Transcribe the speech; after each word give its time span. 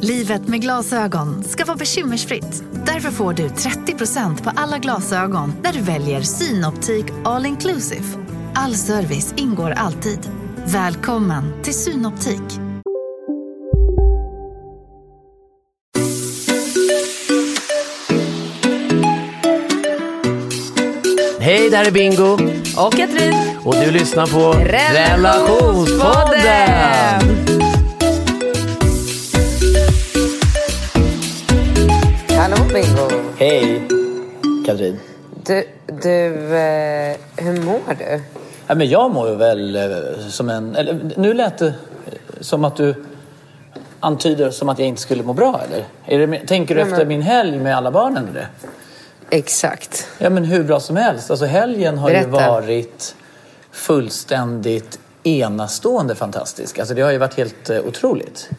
Livet 0.00 0.48
med 0.48 0.60
glasögon 0.60 1.44
ska 1.44 1.64
vara 1.64 1.76
bekymmersfritt. 1.76 2.62
Därför 2.86 3.10
får 3.10 3.32
du 3.32 3.48
30% 3.48 4.42
på 4.42 4.50
alla 4.56 4.78
glasögon 4.78 5.52
när 5.62 5.72
du 5.72 5.80
väljer 5.80 6.22
Synoptik 6.22 7.04
All 7.24 7.46
Inclusive. 7.46 8.04
All 8.54 8.74
service 8.74 9.34
ingår 9.36 9.70
alltid. 9.70 10.18
Välkommen 10.66 11.62
till 11.62 11.74
Synoptik. 11.74 12.42
Hej, 21.40 21.70
där 21.70 21.84
är 21.84 21.90
Bingo. 21.90 22.32
Och 22.76 22.92
Katrin. 22.92 23.34
Och 23.64 23.74
du 23.74 23.90
lyssnar 23.90 24.26
på 24.26 24.52
Relationspodden. 24.58 27.33
Hallå 32.56 32.68
Bingo! 32.74 33.08
Hej, 33.36 33.88
Katrin. 34.66 35.00
Du, 35.46 35.64
du 36.02 36.56
eh, 36.56 37.16
hur 37.36 37.62
mår 37.62 37.94
du? 37.98 38.20
Ja, 38.66 38.74
men 38.74 38.88
jag 38.88 39.10
mår 39.10 39.28
ju 39.28 39.34
väl 39.36 39.76
eh, 39.76 40.28
som 40.28 40.48
en... 40.48 40.76
Eller, 40.76 41.10
nu 41.16 41.34
lät 41.34 41.58
det 41.58 41.74
som 42.40 42.64
att 42.64 42.76
du 42.76 43.04
antyder 44.00 44.50
som 44.50 44.68
att 44.68 44.78
jag 44.78 44.88
inte 44.88 45.02
skulle 45.02 45.22
må 45.22 45.32
bra, 45.32 45.60
eller? 45.66 45.84
Är 46.06 46.26
det, 46.26 46.46
tänker 46.46 46.74
du 46.74 46.80
Nej, 46.80 46.84
men- 46.90 46.92
efter 46.94 47.06
min 47.06 47.22
helg 47.22 47.58
med 47.58 47.76
alla 47.76 47.90
barnen? 47.90 48.28
Eller? 48.28 48.48
Exakt. 49.30 50.08
Ja, 50.18 50.30
men 50.30 50.44
hur 50.44 50.64
bra 50.64 50.80
som 50.80 50.96
helst. 50.96 51.30
Alltså 51.30 51.46
helgen 51.46 51.98
har 51.98 52.08
ju 52.08 52.14
Berätta. 52.14 52.50
varit 52.50 53.14
fullständigt 53.72 54.98
enastående 55.22 56.14
fantastisk. 56.14 56.78
Alltså 56.78 56.94
det 56.94 57.02
har 57.02 57.12
ju 57.12 57.18
varit 57.18 57.34
helt 57.34 57.70
eh, 57.70 57.78
otroligt. 57.86 58.50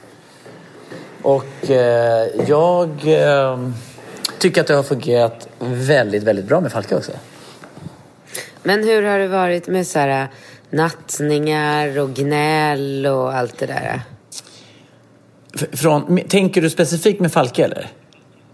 Och 1.25 1.69
eh, 1.69 2.27
jag 2.47 2.89
eh, 3.05 3.69
tycker 4.39 4.61
att 4.61 4.67
det 4.67 4.73
har 4.73 4.83
fungerat 4.83 5.47
väldigt, 5.59 6.23
väldigt 6.23 6.45
bra 6.45 6.61
med 6.61 6.71
Falke 6.71 6.95
också. 6.95 7.11
Men 8.63 8.83
hur 8.83 9.03
har 9.03 9.19
det 9.19 9.27
varit 9.27 9.67
med 9.67 9.87
så 9.87 9.99
här, 9.99 10.27
nattningar 10.69 11.99
och 11.99 12.09
gnäll 12.09 13.05
och 13.05 13.33
allt 13.33 13.59
det 13.59 13.65
där? 13.65 14.01
Från, 15.71 16.19
tänker 16.27 16.61
du 16.61 16.69
specifikt 16.69 17.19
med 17.19 17.31
Falke 17.31 17.63
eller? 17.63 17.87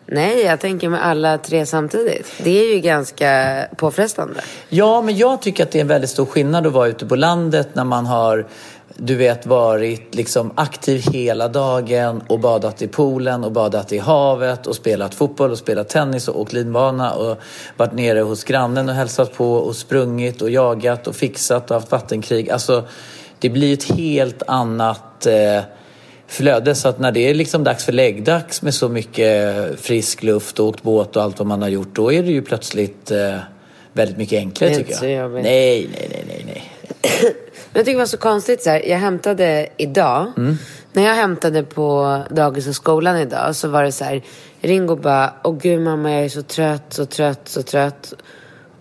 Nej, 0.05 0.41
jag 0.41 0.59
tänker 0.59 0.89
med 0.89 1.05
alla 1.05 1.37
tre 1.37 1.65
samtidigt. 1.65 2.33
Det 2.43 2.59
är 2.59 2.75
ju 2.75 2.79
ganska 2.79 3.61
påfrestande. 3.77 4.41
Ja, 4.69 5.01
men 5.01 5.17
jag 5.17 5.41
tycker 5.41 5.63
att 5.63 5.71
det 5.71 5.79
är 5.79 5.81
en 5.81 5.87
väldigt 5.87 6.09
stor 6.09 6.25
skillnad 6.25 6.67
att 6.67 6.73
vara 6.73 6.87
ute 6.87 7.05
på 7.05 7.15
landet 7.15 7.69
när 7.73 7.83
man 7.83 8.05
har 8.05 8.47
du 9.03 9.15
vet 9.15 9.45
varit 9.45 10.15
liksom 10.15 10.51
aktiv 10.55 11.03
hela 11.13 11.47
dagen 11.47 12.23
och 12.27 12.39
badat 12.39 12.81
i 12.81 12.87
poolen 12.87 13.43
och 13.43 13.51
badat 13.51 13.91
i 13.91 13.97
havet 13.97 14.67
och 14.67 14.75
spelat 14.75 15.15
fotboll 15.15 15.51
och 15.51 15.57
spelat 15.57 15.89
tennis 15.89 16.27
och 16.27 16.39
åkt 16.39 16.53
linbana 16.53 17.13
och 17.13 17.37
varit 17.77 17.93
nere 17.93 18.19
hos 18.19 18.43
grannen 18.43 18.89
och 18.89 18.95
hälsat 18.95 19.33
på 19.33 19.53
och 19.53 19.75
sprungit 19.75 20.41
och 20.41 20.49
jagat 20.49 21.07
och 21.07 21.15
fixat 21.15 21.71
och 21.71 21.75
haft 21.75 21.91
vattenkrig. 21.91 22.49
Alltså, 22.49 22.87
det 23.39 23.49
blir 23.49 23.73
ett 23.73 23.91
helt 23.91 24.43
annat 24.47 25.25
eh, 25.25 25.63
flöde. 26.27 26.75
Så 26.75 26.87
att 26.87 26.99
när 26.99 27.11
det 27.11 27.29
är 27.29 27.33
liksom 27.33 27.63
dags 27.63 27.85
för 27.85 27.91
läggdags 27.91 28.61
med 28.61 28.73
så 28.73 28.89
mycket 28.89 29.79
frisk 29.79 30.23
luft 30.23 30.59
och 30.59 30.67
åkt 30.67 30.83
båt 30.83 31.15
och 31.15 31.23
allt 31.23 31.39
vad 31.39 31.47
man 31.47 31.61
har 31.61 31.69
gjort, 31.69 31.95
då 31.95 32.13
är 32.13 32.23
det 32.23 32.31
ju 32.31 32.41
plötsligt 32.41 33.11
eh, 33.11 33.35
väldigt 33.93 34.17
mycket 34.17 34.39
enklare 34.39 34.75
tycker 34.75 34.91
jag. 34.91 35.31
Nej, 35.31 35.43
nej, 35.43 36.07
nej, 36.09 36.23
nej, 36.27 36.45
nej. 36.45 36.71
Men 37.73 37.79
jag 37.79 37.85
tycker 37.85 37.97
det 37.97 38.01
var 38.01 38.05
så 38.05 38.17
konstigt 38.17 38.63
så 38.63 38.69
här, 38.69 38.89
jag 38.89 38.97
hämtade 38.97 39.67
idag. 39.77 40.31
När 40.93 41.03
jag 41.03 41.15
hämtade 41.15 41.63
på 41.63 42.21
dagis 42.29 42.67
och 42.67 42.75
skolan 42.75 43.17
idag 43.17 43.55
så 43.55 43.67
var 43.67 43.83
det 43.83 43.91
så 43.91 44.03
här, 44.03 44.23
Ringo 44.61 44.95
bara, 44.95 45.33
åh 45.43 45.57
gud 45.61 45.81
mamma 45.81 46.11
jag 46.11 46.25
är 46.25 46.29
så 46.29 46.41
trött, 46.41 46.83
så 46.89 47.05
trött, 47.05 47.41
så 47.43 47.63
trött. 47.63 48.13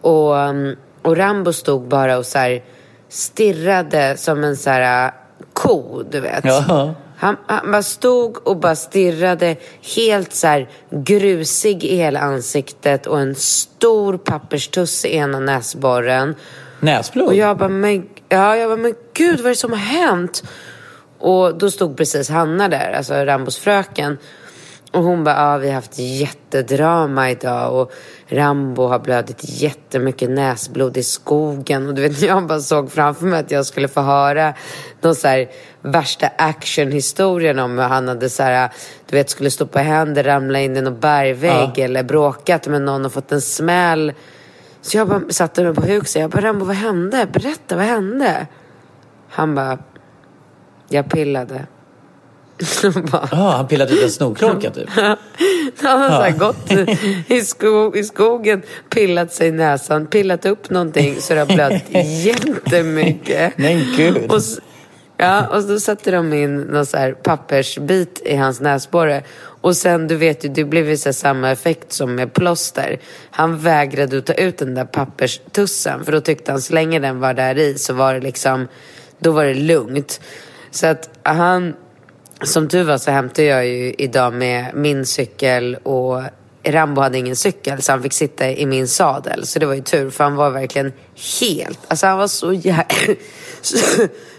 Och, 0.00 0.34
um, 0.34 0.76
och 1.02 1.16
Rambo 1.16 1.52
stod 1.52 1.88
bara 1.88 2.18
och 2.18 2.26
så 2.26 2.38
här 2.38 2.62
stirrade 3.08 4.16
som 4.16 4.44
en 4.44 4.56
så 4.56 4.70
här 4.70 5.06
uh, 5.06 5.12
ko, 5.52 6.02
du 6.10 6.20
vet. 6.20 6.44
Ja. 6.44 6.94
Han, 7.16 7.36
han 7.46 7.70
bara 7.72 7.82
stod 7.82 8.46
och 8.46 8.56
bara 8.56 8.76
stirrade 8.76 9.56
helt 9.96 10.32
så 10.32 10.46
här 10.46 10.68
grusig 10.90 11.84
i 11.84 11.96
hela 11.96 12.20
ansiktet 12.20 13.06
och 13.06 13.20
en 13.20 13.34
stor 13.34 14.18
papperstuss 14.18 15.04
i 15.04 15.16
ena 15.16 15.40
näsborren. 15.40 16.34
Näsblod? 16.80 17.26
Och 17.26 17.34
jag 17.34 17.58
bara, 17.58 17.68
men, 17.68 18.08
ja, 18.30 18.56
jag 18.56 18.70
bara, 18.70 18.76
men 18.76 18.94
gud 19.14 19.36
vad 19.36 19.46
är 19.46 19.50
det 19.50 19.56
som 19.56 19.70
har 19.72 19.78
hänt? 19.78 20.42
Och 21.18 21.58
då 21.58 21.70
stod 21.70 21.96
precis 21.96 22.28
Hanna 22.28 22.68
där, 22.68 22.92
alltså 22.92 23.14
Rambos 23.14 23.58
fröken. 23.58 24.18
Och 24.92 25.02
hon 25.02 25.24
bara, 25.24 25.34
ja 25.52 25.58
vi 25.58 25.66
har 25.68 25.74
haft 25.74 25.98
jättedrama 25.98 27.30
idag 27.30 27.80
och 27.80 27.92
Rambo 28.28 28.86
har 28.86 28.98
blödit 28.98 29.38
jättemycket 29.42 30.30
näsblod 30.30 30.96
i 30.96 31.02
skogen. 31.02 31.88
Och 31.88 31.94
du 31.94 32.02
vet, 32.02 32.22
jag 32.22 32.46
bara 32.46 32.60
såg 32.60 32.92
framför 32.92 33.26
mig 33.26 33.41
att 33.41 33.50
jag 33.50 33.66
skulle 33.66 33.88
få 33.88 34.00
höra 34.00 34.54
någon 35.00 35.14
så 35.14 35.28
här 35.28 35.48
värsta 35.82 36.30
actionhistorien 36.38 37.58
om 37.58 37.78
hur 37.78 37.84
han 37.84 38.08
hade 38.08 38.30
så 38.30 38.42
här, 38.42 38.70
du 39.10 39.16
vet, 39.16 39.30
skulle 39.30 39.50
stå 39.50 39.66
på 39.66 39.78
händer, 39.78 40.24
ramla 40.24 40.60
in 40.60 40.76
i 40.76 40.80
någon 40.80 41.00
bergvägg 41.00 41.70
Ja. 41.76 41.84
eller 41.84 42.02
bråkat 42.02 42.66
med 42.66 42.82
någon 42.82 43.06
och 43.06 43.12
fått 43.12 43.32
en 43.32 43.41
smäll. 43.41 44.12
Så 44.82 44.96
jag 44.96 45.08
bara 45.08 45.20
satte 45.28 45.64
mig 45.64 45.74
på 45.74 45.80
huk 45.82 46.02
och 46.02 46.20
jag 46.20 46.30
bara, 46.30 46.41
Rambo 46.42 46.64
vad 46.64 46.76
hände? 46.76 47.26
Berätta, 47.32 47.76
vad 47.76 47.84
hände? 47.84 48.46
Han 49.28 49.54
bara, 49.54 49.78
jag 50.88 51.10
pillade. 51.10 51.66
Bara, 53.12 53.28
Ja, 53.32 53.50
han 53.50 53.68
pillade 53.68 53.92
ut 53.92 54.02
en 54.02 54.10
snorkråka 54.10 54.70
typ. 54.70 54.88
han 55.82 56.00
har 56.00 56.08
så 56.08 56.22
här 56.22 56.38
gått 56.38 56.72
i, 57.28 57.41
sko 57.41 57.96
i 57.96 58.04
skogen, 58.04 58.62
pillat 58.88 59.32
sig 59.32 59.48
i 59.48 59.52
näsan, 59.52 60.06
pillat 60.06 60.46
upp 60.46 60.70
någonting 60.70 61.20
så 61.20 61.34
det 61.34 61.41
har 61.41 61.47
blött 61.47 61.82
jättemycket. 62.24 63.58
Men 63.58 63.84
gud. 63.97 64.32
Och, 64.32 64.41
ja, 65.16 65.47
och 65.47 65.62
då 65.62 65.80
satte 65.80 66.10
de 66.10 66.32
in 66.32 66.56
någon 66.56 66.86
så 66.86 67.12
pappersbit 67.22 68.22
i 68.24 68.36
hans 68.36 68.60
näsborre. 68.60 69.22
Och 69.60 69.76
sen, 69.76 70.09
du 70.09 70.16
vet 70.16 70.44
ju, 70.44 70.48
det 70.48 70.65
blev 70.65 70.88
ju 70.88 70.97
så 70.97 71.12
samma 71.12 71.50
effekt 71.50 71.93
som 71.93 72.15
med 72.15 72.32
plåster. 72.32 73.00
Han 73.31 73.59
vägrade 73.59 74.19
att 74.19 74.26
ta 74.26 74.32
ut 74.32 74.59
den 74.59 74.75
där 74.75 74.84
papperstussen, 74.84 76.04
för 76.04 76.12
då 76.12 76.21
tyckte 76.21 76.53
han 76.53 76.60
så 76.60 76.75
länge 76.75 76.98
den 76.98 77.21
var 77.21 77.34
där 77.34 77.59
i 77.59 77.78
så 77.78 77.93
var 77.93 78.15
det 78.15 78.21
liksom, 78.21 78.69
då 79.19 79.31
var 79.32 79.44
det 79.44 79.54
lugnt. 79.54 80.21
Så 80.71 80.87
att 80.87 81.10
han, 81.22 81.75
som 82.43 82.69
tur 82.69 82.84
var 82.84 82.98
så 82.98 83.10
hämtade 83.10 83.48
jag 83.48 83.66
ju 83.66 83.94
idag 83.98 84.32
med 84.32 84.75
min 84.75 85.06
cykel 85.06 85.75
och 85.75 86.22
Rambo 86.65 87.00
hade 87.00 87.19
ingen 87.19 87.37
cykel 87.37 87.83
så 87.83 87.92
han 87.92 88.03
fick 88.03 88.13
sitta 88.13 88.51
i 88.51 88.66
min 88.66 88.89
sadel. 88.89 89.47
Så 89.47 89.59
det 89.59 89.66
var 89.66 89.74
ju 89.74 89.83
tur 89.83 90.10
för 90.10 90.24
han 90.24 90.36
var 90.36 90.51
verkligen 90.51 90.92
helt, 91.41 91.78
alltså 91.89 92.06
han 92.06 92.18
var 92.18 92.28
så 92.28 92.53
jävla... 92.53 92.84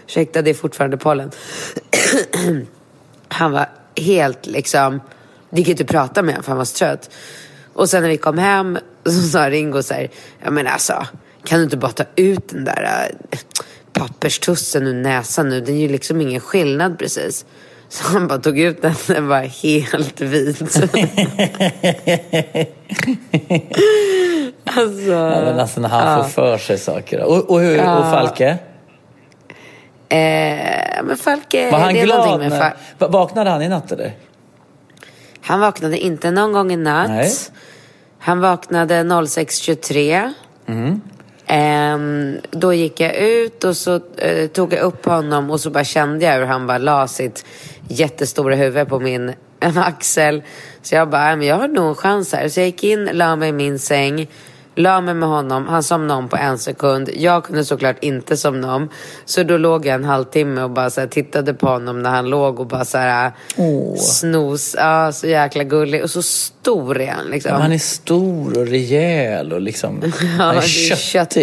Ursäkta, 0.06 0.42
det 0.42 0.50
är 0.50 0.54
fortfarande 0.54 0.96
pollen. 0.96 1.30
han 3.28 3.52
var 3.52 3.68
helt 3.96 4.46
liksom, 4.46 5.00
det 5.50 5.58
gick 5.58 5.68
inte 5.68 5.82
att 5.82 5.90
prata 5.90 6.22
med 6.22 6.34
honom 6.34 6.42
för 6.42 6.50
han 6.50 6.58
var 6.58 6.64
så 6.64 6.76
trött. 6.76 7.10
Och 7.72 7.88
sen 7.88 8.02
när 8.02 8.08
vi 8.08 8.16
kom 8.16 8.38
hem 8.38 8.78
så 9.04 9.10
sa 9.28 9.50
Ringo 9.50 9.82
så 9.82 9.94
här, 9.94 10.10
ja 10.44 10.50
men 10.50 10.66
alltså, 10.66 11.06
kan 11.44 11.58
du 11.58 11.64
inte 11.64 11.76
bara 11.76 11.92
ta 11.92 12.04
ut 12.16 12.48
den 12.48 12.64
där 12.64 13.10
äh, 13.30 13.38
papperstussen 13.92 14.86
ur 14.86 14.94
näsan 14.94 15.48
nu? 15.48 15.60
Det 15.60 15.72
är 15.72 15.76
ju 15.76 15.88
liksom 15.88 16.20
ingen 16.20 16.40
skillnad 16.40 16.98
precis. 16.98 17.44
Så 17.88 18.04
han 18.04 18.28
bara 18.28 18.38
tog 18.38 18.58
ut 18.58 18.82
den, 18.82 18.94
den 19.06 19.26
var 19.26 19.40
helt 19.40 20.20
vit. 20.20 20.62
alltså, 24.64 25.12
Ja, 25.12 25.40
men 25.44 25.60
alltså 25.60 25.80
när 25.80 25.88
han 25.88 26.12
ja. 26.12 26.22
får 26.22 26.30
för 26.30 26.58
sig 26.58 26.78
saker. 26.78 27.22
Och, 27.22 27.50
och, 27.50 27.60
hur, 27.60 27.78
och 27.78 28.10
Falke? 28.10 28.58
Eh, 30.12 31.02
men 31.04 31.16
Falke, 31.16 31.70
Var 31.70 31.78
han 31.78 31.94
det 31.94 32.00
är 32.00 32.04
glad? 32.04 32.38
med 32.40 32.50
När, 32.50 32.60
Fal- 32.60 32.72
Va- 32.98 33.08
vaknade 33.08 33.50
han 33.50 33.62
i 33.62 33.68
natt 33.68 33.92
eller? 33.92 34.12
Han 35.42 35.60
vaknade 35.60 35.98
inte 35.98 36.30
någon 36.30 36.52
gång 36.52 36.72
i 36.72 36.76
natt. 36.76 37.08
Nej. 37.10 37.30
Han 38.18 38.40
vaknade 38.40 38.94
06.23. 39.02 40.32
Ehm, 41.46 42.36
då 42.50 42.72
gick 42.74 43.00
jag 43.00 43.14
ut 43.16 43.64
och 43.64 43.76
så 43.76 44.00
eh, 44.16 44.46
tog 44.46 44.72
jag 44.72 44.80
upp 44.80 45.04
honom 45.04 45.50
och 45.50 45.60
så 45.60 45.70
bara 45.70 45.84
kände 45.84 46.24
jag 46.24 46.38
hur 46.38 46.46
han 46.46 46.66
bara 46.66 46.78
la 46.78 47.08
sitt 47.08 47.44
jättestora 47.88 48.54
huvud 48.54 48.88
på 48.88 49.00
min 49.00 49.32
axel. 49.76 50.42
Så 50.82 50.94
jag 50.94 51.08
bara, 51.10 51.22
"Nej, 51.24 51.36
men 51.36 51.46
jag 51.46 51.56
har 51.56 51.68
nog 51.68 51.88
en 51.88 51.94
chans 51.94 52.32
här. 52.32 52.48
Så 52.48 52.60
jag 52.60 52.66
gick 52.66 52.84
in, 52.84 53.04
la 53.12 53.36
mig 53.36 53.48
i 53.48 53.52
min 53.52 53.78
säng. 53.78 54.26
La 54.74 55.00
mig 55.00 55.14
med 55.14 55.28
honom, 55.28 55.66
han 55.66 55.82
somnade 55.82 56.18
om 56.18 56.28
på 56.28 56.36
en 56.36 56.58
sekund. 56.58 57.10
Jag 57.16 57.44
kunde 57.44 57.64
såklart 57.64 57.96
inte 58.00 58.36
somna 58.36 58.74
om. 58.74 58.88
Så 59.24 59.42
då 59.42 59.56
låg 59.56 59.86
jag 59.86 59.94
en 59.94 60.04
halvtimme 60.04 60.62
och 60.62 60.70
bara 60.70 60.90
så 60.90 61.00
här, 61.00 61.08
tittade 61.08 61.54
på 61.54 61.66
honom 61.66 62.02
när 62.02 62.10
han 62.10 62.30
låg 62.30 62.60
och 62.60 62.66
bara 62.66 62.84
så 62.84 62.98
här 62.98 63.32
snos. 63.96 64.74
Ja, 64.78 65.12
så 65.12 65.26
jäkla 65.26 65.64
gullig. 65.64 66.02
Och 66.02 66.10
så 66.10 66.22
stor 66.22 67.00
är 67.00 67.10
han 67.12 67.26
liksom. 67.26 67.50
Ja, 67.50 67.58
han 67.58 67.72
är 67.72 67.78
stor 67.78 68.58
och 68.58 68.66
rejäl 68.66 69.52
och 69.52 69.60
liksom... 69.60 70.12
han 70.38 70.48
är 70.48 70.52
det 70.52 70.58
är 70.58 70.62
köttig. 70.62 70.98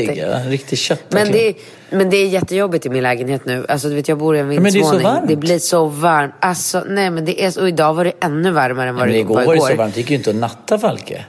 köttig. 0.08 0.18
Ja, 0.18 0.26
en 0.26 0.50
riktig 0.50 0.78
kött. 0.80 1.04
Men 1.10 1.32
det, 1.32 1.48
är, 1.48 1.56
men 1.90 2.10
det 2.10 2.18
är 2.18 2.28
jättejobbigt 2.28 2.86
i 2.86 2.90
min 2.90 3.04
lägenhet 3.04 3.46
nu. 3.46 3.66
Alltså 3.70 3.90
du 3.90 3.96
vet 3.96 4.08
jag 4.08 4.18
bor 4.18 4.36
i 4.36 4.40
en 4.40 4.48
men 4.48 4.64
det 4.64 4.70
är 4.70 4.72
så 4.72 4.74
vindsvåning. 4.74 5.04
varmt. 5.04 5.28
Det 5.28 5.36
blir 5.36 5.60
så 5.60 5.86
varmt. 5.86 6.34
Alltså 6.40 6.84
nej 6.88 7.10
men 7.10 7.26
det 7.26 7.44
är 7.44 7.60
och 7.62 7.68
idag 7.68 7.94
var 7.94 8.04
det 8.04 8.14
ännu 8.22 8.52
varmare 8.52 8.90
än 8.90 8.96
vad 8.96 9.06
Men 9.06 9.14
det 9.14 9.20
igår 9.20 9.36
var 9.36 9.46
var 9.46 9.54
det 9.54 9.58
igår. 9.58 9.68
så 9.70 9.76
varmt, 9.76 9.94
det 9.94 10.00
gick 10.00 10.10
ju 10.10 10.16
inte 10.16 10.30
att 10.30 10.36
natta 10.36 10.78
Falke. 10.80 11.26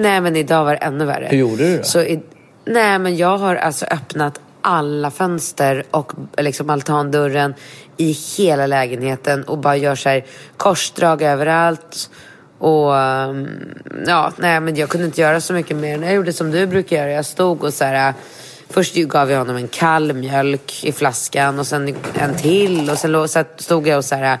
Nej 0.00 0.20
men 0.20 0.36
idag 0.36 0.64
var 0.64 0.72
det 0.72 0.76
ännu 0.76 1.04
värre. 1.04 1.28
Hur 1.30 1.38
gjorde 1.38 1.64
du 1.64 1.76
då? 1.76 1.84
Så 1.84 2.00
i, 2.00 2.20
nej 2.64 2.98
men 2.98 3.16
jag 3.16 3.38
har 3.38 3.56
alltså 3.56 3.84
öppnat 3.84 4.40
alla 4.62 5.10
fönster 5.10 5.84
och 5.90 6.12
liksom 6.38 6.70
altandörren 6.70 7.54
i 7.96 8.16
hela 8.36 8.66
lägenheten 8.66 9.44
och 9.44 9.58
bara 9.58 9.76
gör 9.76 9.94
så 9.94 10.08
här 10.08 10.24
korsdrag 10.56 11.22
överallt. 11.22 12.10
Och 12.58 12.92
um, 12.92 13.48
ja, 14.06 14.32
nej 14.36 14.60
men 14.60 14.76
jag 14.76 14.88
kunde 14.88 15.06
inte 15.06 15.20
göra 15.20 15.40
så 15.40 15.52
mycket 15.52 15.76
mer. 15.76 16.02
Jag 16.02 16.14
gjorde 16.14 16.32
som 16.32 16.50
du 16.50 16.66
brukar 16.66 16.96
göra. 16.96 17.10
Jag 17.10 17.26
stod 17.26 17.64
och 17.64 17.74
så 17.74 17.84
här 17.84 18.14
Först 18.72 18.94
gav 18.94 19.30
jag 19.30 19.38
honom 19.38 19.56
en 19.56 19.68
kall 19.68 20.12
mjölk 20.12 20.84
i 20.84 20.92
flaskan 20.92 21.58
och 21.58 21.66
sen 21.66 21.94
en 22.14 22.34
till 22.34 22.90
och 22.90 22.98
sen 22.98 23.44
stod 23.56 23.88
jag 23.88 23.98
och 23.98 24.04
så 24.04 24.14
här 24.14 24.38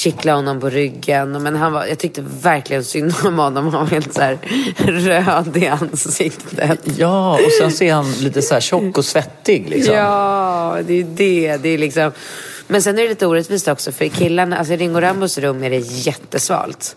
kittlade 0.00 0.38
honom 0.38 0.60
på 0.60 0.70
ryggen. 0.70 1.42
Men 1.42 1.56
han 1.56 1.72
var, 1.72 1.86
jag 1.86 1.98
tyckte 1.98 2.24
verkligen 2.42 2.84
synd 2.84 3.14
om 3.24 3.38
honom. 3.38 3.64
Han 3.64 3.84
var 3.84 3.90
helt 3.90 4.14
så 4.14 4.20
här 4.20 4.38
röd 4.76 5.56
i 5.56 5.66
ansiktet. 5.66 6.80
Ja, 6.98 7.34
och 7.34 7.52
sen 7.60 7.70
ser 7.70 7.94
han 7.94 8.12
lite 8.12 8.42
så 8.42 8.54
här 8.54 8.60
tjock 8.60 8.98
och 8.98 9.04
svettig 9.04 9.70
liksom. 9.70 9.94
Ja, 9.94 10.78
det 10.86 11.00
är 11.00 11.04
det. 11.04 11.56
det 11.56 11.68
är 11.68 11.78
liksom... 11.78 12.12
Men 12.66 12.82
sen 12.82 12.98
är 12.98 13.02
det 13.02 13.08
lite 13.08 13.26
orättvist 13.26 13.68
också 13.68 13.92
för 13.92 14.08
killarna, 14.08 14.58
alltså 14.58 14.74
i 14.74 14.76
Ringo 14.76 15.00
Rambos 15.00 15.38
rum 15.38 15.64
är 15.64 15.70
det 15.70 15.78
jättesvalt. 15.78 16.96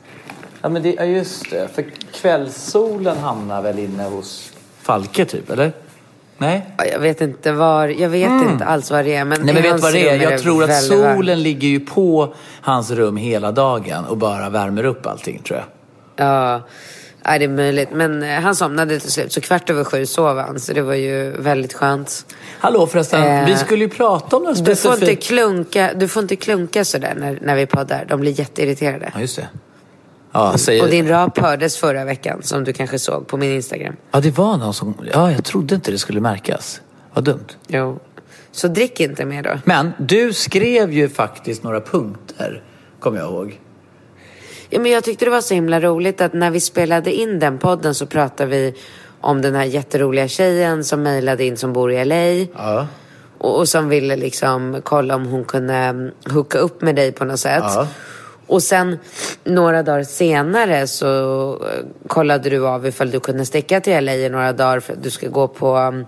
Ja, 0.62 0.70
men 0.70 0.84
det 0.84 0.98
är 0.98 1.06
just 1.06 1.50
det. 1.50 1.70
För 1.76 1.86
kvällssolen 2.14 3.18
hamnar 3.18 3.62
väl 3.62 3.80
inne 3.80 4.04
hos 4.04 4.52
Falke 4.82 5.26
typ, 5.26 5.50
eller? 5.50 5.72
Nej? 6.38 6.66
Ja, 6.78 6.86
Jag 6.86 7.00
vet 7.00 7.22
inte 7.22 7.52
var, 7.52 7.88
jag 7.88 8.10
vet 8.10 8.32
inte 8.52 8.66
alls 8.66 8.92
vad 8.92 9.06
det 9.06 9.16
är. 9.16 9.26
Men 9.26 9.42
Mm. 9.42 9.54
Nej 9.56 9.64
men 9.64 9.74
vet 9.74 9.82
vad 9.82 9.94
det 9.94 10.10
är? 10.10 10.32
Jag 10.32 10.42
tror 10.42 10.64
att 10.64 10.70
väldigt 10.70 11.00
varmt. 11.00 11.16
solen 11.18 11.44
ligger 11.44 11.68
ju 11.68 11.80
på 11.80 12.34
hans 12.62 12.92
rum 12.92 13.18
hela 13.18 13.52
dagen 13.52 14.06
och 14.06 14.18
bara 14.18 14.50
värmer 14.50 14.84
upp 14.86 15.06
allting 15.08 15.40
tror 15.40 15.60
jag. 15.60 15.68
Ja, 16.28 16.62
ja, 17.24 17.38
det 17.40 17.46
är 17.46 17.50
möjligt. 17.50 17.90
Men 17.92 18.24
eh, 18.24 18.30
han 18.40 18.56
somnade 18.56 19.00
till 19.00 19.12
slut, 19.12 19.34
så 19.34 19.42
kvart 19.42 19.70
över 19.70 19.84
sju 19.84 20.06
sov 20.06 20.38
han. 20.40 20.60
Så 20.60 20.74
det 20.74 20.82
var 20.82 20.94
ju 20.94 21.32
väldigt 21.32 21.74
skönt. 21.74 22.26
Hallå 22.60 22.88
förresten, 22.88 23.24
Eh, 23.24 23.46
vi 23.46 23.56
skulle 23.56 23.84
ju 23.84 23.90
prata 23.90 24.36
om 24.38 24.44
något 24.44 24.66
Du 24.66 24.76
får 24.76 24.92
inte 24.92 24.98
specifikt. 25.06 25.28
klunka, 25.28 25.92
du 25.96 26.08
får 26.08 26.24
inte 26.24 26.36
klunka 26.36 26.86
sådär 26.86 27.14
när, 27.18 27.40
när 27.42 27.56
vi 27.56 27.66
poddar. 27.66 28.06
De 28.10 28.20
blir 28.20 28.40
jätteirriterade. 28.40 29.12
Ja, 29.14 29.22
just 29.22 29.36
det. 29.36 29.48
Ja, 30.34 30.58
säger... 30.58 30.84
Och 30.84 30.90
din 30.90 31.08
rap 31.08 31.38
hördes 31.38 31.78
förra 31.78 32.06
veckan, 32.06 32.44
som 32.44 32.64
du 32.64 32.74
kanske 32.74 33.00
såg 33.00 33.28
på 33.28 33.38
min 33.38 33.52
Instagram. 33.52 33.96
ja, 34.12 34.20
det 34.20 34.38
var 34.38 34.58
någon 34.58 34.74
som... 34.74 34.94
Ja, 35.14 35.32
jag 35.32 35.44
trodde 35.44 35.76
inte 35.76 35.92
det 35.92 35.98
skulle 35.98 36.22
märkas. 36.22 36.82
Vad 37.14 37.24
dumt. 37.24 37.48
Jo. 37.68 38.00
Så 38.52 38.68
drick 38.68 39.00
inte 39.00 39.26
mer 39.26 39.44
då. 39.44 39.60
Men 39.66 39.94
du 39.98 40.34
skrev 40.34 40.92
ju 40.92 41.10
faktiskt 41.10 41.64
några 41.64 41.82
punkter, 41.82 42.64
kommer 43.00 43.20
jag 43.20 43.32
ihåg. 43.32 43.60
Ja, 44.70 44.80
men 44.80 44.92
jag 44.92 45.04
tyckte 45.04 45.26
det 45.26 45.32
var 45.32 45.42
så 45.42 45.54
himla 45.54 45.82
roligt 45.82 46.22
att 46.22 46.34
när 46.34 46.52
vi 46.52 46.60
spelade 46.60 47.14
in 47.14 47.40
den 47.40 47.58
podden 47.58 47.96
så 47.96 48.06
pratade 48.06 48.50
vi 48.50 48.76
om 49.22 49.42
den 49.42 49.56
här 49.56 49.64
jätteroliga 49.64 50.28
tjejen 50.28 50.84
som 50.84 51.04
mejlade 51.04 51.44
in 51.44 51.58
som 51.58 51.74
bor 51.74 51.92
i 51.92 52.06
LA. 52.06 52.48
Ja. 52.64 52.88
Och, 53.38 53.60
och 53.60 53.70
som 53.70 53.90
ville 53.90 54.16
liksom 54.16 54.82
kolla 54.84 55.16
om 55.16 55.26
hon 55.26 55.46
kunde 55.46 55.74
mm, 55.74 56.12
hooka 56.30 56.58
upp 56.58 56.82
med 56.82 56.96
dig 56.96 57.12
på 57.12 57.26
något 57.26 57.40
sätt. 57.40 57.64
Ja. 57.64 57.88
Och 58.48 58.64
sen 58.64 59.00
några 59.44 59.84
dagar 59.84 60.04
senare 60.04 60.88
så 60.88 61.52
eh, 61.54 62.08
kollade 62.08 62.50
du 62.50 62.68
av 62.68 62.88
ifall 62.88 63.12
du 63.12 63.20
kunde 63.20 63.46
sticka 63.46 63.82
till 63.82 64.06
LA 64.06 64.14
i 64.14 64.30
några 64.30 64.54
dagar 64.54 64.80
för 64.80 64.94
att 64.94 65.04
du 65.04 65.10
ska 65.10 65.28
gå 65.28 65.48
på 65.48 65.76
mm, 65.76 66.06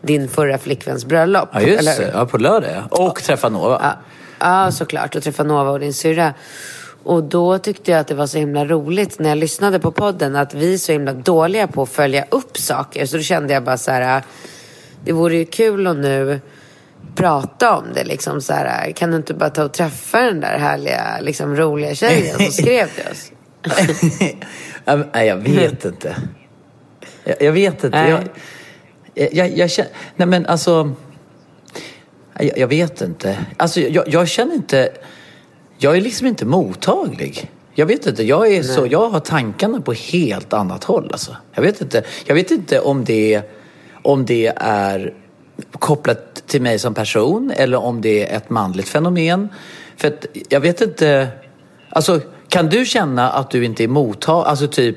din 0.00 0.28
förra 0.28 0.58
flickväns 0.58 1.04
bröllop. 1.04 1.48
Ja, 1.52 1.60
just 1.60 1.98
det. 1.98 2.10
Ja, 2.14 2.26
på 2.26 2.38
lördag 2.38 2.70
ja. 2.74 3.04
Och 3.06 3.22
träffa 3.22 3.48
Nova. 3.48 3.80
Ja, 3.82 4.64
ja, 4.64 4.72
såklart. 4.72 5.16
Och 5.16 5.22
träffa 5.22 5.42
Nova 5.42 5.70
och 5.70 5.80
din 5.80 5.94
syrra. 5.94 6.34
Och 7.04 7.24
då 7.24 7.58
tyckte 7.58 7.90
jag 7.90 8.00
att 8.00 8.06
det 8.06 8.14
var 8.14 8.26
så 8.26 8.38
himla 8.38 8.64
roligt 8.64 9.18
när 9.18 9.28
jag 9.28 9.38
lyssnade 9.38 9.78
på 9.78 9.92
podden 9.92 10.36
att 10.36 10.54
vi 10.54 10.74
är 10.74 10.78
så 10.78 10.92
himla 10.92 11.12
dåliga 11.12 11.66
på 11.66 11.82
att 11.82 11.88
följa 11.88 12.26
upp 12.30 12.58
saker. 12.58 13.06
Så 13.06 13.16
då 13.16 13.22
kände 13.22 13.54
jag 13.54 13.64
bara 13.64 13.78
så 13.78 13.90
här, 13.90 14.22
det 15.04 15.12
vore 15.12 15.36
ju 15.36 15.44
kul 15.44 15.86
att 15.86 15.96
nu 15.96 16.40
prata 17.14 17.76
om 17.76 17.84
det. 17.94 18.04
Liksom 18.04 18.40
så 18.40 18.52
här, 18.52 18.92
kan 18.92 19.10
du 19.10 19.16
inte 19.16 19.34
bara 19.34 19.50
ta 19.50 19.64
och 19.64 19.72
träffa 19.72 20.20
den 20.20 20.40
där 20.40 20.58
härliga, 20.58 21.20
liksom 21.20 21.56
roliga 21.56 21.94
tjejen 21.94 22.36
som 22.36 22.46
skrev 22.46 22.86
till 22.86 23.04
oss? 23.10 23.32
Nej, 25.14 25.26
jag 25.26 25.36
vet 25.36 25.84
inte. 25.84 26.16
Jag, 27.24 27.42
jag 27.42 27.52
vet 27.52 27.84
inte. 27.84 28.02
Nej. 28.02 28.10
Jag, 28.10 28.24
jag, 29.14 29.34
jag, 29.34 29.58
jag 29.58 29.70
känner... 29.70 29.90
Nej, 30.16 30.28
men 30.28 30.46
alltså... 30.46 30.94
Jag, 32.38 32.58
jag 32.58 32.68
vet 32.68 33.00
inte. 33.00 33.38
Alltså, 33.56 33.80
jag, 33.80 34.08
jag 34.08 34.28
känner 34.28 34.54
inte... 34.54 34.88
Jag 35.78 35.96
är 35.96 36.00
liksom 36.00 36.26
inte 36.26 36.46
mottaglig. 36.46 37.50
Jag 37.74 37.86
vet 37.86 38.06
inte. 38.06 38.22
Jag, 38.22 38.54
är 38.54 38.62
så, 38.62 38.86
jag 38.86 39.08
har 39.08 39.20
tankarna 39.20 39.80
på 39.80 39.92
helt 39.92 40.52
annat 40.52 40.84
håll. 40.84 41.08
Alltså. 41.12 41.36
Jag, 41.54 41.62
vet 41.62 41.80
inte, 41.80 42.04
jag 42.26 42.34
vet 42.34 42.50
inte 42.50 42.80
om 42.80 43.04
det, 43.04 43.42
om 44.02 44.26
det 44.26 44.52
är 44.56 45.14
kopplat 45.70 46.42
till 46.46 46.62
mig 46.62 46.78
som 46.78 46.94
person 46.94 47.52
eller 47.56 47.78
om 47.78 48.00
det 48.00 48.28
är 48.28 48.36
ett 48.36 48.50
manligt 48.50 48.88
fenomen. 48.88 49.48
För 49.96 50.08
att 50.08 50.26
jag 50.48 50.60
vet 50.60 50.80
inte... 50.80 51.28
Alltså, 51.90 52.20
kan 52.48 52.68
du 52.68 52.86
känna 52.86 53.30
att 53.30 53.50
du 53.50 53.64
inte 53.64 53.84
är 53.84 53.88
mottaglig? 53.88 54.50
Alltså 54.50 54.66
typ... 54.66 54.96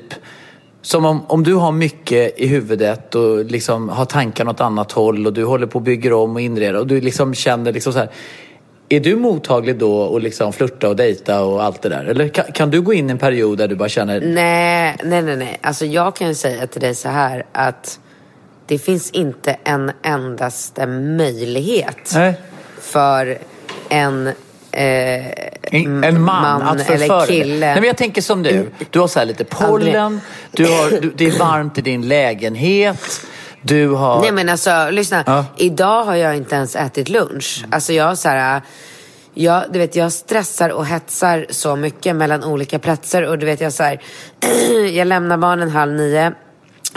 Som 0.82 1.04
om, 1.04 1.26
om 1.26 1.42
du 1.42 1.54
har 1.54 1.72
mycket 1.72 2.40
i 2.40 2.46
huvudet 2.46 3.14
och 3.14 3.44
liksom 3.44 3.88
har 3.88 4.04
tankar 4.04 4.48
åt 4.48 4.60
annat 4.60 4.92
håll 4.92 5.26
och 5.26 5.32
du 5.32 5.44
håller 5.44 5.66
på 5.66 5.78
och 5.78 5.82
bygger 5.82 6.12
om 6.12 6.34
och 6.34 6.40
inreder 6.40 6.78
och 6.78 6.86
du 6.86 7.00
liksom 7.00 7.34
känner 7.34 7.72
liksom 7.72 7.92
så 7.92 7.98
här. 7.98 8.10
Är 8.88 9.00
du 9.00 9.16
mottaglig 9.16 9.78
då 9.78 10.00
och 10.00 10.20
liksom 10.20 10.52
flirta 10.52 10.88
och 10.88 10.96
dejta 10.96 11.44
och 11.44 11.62
allt 11.62 11.82
det 11.82 11.88
där? 11.88 12.04
Eller 12.04 12.28
kan, 12.28 12.44
kan 12.44 12.70
du 12.70 12.80
gå 12.82 12.92
in 12.92 13.08
i 13.08 13.12
en 13.12 13.18
period 13.18 13.58
där 13.58 13.68
du 13.68 13.76
bara 13.76 13.88
känner 13.88 14.20
Nej, 14.20 14.96
nej, 15.04 15.22
nej, 15.22 15.36
nej. 15.36 15.58
Alltså 15.60 15.86
jag 15.86 16.16
kan 16.16 16.28
ju 16.28 16.34
säga 16.34 16.66
till 16.66 16.80
dig 16.80 16.94
så 16.94 17.08
här 17.08 17.46
att 17.52 18.00
det 18.66 18.78
finns 18.78 19.10
inte 19.10 19.56
en 19.64 19.92
endaste 20.02 20.86
möjlighet 20.86 22.12
Nej. 22.14 22.34
för 22.80 23.38
en, 23.88 24.26
eh, 24.72 25.26
En, 25.62 26.04
en 26.04 26.22
man, 26.22 26.62
att 26.62 26.86
förföra 26.86 27.16
eller 27.16 27.26
kille. 27.26 27.66
Nej, 27.66 27.74
men 27.74 27.84
jag 27.84 27.96
tänker 27.96 28.22
som 28.22 28.42
du. 28.42 28.70
Du 28.90 29.00
har 29.00 29.08
så 29.08 29.18
här 29.18 29.26
lite 29.26 29.44
pollen, 29.44 30.20
du 30.50 30.66
har, 30.66 30.90
du, 31.00 31.12
det 31.16 31.26
är 31.26 31.38
varmt 31.38 31.78
i 31.78 31.80
din 31.80 32.08
lägenhet, 32.08 33.20
du 33.62 33.88
har... 33.88 34.20
Nej 34.20 34.32
men 34.32 34.48
alltså 34.48 34.90
lyssna. 34.90 35.24
Ja. 35.26 35.44
Idag 35.56 36.04
har 36.04 36.14
jag 36.14 36.36
inte 36.36 36.56
ens 36.56 36.76
ätit 36.76 37.08
lunch. 37.08 37.64
Alltså 37.70 37.92
jag 37.92 38.18
så 38.18 38.28
här. 38.28 38.62
Jag, 39.38 39.64
du 39.72 39.78
vet, 39.78 39.96
jag 39.96 40.12
stressar 40.12 40.70
och 40.70 40.86
hetsar 40.86 41.46
så 41.50 41.76
mycket 41.76 42.16
mellan 42.16 42.44
olika 42.44 42.78
platser 42.78 43.22
och 43.22 43.38
du 43.38 43.46
vet 43.46 43.60
jag 43.60 43.72
så 43.72 43.82
här, 43.82 44.00
jag 44.92 45.08
lämnar 45.08 45.36
barnen 45.36 45.70
halv 45.70 45.92
nio 45.92 46.32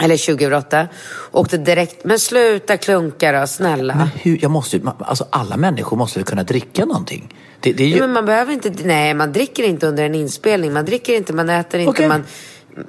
eller 0.02 0.16
20 0.16 0.44
över 0.46 0.56
åtta. 0.56 0.88
Åkte 1.32 1.56
direkt, 1.58 2.04
men 2.04 2.18
sluta 2.18 2.76
klunka 2.76 3.32
då, 3.32 3.46
snälla. 3.46 3.94
Men 3.94 4.08
hur, 4.14 4.38
jag 4.42 4.50
måste 4.50 4.76
ju- 4.76 4.82
alltså 4.98 5.26
alla 5.30 5.56
människor 5.56 5.96
måste 5.96 6.18
väl 6.18 6.26
kunna 6.26 6.42
dricka 6.42 6.84
någonting? 6.84 7.34
Det, 7.60 7.72
det 7.72 7.82
är 7.84 7.88
ju... 7.88 7.94
Ja, 7.96 8.00
men 8.00 8.12
man 8.12 8.26
behöver 8.26 8.52
inte, 8.52 8.72
nej 8.84 9.14
man 9.14 9.32
dricker 9.32 9.62
inte 9.62 9.86
under 9.86 10.04
en 10.04 10.14
inspelning. 10.14 10.72
Man 10.72 10.84
dricker 10.84 11.16
inte, 11.16 11.32
man 11.32 11.50
äter 11.50 11.80
inte, 11.80 11.90
Okej. 11.90 12.08
man 12.08 12.24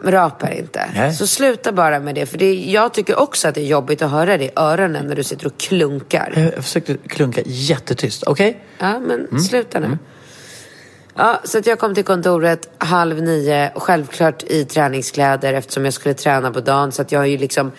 rapar 0.04 0.52
inte. 0.52 0.86
Nej. 0.96 1.14
Så 1.14 1.28
sluta 1.28 1.72
bara 1.72 2.00
med 2.00 2.16
det. 2.16 2.26
För 2.26 2.38
det, 2.38 2.54
jag 2.56 2.94
tycker 2.94 3.20
också 3.20 3.48
att 3.48 3.56
det 3.56 3.62
är 3.62 3.66
jobbigt 3.66 4.02
att 4.02 4.12
höra 4.12 4.38
det 4.38 4.44
i 4.46 4.50
öronen 4.56 5.06
när 5.08 5.16
du 5.16 5.24
sitter 5.24 5.46
och 5.48 5.58
klunkar. 5.58 6.52
Jag 6.56 6.64
försökte 6.64 6.98
klunka 7.08 7.42
jättetyst, 7.46 8.24
okej? 8.28 8.64
Ja, 8.78 9.00
men 9.00 9.20
Mm. 9.28 9.40
sluta 9.40 9.80
nu. 9.80 9.98
Ja, 11.16 11.40
så 11.44 11.58
att 11.58 11.66
jag 11.68 11.80
kom 11.80 11.96
till 11.96 12.04
kontoret 12.04 12.70
halv 12.78 13.22
nio, 13.22 13.72
självklart 13.76 14.44
i 14.44 14.66
träningskläder 14.66 15.54
eftersom 15.54 15.86
jag 15.86 15.94
skulle 15.94 16.14
träna 16.14 16.52
på 16.52 16.60
dagen. 16.60 16.92
Så 16.92 17.02
att 17.02 17.12
jag 17.12 17.20
har 17.20 17.26
ju 17.26 17.38
liksom 17.38 17.72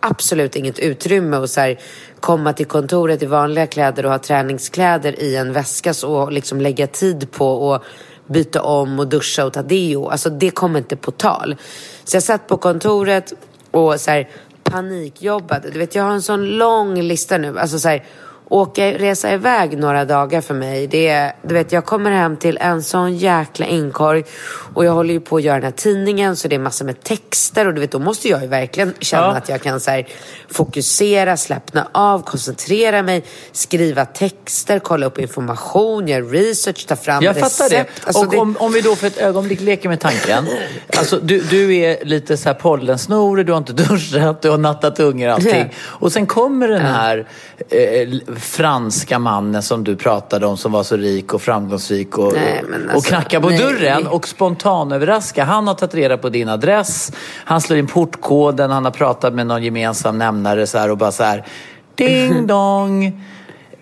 absolut 0.00 0.56
inget 0.56 0.78
utrymme 0.78 1.36
att 1.36 1.50
så 1.50 1.60
här, 1.60 1.80
komma 2.20 2.52
till 2.52 2.66
kontoret 2.66 3.22
i 3.22 3.26
vanliga 3.26 3.66
kläder 3.66 4.04
och 4.04 4.10
ha 4.10 4.18
träningskläder 4.18 5.20
i 5.20 5.36
en 5.36 5.52
väska 5.52 5.94
så, 5.94 6.14
och 6.14 6.32
liksom 6.32 6.60
lägga 6.60 6.86
tid 6.86 7.30
på 7.30 7.68
och 7.70 7.84
byta 8.26 8.62
om 8.62 8.98
och 8.98 9.08
duscha 9.08 9.44
och 9.44 9.52
ta 9.52 9.62
deo. 9.62 10.08
Alltså 10.08 10.30
det 10.30 10.50
kom 10.50 10.76
inte 10.76 10.96
på 10.96 11.10
tal. 11.10 11.56
Så 12.04 12.16
jag 12.16 12.22
satt 12.22 12.46
på 12.46 12.56
kontoret 12.56 13.32
och 13.70 14.00
så 14.00 14.10
här, 14.10 14.28
panikjobbade. 14.64 15.70
Du 15.70 15.78
vet, 15.78 15.94
jag 15.94 16.04
har 16.04 16.12
en 16.12 16.22
sån 16.22 16.46
lång 16.46 17.02
lista 17.02 17.38
nu. 17.38 17.58
Alltså 17.58 17.78
så 17.78 17.88
här, 17.88 18.04
åka, 18.48 18.92
resa 18.92 19.32
iväg 19.32 19.78
några 19.78 20.04
dagar 20.04 20.40
för 20.40 20.54
mig. 20.54 20.86
Det 20.86 21.08
är, 21.08 21.32
du 21.42 21.54
vet, 21.54 21.72
jag 21.72 21.84
kommer 21.84 22.10
hem 22.10 22.36
till 22.36 22.58
en 22.60 22.82
sån 22.82 23.16
jäkla 23.16 23.66
inkorg 23.66 24.24
och 24.74 24.84
jag 24.84 24.92
håller 24.92 25.14
ju 25.14 25.20
på 25.20 25.36
att 25.36 25.42
göra 25.42 25.54
den 25.56 25.64
här 25.64 25.70
tidningen 25.70 26.36
så 26.36 26.48
det 26.48 26.54
är 26.54 26.58
massor 26.60 26.84
med 26.84 27.02
texter 27.02 27.66
och 27.66 27.74
du 27.74 27.80
vet, 27.80 27.90
då 27.92 27.98
måste 27.98 28.28
jag 28.28 28.42
ju 28.42 28.46
verkligen 28.48 28.94
känna 29.00 29.22
Ja. 29.26 29.30
att 29.36 29.48
jag 29.48 29.62
kan 29.62 29.80
så 29.80 29.90
här, 29.90 30.06
fokusera, 30.50 31.36
slappna 31.36 31.88
av, 31.92 32.22
koncentrera 32.22 33.02
mig, 33.02 33.24
skriva 33.52 34.04
texter, 34.04 34.78
kolla 34.78 35.06
upp 35.06 35.18
information, 35.18 36.08
göra 36.08 36.22
research, 36.24 36.86
ta 36.86 36.96
fram 36.96 37.24
Jag 37.24 37.36
recept. 37.36 37.52
fattar 37.56 37.70
det. 37.70 37.86
Alltså, 38.04 38.24
och 38.24 38.30
det- 38.30 38.36
Om, 38.38 38.56
om 38.60 38.72
vi 38.72 38.80
då 38.80 38.96
för 38.96 39.06
ett 39.06 39.18
ögonblick 39.18 39.60
leker 39.60 39.88
med 39.88 40.00
tanken. 40.00 40.48
Alltså, 40.96 41.18
du, 41.22 41.40
du 41.40 41.76
är 41.76 42.04
lite 42.04 42.36
så 42.36 42.48
här 42.48 42.54
pollensnorig, 42.54 43.46
du 43.46 43.52
har 43.52 43.58
inte 43.58 43.72
duschat, 43.88 44.42
du 44.42 44.50
har 44.50 44.58
nattat 44.58 45.00
ungar 45.00 45.28
och 45.28 45.34
allting. 45.34 45.72
Och 45.80 46.12
sen 46.12 46.26
kommer 46.26 46.68
den 46.68 46.80
här 46.80 47.26
eh, 47.70 48.08
franska 48.36 49.18
mannen 49.18 49.62
som 49.62 49.84
du 49.84 49.96
pratade 49.96 50.46
om 50.46 50.56
som 50.56 50.72
var 50.72 50.82
så 50.82 50.96
rik 50.96 51.34
och 51.34 51.42
framgångsrik 51.42 52.18
och, 52.18 52.32
Nej, 52.32 52.64
men 52.68 52.88
och 52.88 52.94
alltså, 52.94 53.08
knackar 53.08 53.40
på 53.40 53.48
nej. 53.48 53.58
dörren 53.58 54.06
och 54.06 54.28
spontanöverraskar. 54.28 55.44
Han 55.44 55.66
har 55.66 55.74
tagit 55.74 55.94
reda 55.94 56.16
på 56.18 56.28
din 56.28 56.48
adress, 56.48 57.12
han 57.44 57.60
slår 57.60 57.78
in 57.78 57.86
portkoden, 57.86 58.70
han 58.70 58.84
har 58.84 58.92
pratat 58.92 59.34
med 59.34 59.46
någon 59.46 59.62
gemensam 59.62 60.18
nämnare 60.18 60.66
så 60.66 60.78
här 60.78 60.90
och 60.90 60.98
bara 60.98 61.12
så 61.12 61.22
här 61.22 61.44
ding 61.94 62.46
dong. 62.46 63.24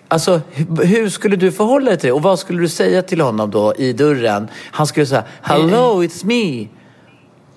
Alltså, 0.08 0.40
hu- 0.54 0.84
hur 0.84 1.08
skulle 1.08 1.36
du 1.36 1.52
förhålla 1.52 1.86
dig 1.90 1.98
till 1.98 2.06
det? 2.08 2.12
Och 2.12 2.22
vad 2.22 2.38
skulle 2.38 2.60
du 2.60 2.68
säga 2.68 3.02
till 3.02 3.20
honom 3.20 3.50
då 3.50 3.74
i 3.74 3.92
dörren? 3.92 4.48
Han 4.70 4.86
skulle 4.86 5.06
säga 5.06 5.24
Hello, 5.42 6.02
it's 6.02 6.26
me. 6.26 6.68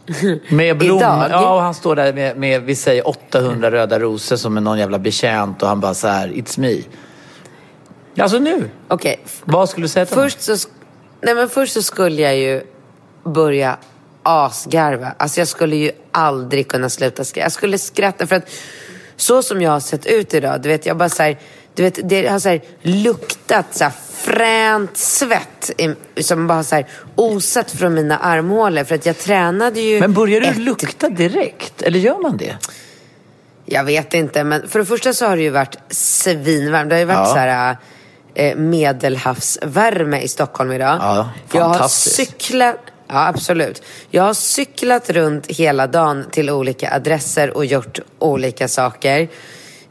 Med 0.50 0.78
blommor. 0.78 1.02
Idag? 1.04 1.30
Ja, 1.32 1.56
och 1.56 1.62
han 1.62 1.74
står 1.74 1.96
där 1.96 2.14
med, 2.14 2.38
med, 2.38 2.62
vi 2.62 2.76
säger 2.76 3.08
800 3.08 3.72
röda 3.72 4.00
rosor 4.00 4.36
som 4.36 4.58
är 4.58 4.62
någon 4.62 4.80
jävla 4.80 5.00
betjänt 5.00 5.62
och 5.62 5.68
han 5.68 5.80
bara 5.80 5.94
så 5.94 6.08
här, 6.08 6.28
it's 6.28 6.60
me. 6.60 6.82
Alltså 8.24 8.38
nu, 8.40 8.70
Okej, 8.88 9.20
vad 9.46 9.70
skulle 9.70 9.84
du 9.84 9.88
säga 9.88 10.06
till 10.06 10.16
honom? 10.16 10.30
Först 10.30 10.42
så, 10.42 10.52
sk- 10.54 10.70
nej 11.22 11.36
men 11.36 11.50
först 11.50 11.74
så 11.74 11.82
skulle 11.82 12.22
jag 12.22 12.38
ju 12.38 12.62
börja 13.24 13.78
asgarva. 14.24 15.14
Alltså 15.18 15.42
jag 15.42 15.48
skulle 15.48 15.76
ju 15.76 15.92
aldrig 16.12 16.68
kunna 16.68 16.90
sluta 16.90 17.24
skratta. 17.24 17.46
Jag 17.46 17.52
skulle 17.52 17.78
skratta 17.78 18.28
för 18.28 18.36
att 18.36 18.50
så 19.16 19.44
som 19.44 19.62
jag 19.62 19.72
har 19.72 19.80
sett 19.80 20.06
ut 20.06 20.34
idag, 20.34 20.62
du 20.62 20.70
vet 20.70 20.86
jag 20.86 20.98
bara 20.98 21.10
så 21.10 21.24
här, 21.24 21.40
du 21.74 21.84
vet 21.84 22.10
det 22.10 22.28
har 22.28 22.40
så 22.40 22.50
här 22.50 22.62
luktat 22.82 23.66
så 23.72 23.84
här 23.84 23.94
fränt 24.26 24.98
svett 24.98 25.72
som 26.22 26.48
bara 26.48 26.64
så 26.64 26.76
här 26.76 26.88
osat 27.16 27.72
från 27.72 27.94
mina 27.94 28.18
armhålor 28.18 28.84
för 28.84 28.96
att 28.96 29.06
jag 29.06 29.18
tränade 29.18 29.82
ju 29.82 30.00
Men 30.00 30.14
börjar 30.14 30.42
du 30.42 30.48
ett- 30.48 30.58
lukta 30.58 31.10
direkt? 31.10 31.82
Eller 31.82 32.00
gör 32.00 32.22
man 32.22 32.38
det? 32.38 32.58
Jag 33.66 33.84
vet 33.84 34.14
inte, 34.14 34.44
men 34.44 34.68
för 34.68 34.80
det 34.80 34.86
första 34.86 35.14
så 35.14 35.26
har 35.26 35.36
det 35.38 35.44
ju 35.44 35.50
varit 35.50 35.78
svinvarmt. 35.90 36.90
Det 36.90 36.96
har 36.96 37.00
ju 37.00 37.06
varit 37.06 37.18
Ja. 37.18 37.34
så 37.34 37.38
här 37.40 37.78
eh, 38.36 38.56
medelhavsvärme 38.56 40.20
i 40.22 40.28
Stockholm 40.28 40.72
idag. 40.72 40.98
Ja, 41.02 41.30
jag 41.52 41.62
har 41.62 41.74
fantastiskt. 41.74 42.16
cyklat, 42.16 42.76
ja 43.08 43.28
absolut. 43.28 43.82
Jag 44.10 44.24
har 44.24 44.34
cyklat 44.34 45.10
runt 45.10 45.48
hela 45.48 45.88
dagen 45.88 46.26
till 46.32 46.50
olika 46.50 46.94
adresser 46.96 47.58
och 47.58 47.66
gjort 47.66 48.00
olika 48.20 48.68
saker. 48.68 49.28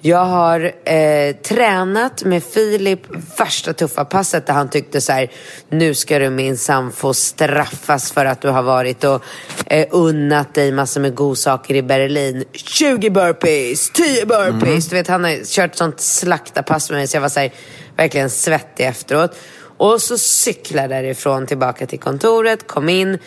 Jag 0.06 0.24
har 0.24 0.72
eh, 0.84 1.36
tränat 1.36 2.24
med 2.24 2.44
Filip 2.44 3.00
värsta 3.38 3.72
tuffa 3.72 4.04
passet 4.04 4.46
där 4.46 4.54
han 4.54 4.70
tyckte 4.70 5.00
så 5.00 5.12
här, 5.12 5.30
nu 5.68 5.94
ska 5.94 6.18
du 6.18 6.30
minsann 6.30 6.92
få 6.92 7.14
straffas 7.14 8.12
för 8.12 8.24
att 8.24 8.40
du 8.40 8.48
har 8.48 8.62
varit 8.62 9.04
och 9.04 9.22
eh, 9.66 9.86
unnat 9.90 10.54
dig 10.54 10.72
massor 10.72 11.00
med 11.00 11.14
godsaker 11.14 11.74
i 11.74 11.82
Berlin. 11.82 12.44
20 12.52 13.10
burpees, 13.10 13.90
10 13.90 14.26
burpees. 14.26 14.88
Du 14.88 14.96
vet, 14.96 15.08
han 15.08 15.24
har 15.24 15.44
kört 15.44 15.76
sånt 15.76 16.00
slaktarpass 16.00 16.90
med 16.90 16.98
mig 16.98 17.06
så 17.06 17.16
jag 17.16 17.22
var 17.22 17.28
så 17.28 17.40
här, 17.40 17.52
verkligen 17.96 18.30
svettig 18.30 18.86
efteråt. 18.86 19.36
Och 19.76 20.02
så 20.02 20.18
cyklade 20.18 20.88
därifrån 20.88 21.46
tillbaka 21.46 21.86
till 21.86 22.00
kontoret, 22.00 22.66
kom 22.66 22.88
in, 22.88 23.18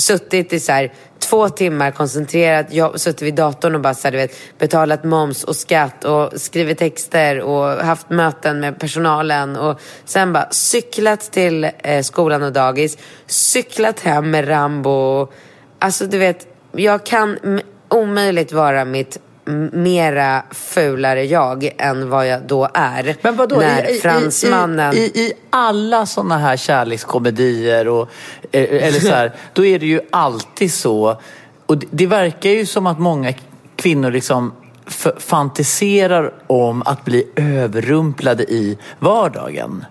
suttit 0.00 0.52
i 0.52 0.60
så 0.60 0.72
här 0.72 0.92
två 1.18 1.48
timmar 1.48 1.90
koncentrerat, 1.90 2.66
jag, 2.70 3.00
suttit 3.00 3.22
vid 3.22 3.34
datorn 3.34 3.74
och 3.74 3.80
bara 3.80 3.94
så 3.94 4.06
här, 4.06 4.12
du 4.12 4.18
vet, 4.18 4.58
betalat 4.58 5.04
moms 5.04 5.44
och 5.44 5.56
skatt 5.56 6.04
och 6.04 6.40
skrivit 6.40 6.78
texter 6.78 7.40
och 7.40 7.64
haft 7.84 8.10
möten 8.10 8.60
med 8.60 8.80
personalen 8.80 9.56
och 9.56 9.80
sen 10.04 10.32
bara 10.32 10.50
cyklat 10.50 11.20
till 11.20 11.70
eh, 11.78 12.02
skolan 12.02 12.42
och 12.42 12.52
dagis, 12.52 12.98
cyklat 13.26 14.00
hem 14.00 14.30
med 14.30 14.48
Rambo. 14.48 15.28
Alltså 15.78 16.06
du 16.06 16.18
vet, 16.18 16.46
jag 16.72 17.06
kan 17.06 17.60
omöjligt 17.88 18.52
vara 18.52 18.84
mitt 18.84 19.18
mera 19.72 20.42
fulare 20.50 21.24
jag 21.24 21.70
än 21.78 22.10
vad 22.10 22.28
jag 22.28 22.42
då 22.42 22.68
är. 22.74 23.16
Men 23.22 23.36
vadå? 23.36 23.56
När 23.56 23.90
I, 23.90 23.98
fransmannen... 23.98 24.94
I, 24.94 24.98
i, 24.98 25.20
I 25.20 25.32
alla 25.50 26.06
sådana 26.06 26.38
här 26.38 26.56
kärlekskomedier 26.56 27.88
och, 27.88 28.08
eh, 28.52 28.86
eller 28.86 29.00
så 29.00 29.12
här, 29.12 29.32
då 29.52 29.64
är 29.64 29.78
det 29.78 29.86
ju 29.86 30.00
alltid 30.10 30.72
så. 30.72 31.20
Och 31.66 31.78
det, 31.78 31.86
det 31.90 32.06
verkar 32.06 32.50
ju 32.50 32.66
som 32.66 32.86
att 32.86 32.98
många 32.98 33.32
kvinnor 33.76 34.10
liksom 34.10 34.52
fantiserar 35.18 36.32
om 36.46 36.82
att 36.82 37.04
bli 37.04 37.28
överrumplade 37.36 38.42
i 38.42 38.78
vardagen. 38.98 39.84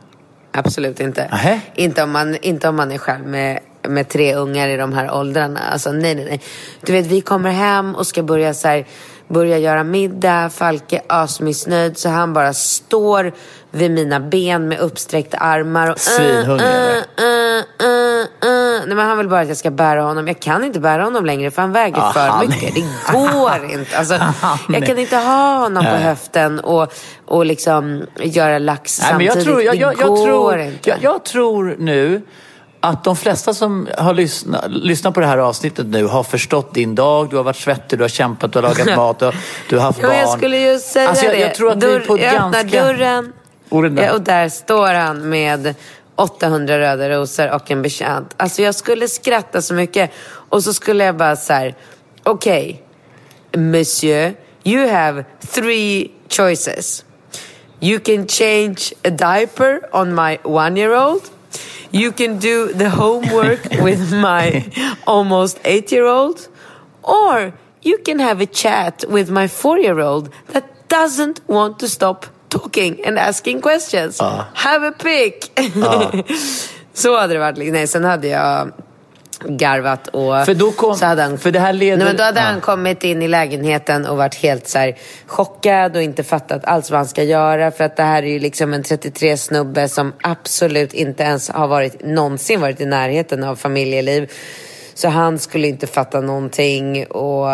Absolut 0.51 0.99
inte. 0.99 1.29
Inte 1.75 2.03
om 2.03 2.11
man, 2.11 2.35
inte 2.35 2.69
om 2.69 2.75
man 2.75 2.91
är 2.91 2.97
själv 2.97 3.27
med, 3.27 3.59
med 3.87 4.09
tre 4.09 4.35
ungar 4.35 4.67
i 4.67 4.77
de 4.77 4.93
här 4.93 5.13
åldrarna. 5.13 5.59
Alltså 5.59 5.91
nej, 5.91 6.15
nej, 6.15 6.25
nej. 6.25 6.41
Du 6.81 6.93
vet, 6.93 7.05
vi 7.05 7.21
kommer 7.21 7.51
hem 7.51 7.95
och 7.95 8.07
ska 8.07 8.23
börja 8.23 8.53
så 8.53 8.67
här, 8.67 8.85
börja 9.27 9.57
göra 9.57 9.83
middag. 9.83 10.49
Falke 10.49 11.01
asmissnöjd 11.07 11.97
så 11.97 12.09
han 12.09 12.33
bara 12.33 12.53
står 12.53 13.33
vid 13.71 13.91
mina 13.91 14.19
ben 14.19 14.67
med 14.67 14.79
uppsträckta 14.79 15.37
armar 15.37 15.91
och 15.91 15.99
Svinhungrig, 15.99 16.67
uh, 16.67 17.23
uh, 17.23 18.25
uh. 18.49 18.85
Nej, 18.87 18.95
men 18.95 18.99
han 18.99 19.17
vill 19.17 19.29
bara 19.29 19.41
att 19.41 19.47
jag 19.47 19.57
ska 19.57 19.71
bära 19.71 20.01
honom. 20.01 20.27
Jag 20.27 20.39
kan 20.39 20.63
inte 20.63 20.79
bära 20.79 21.03
honom 21.03 21.25
längre 21.25 21.51
för 21.51 21.61
han 21.61 21.71
väger 21.71 21.97
Ja, 21.97 22.11
för 22.13 22.27
han 22.27 22.47
mycket. 22.47 22.75
Det 22.75 22.81
går 23.11 23.65
inte. 23.79 23.97
Alltså, 23.97 24.19
jag 24.69 24.85
kan 24.85 24.99
inte 24.99 25.17
ha 25.17 25.57
honom 25.57 25.85
på 25.85 25.91
höften 25.91 26.59
och, 26.59 26.93
och 27.25 27.45
liksom 27.45 28.03
göra 28.15 28.59
lax 28.59 29.01
Nej, 29.01 29.13
men 29.13 29.25
jag, 29.25 29.33
samtidigt. 29.33 29.53
tror, 29.53 29.63
jag, 29.63 29.75
jag, 29.75 30.01
jag, 30.01 30.07
går 30.07 30.25
tror, 30.25 30.59
inte. 30.59 30.89
jag, 30.89 30.97
jag 31.01 31.23
tror 31.23 31.75
nu 31.79 32.21
att 32.79 33.03
de 33.03 33.15
flesta 33.15 33.53
som 33.53 33.87
har 33.97 34.13
lyssnat, 34.13 34.65
lyssnat 34.71 35.13
på 35.13 35.19
det 35.19 35.25
här 35.25 35.37
avsnittet 35.37 35.85
nu 35.85 36.05
har 36.05 36.23
förstått 36.23 36.73
din 36.73 36.95
dag. 36.95 37.29
Du 37.29 37.35
har 37.37 37.43
varit 37.43 37.55
svettig, 37.55 37.99
du 37.99 38.03
har 38.03 38.09
kämpat, 38.09 38.53
du 38.53 38.59
har 38.59 38.63
lagat 38.63 38.87
mat, 38.97 39.19
du 39.19 39.25
har, 39.25 39.35
du 39.69 39.75
har 39.77 39.83
haft 39.83 39.99
Ja, 40.01 40.07
barn. 40.07 40.17
jag 40.17 40.29
skulle 40.29 40.57
ju 40.57 40.79
säga 40.79 41.09
Alltså, 41.09 41.25
jag, 41.25 41.33
det. 41.33 41.39
jag 41.39 41.55
tror 41.55 41.71
att 41.71 41.79
Dörr, 41.79 41.99
vi 41.99 42.05
på 42.05 42.19
jag 42.19 42.33
ganska... 42.33 42.59
öppnar 42.61 42.83
dörren 42.93 43.33
Och 43.69 43.83
den 43.83 43.95
där. 43.95 44.13
Och 44.13 44.21
där 44.21 44.49
står 44.49 44.93
han 44.93 45.29
med 45.29 45.75
800 46.15 46.79
röda 46.79 47.09
rosor 47.09 47.51
och 47.51 47.71
en 47.71 47.81
betjänt. 47.81 48.33
Alltså 48.37 48.61
jag 48.61 48.75
skulle 48.75 49.07
skratta 49.07 49.61
så 49.61 49.73
mycket. 49.73 50.11
Och 50.49 50.63
så 50.63 50.73
skulle 50.73 51.03
jag 51.05 51.15
bara 51.17 51.35
så 51.35 51.53
här, 51.53 51.75
okej, 52.23 52.83
monsieur, 53.57 54.33
you 54.63 54.89
have 54.89 55.25
three 55.53 56.11
choices. 56.29 57.03
You 57.79 57.99
can 57.99 58.27
change 58.27 58.77
a 59.05 59.09
diaper 59.09 59.79
on 59.91 60.15
my 60.15 60.37
one-year-old. 60.43 61.21
You 61.91 62.11
can 62.11 62.39
do 62.39 62.73
the 62.73 62.89
homework 62.89 63.59
with 63.81 64.13
my 64.13 64.65
almost 65.05 65.59
eight-year-old. 65.63 66.47
Or 67.03 67.53
you 67.81 67.97
can 68.05 68.19
have 68.19 68.41
a 68.41 68.45
chat 68.45 69.05
with 69.07 69.29
my 69.29 69.47
four-year-old 69.47 70.29
that 70.47 70.89
doesn't 70.89 71.41
want 71.47 71.79
to 71.79 71.87
stop 71.87 72.25
talking 72.49 73.05
and 73.05 73.17
asking 73.19 73.61
questions. 73.61 74.19
Have 74.53 74.83
a 74.83 74.91
pick! 74.91 75.51
Så 76.93 77.17
hade 77.17 77.33
det 77.33 77.39
varit. 77.39 77.73
Nej, 77.73 77.87
sen 77.87 78.03
hade 78.03 78.27
jag 78.27 78.71
garvat 79.45 80.07
och 80.07 80.45
För 80.45 80.53
då 80.53 80.71
kom- 80.71 80.95
så 80.95 81.05
hade 81.05 81.21
han, 81.21 81.37
för 81.37 81.51
det 81.51 81.59
här 81.59 81.73
leder- 81.73 81.97
Nej, 81.97 82.05
men 82.07 82.17
då 82.17 82.23
hade 82.23 82.39
Ja. 82.39 82.45
han 82.45 82.61
kommit 82.61 83.03
in 83.03 83.21
i 83.21 83.27
lägenheten 83.27 84.05
och 84.05 84.17
varit 84.17 84.35
helt 84.35 84.67
så 84.67 84.91
chockad 85.27 85.95
och 85.95 86.01
inte 86.01 86.23
fattat 86.23 86.65
alls 86.65 86.91
vad 86.91 86.97
han 86.99 87.07
ska 87.07 87.23
göra. 87.23 87.71
För 87.71 87.83
att 87.83 87.95
det 87.95 88.03
här 88.03 88.23
är 88.23 88.27
ju 88.27 88.39
liksom 88.39 88.73
en 88.73 88.83
33 88.83 89.37
snubbe 89.37 89.89
som 89.89 90.13
absolut 90.21 90.93
inte 90.93 91.23
ens 91.23 91.49
har 91.49 91.67
varit, 91.67 92.05
någonsin 92.05 92.61
varit 92.61 92.81
i 92.81 92.85
närheten 92.85 93.43
av 93.43 93.55
familjeliv. 93.55 94.31
Så 94.97 95.09
han 95.09 95.39
skulle 95.39 95.67
inte 95.67 95.87
fatta 95.87 96.21
någonting 96.21 97.05
och 97.05 97.47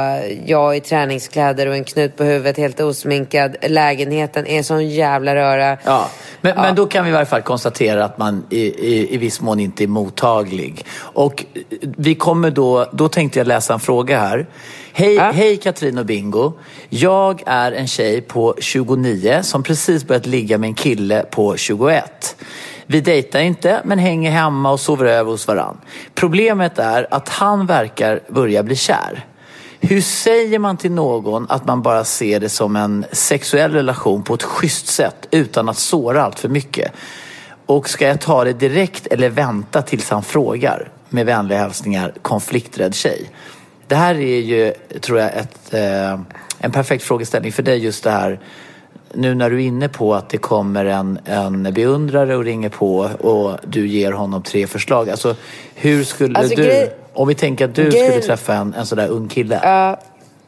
jag 0.45 0.77
i 0.77 0.79
träningskläder 0.79 1.67
och 1.67 1.75
en 1.75 1.83
knut 1.83 2.17
på 2.17 2.23
huvudet, 2.23 2.57
helt 2.57 2.79
osminkad. 2.79 3.55
Lägenheten 3.61 4.47
är 4.47 4.63
sån 4.63 4.89
jävla 4.89 5.35
röra. 5.35 5.77
Ja, 5.83 6.09
men, 6.41 6.55
men 6.55 6.75
då 6.75 6.85
kan 6.85 7.03
vi 7.03 7.09
i 7.09 7.13
varje 7.13 7.25
fall 7.25 7.41
konstatera 7.41 8.05
att 8.05 8.17
man 8.17 8.45
i, 8.49 8.59
i, 8.59 9.13
i 9.13 9.17
viss 9.17 9.41
mån 9.41 9.59
inte 9.59 9.83
är 9.83 9.87
mottaglig. 9.87 10.85
Och 10.95 11.45
vi 11.81 12.15
kommer 12.15 12.51
då, 12.51 12.89
då 12.93 13.09
tänkte 13.09 13.39
jag 13.39 13.47
läsa 13.47 13.73
en 13.73 13.79
fråga 13.79 14.19
här. 14.19 14.47
Hej, 14.93 15.15
Ja. 15.15 15.31
hej 15.31 15.57
Katrin 15.57 15.97
och 15.97 16.05
Bingo. 16.05 16.53
Jag 16.89 17.43
är 17.45 17.71
en 17.71 17.87
tjej 17.87 18.21
på 18.21 18.55
29 18.59 19.39
som 19.43 19.63
precis 19.63 20.07
börjat 20.07 20.25
ligga 20.25 20.57
med 20.57 20.67
en 20.67 20.73
kille 20.73 21.25
på 21.31 21.57
21. 21.57 22.35
Vi 22.93 23.01
dejtar 23.01 23.39
inte 23.39 23.81
men 23.85 23.99
hänger 23.99 24.31
hemma 24.31 24.71
och 24.71 24.79
sover 24.79 25.05
över 25.05 25.31
hos 25.31 25.47
varann. 25.47 25.77
Problemet 26.15 26.79
är 26.79 27.07
att 27.11 27.29
han 27.29 27.65
verkar 27.65 28.19
börja 28.29 28.63
bli 28.63 28.75
kär. 28.75 29.25
hur 29.79 30.01
säger 30.01 30.59
man 30.59 30.77
till 30.77 30.91
någon 30.91 31.45
att 31.49 31.65
man 31.65 31.81
bara 31.81 32.03
ser 32.03 32.39
det 32.39 32.49
som 32.49 32.75
en 32.75 33.05
sexuell 33.11 33.71
relation 33.73 34.23
på 34.23 34.33
ett 34.33 34.43
schysst 34.43 34.87
sätt 34.87 35.27
utan 35.31 35.69
att 35.69 35.77
såra 35.77 36.23
allt 36.23 36.39
för 36.39 36.49
mycket? 36.49 36.91
Och 37.65 37.89
ska 37.89 38.07
jag 38.07 38.21
ta 38.21 38.43
det 38.43 38.53
direkt 38.53 39.07
eller 39.07 39.29
vänta 39.29 39.81
tills 39.81 40.09
han 40.09 40.23
frågar? 40.23 40.89
Med 41.09 41.25
vänliga 41.25 41.59
hälsningar, 41.59 42.13
konflikträdd 42.21 42.95
tjej. 42.95 43.29
Det 43.87 43.95
här 43.95 44.15
är 44.15 44.39
ju, 44.39 44.73
tror 45.01 45.19
jag, 45.19 45.37
ett, 45.37 45.73
eh, 45.73 46.19
en 46.59 46.71
perfekt 46.71 47.03
frågeställning 47.03 47.51
för 47.51 47.63
dig 47.63 47.77
just 47.77 48.03
det 48.03 48.11
här 48.11 48.39
nu 49.13 49.35
när 49.35 49.49
du 49.49 49.55
är 49.55 49.67
inne 49.67 49.89
på 49.89 50.15
att 50.15 50.29
det 50.29 50.37
kommer 50.37 50.85
en, 50.85 51.19
en 51.25 51.73
beundrare 51.73 52.35
och 52.35 52.43
ringer 52.43 52.69
på 52.69 52.97
och 53.19 53.57
du 53.63 53.87
ger 53.87 54.11
honom 54.11 54.41
tre 54.41 54.67
förslag. 54.67 55.09
Alltså, 55.09 55.35
hur 55.75 56.03
skulle 56.03 56.39
Alltså, 56.39 56.55
du, 56.55 56.89
om 57.13 57.27
vi 57.27 57.35
tänker 57.35 57.65
att 57.65 57.75
du 57.75 57.91
skulle 57.91 58.21
träffa 58.21 58.53
en, 58.53 58.73
en 58.73 58.85
sådär 58.85 59.07
ung 59.07 59.27
kille. 59.27 59.59
Ja, 59.63 59.99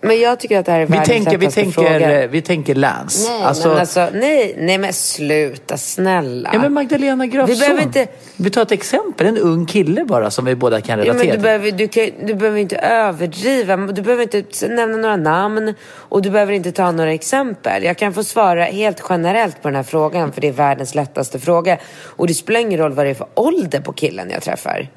men 0.07 0.19
jag 0.19 0.39
tycker 0.39 0.59
att 0.59 0.65
det 0.65 0.71
här 0.71 0.79
är 0.79 0.85
vi, 0.85 0.91
världens 0.91 1.07
tänker, 1.07 1.38
vi, 1.38 1.51
tänker, 1.51 1.71
fråga. 1.71 2.24
eh, 2.24 2.29
vi 2.29 2.41
tänker 2.41 2.75
Lance. 2.75 3.31
Nej, 3.31 3.43
alltså, 3.43 3.67
men 3.67 3.77
alltså, 3.77 4.09
nej, 4.13 4.55
nej 4.59 4.77
men 4.77 4.93
sluta, 4.93 5.77
snälla. 5.77 6.50
ja, 6.53 6.59
men 6.59 6.74
Magdalena 6.74 7.25
Grafsson. 7.27 7.55
Vi 7.55 7.59
behöver 7.59 7.81
inte- 7.83 8.07
Vi 8.38 8.50
tar 8.50 8.62
ett 8.62 8.71
exempel, 8.71 9.27
en 9.27 9.38
ung 9.38 9.65
kille 9.65 10.05
bara 10.05 10.31
som 10.31 10.45
vi 10.45 10.55
båda 10.55 10.81
kan 10.81 11.00
Ja, 11.00 11.05
relatera 11.05 11.27
men 11.27 11.35
du, 11.38 11.41
behöver, 11.43 11.71
du, 11.71 11.88
kan, 11.88 12.09
du 12.25 12.33
behöver 12.33 12.59
inte 12.59 12.75
överdriva, 12.77 13.77
du 13.77 14.01
behöver 14.01 14.35
inte 14.35 14.67
nämna 14.67 14.97
några 14.97 15.15
namn 15.17 15.74
och 15.91 16.21
du 16.21 16.29
behöver 16.29 16.53
inte 16.53 16.71
ta 16.71 16.91
några 16.91 17.13
exempel. 17.13 17.83
Jag 17.83 17.97
kan 17.97 18.13
få 18.13 18.24
svara 18.24 18.63
helt 18.63 19.01
generellt 19.09 19.62
på 19.62 19.67
den 19.67 19.75
här 19.75 19.83
frågan 19.83 20.31
för 20.31 20.41
det 20.41 20.47
är 20.47 20.51
världens 20.51 20.95
lättaste 20.95 21.39
fråga. 21.39 21.77
Och 22.03 22.27
det 22.27 22.33
spelar 22.33 22.59
ingen 22.59 22.79
roll 22.79 22.93
vad 22.93 23.05
det 23.05 23.09
är 23.09 23.13
för 23.13 23.27
ålder 23.33 23.79
på 23.79 23.93
killen 23.93 24.29
jag 24.29 24.41
träffar. 24.41 24.88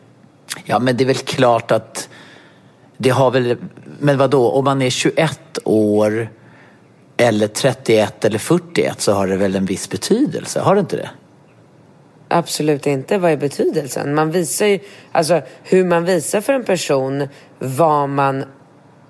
Ja, 0.65 0.79
men 0.79 0.97
det 0.97 1.05
är 1.05 1.07
väl 1.07 1.17
klart 1.17 1.71
att 1.73 2.09
det 2.97 3.11
har 3.11 3.31
väl... 3.31 3.57
Men 3.99 4.19
vad 4.19 4.31
då 4.31 4.51
om 4.51 4.65
man 4.65 4.83
är 4.83 4.91
21 4.91 5.59
år 5.65 6.29
eller 7.17 7.47
31 7.47 8.25
eller 8.25 8.39
41 8.39 9.01
så 9.01 9.13
har 9.13 9.27
det 9.27 9.37
väl 9.37 9.57
en 9.57 9.65
viss 9.65 9.91
betydelse? 9.91 10.61
Har 10.61 10.75
det 10.75 10.81
inte 10.81 10.97
det? 10.97 11.11
Absolut 12.29 12.87
inte. 12.87 13.19
Vad 13.19 13.31
är 13.31 13.37
betydelsen? 13.37 14.15
Man 14.15 14.31
visar 14.31 14.67
ju, 14.67 14.79
alltså 15.13 15.43
hur 15.63 15.85
man 15.85 16.05
visar 16.05 16.41
för 16.41 16.53
en 16.53 16.65
person 16.65 17.29
vad 17.59 18.09
man 18.09 18.45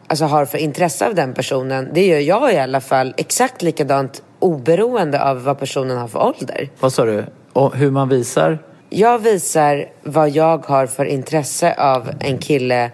alltså, 0.07 0.25
har 0.25 0.45
för 0.45 0.59
intresse 0.59 1.07
av 1.07 1.15
den 1.15 1.35
personen. 1.35 1.91
Det 1.95 2.07
gör 2.07 2.19
jag 2.19 2.55
i 2.55 2.59
alla 2.59 2.81
fall 2.81 3.15
exakt 3.17 3.63
likadant 3.63 4.23
oberoende 4.39 5.25
av 5.25 5.45
vad 5.45 5.59
personen 5.59 5.99
har 5.99 6.09
för 6.09 6.19
ålder. 6.19 6.71
Vad 6.81 6.93
sa 6.93 7.05
du? 7.05 7.25
Och 7.53 7.77
hur 7.77 7.91
man 7.91 8.09
visar? 8.09 8.59
Jag 8.91 9.19
visar 9.19 9.87
vad 10.03 10.31
jag 10.31 10.67
har 10.67 10.87
för 10.87 11.05
intresse 11.05 11.75
av 11.75 12.11
en 12.21 12.39
kille 12.39 12.91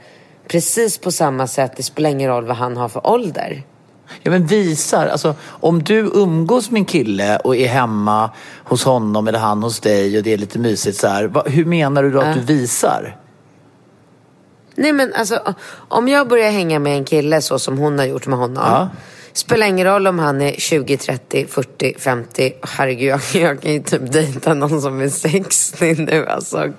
precis 0.48 0.98
på 0.98 1.10
samma 1.10 1.46
sätt. 1.46 1.72
Det 1.76 1.82
spelar 1.82 2.10
ingen 2.10 2.30
roll 2.30 2.44
vad 2.46 2.56
han 2.56 2.76
har 2.76 2.88
för 2.88 3.06
ålder. 3.06 3.62
Ja, 4.22 4.30
men 4.30 4.46
visar. 4.46 5.06
Alltså, 5.06 5.34
om 5.44 5.82
du 5.82 5.98
umgås 6.14 6.70
med 6.70 6.78
en 6.80 6.84
kille 6.84 7.36
och 7.36 7.56
är 7.56 7.68
hemma 7.68 8.30
hos 8.64 8.84
honom 8.84 9.28
eller 9.28 9.38
han 9.38 9.62
hos 9.62 9.80
dig 9.80 10.16
och 10.18 10.22
det 10.22 10.32
är 10.32 10.38
lite 10.38 10.58
mysigt 10.58 10.98
så 10.98 11.06
här. 11.08 11.24
vad- 11.24 11.48
Hur 11.48 11.64
menar 11.64 12.02
du 12.02 12.10
då 12.10 12.20
att 12.20 12.34
du 12.34 12.40
visar? 12.40 13.16
Nej 14.76 14.92
men 14.92 15.14
alltså, 15.14 15.38
om 15.88 16.08
jag 16.08 16.28
börjar 16.28 16.50
hänga 16.50 16.78
med 16.78 16.96
en 16.96 17.04
kille 17.04 17.42
så 17.42 17.58
som 17.58 17.78
hon 17.78 17.98
har 17.98 18.06
gjort 18.06 18.26
med 18.26 18.38
honom. 18.38 18.64
Ja. 18.66 18.88
Spelar 19.36 19.66
ingen 19.66 19.86
roll 19.86 20.06
om 20.06 20.18
han 20.18 20.42
är 20.42 20.52
20, 20.52 20.96
30, 20.96 21.46
40, 21.46 21.94
50. 21.98 22.52
Herregud, 22.62 23.08
jag, 23.08 23.20
jag 23.34 23.62
kan 23.62 23.72
ju 23.72 23.82
typ 23.82 24.12
dejta 24.12 24.54
någon 24.54 24.80
som 24.80 25.00
är 25.00 25.08
60 25.08 25.94
nu. 25.94 26.26
Alltså, 26.26 26.72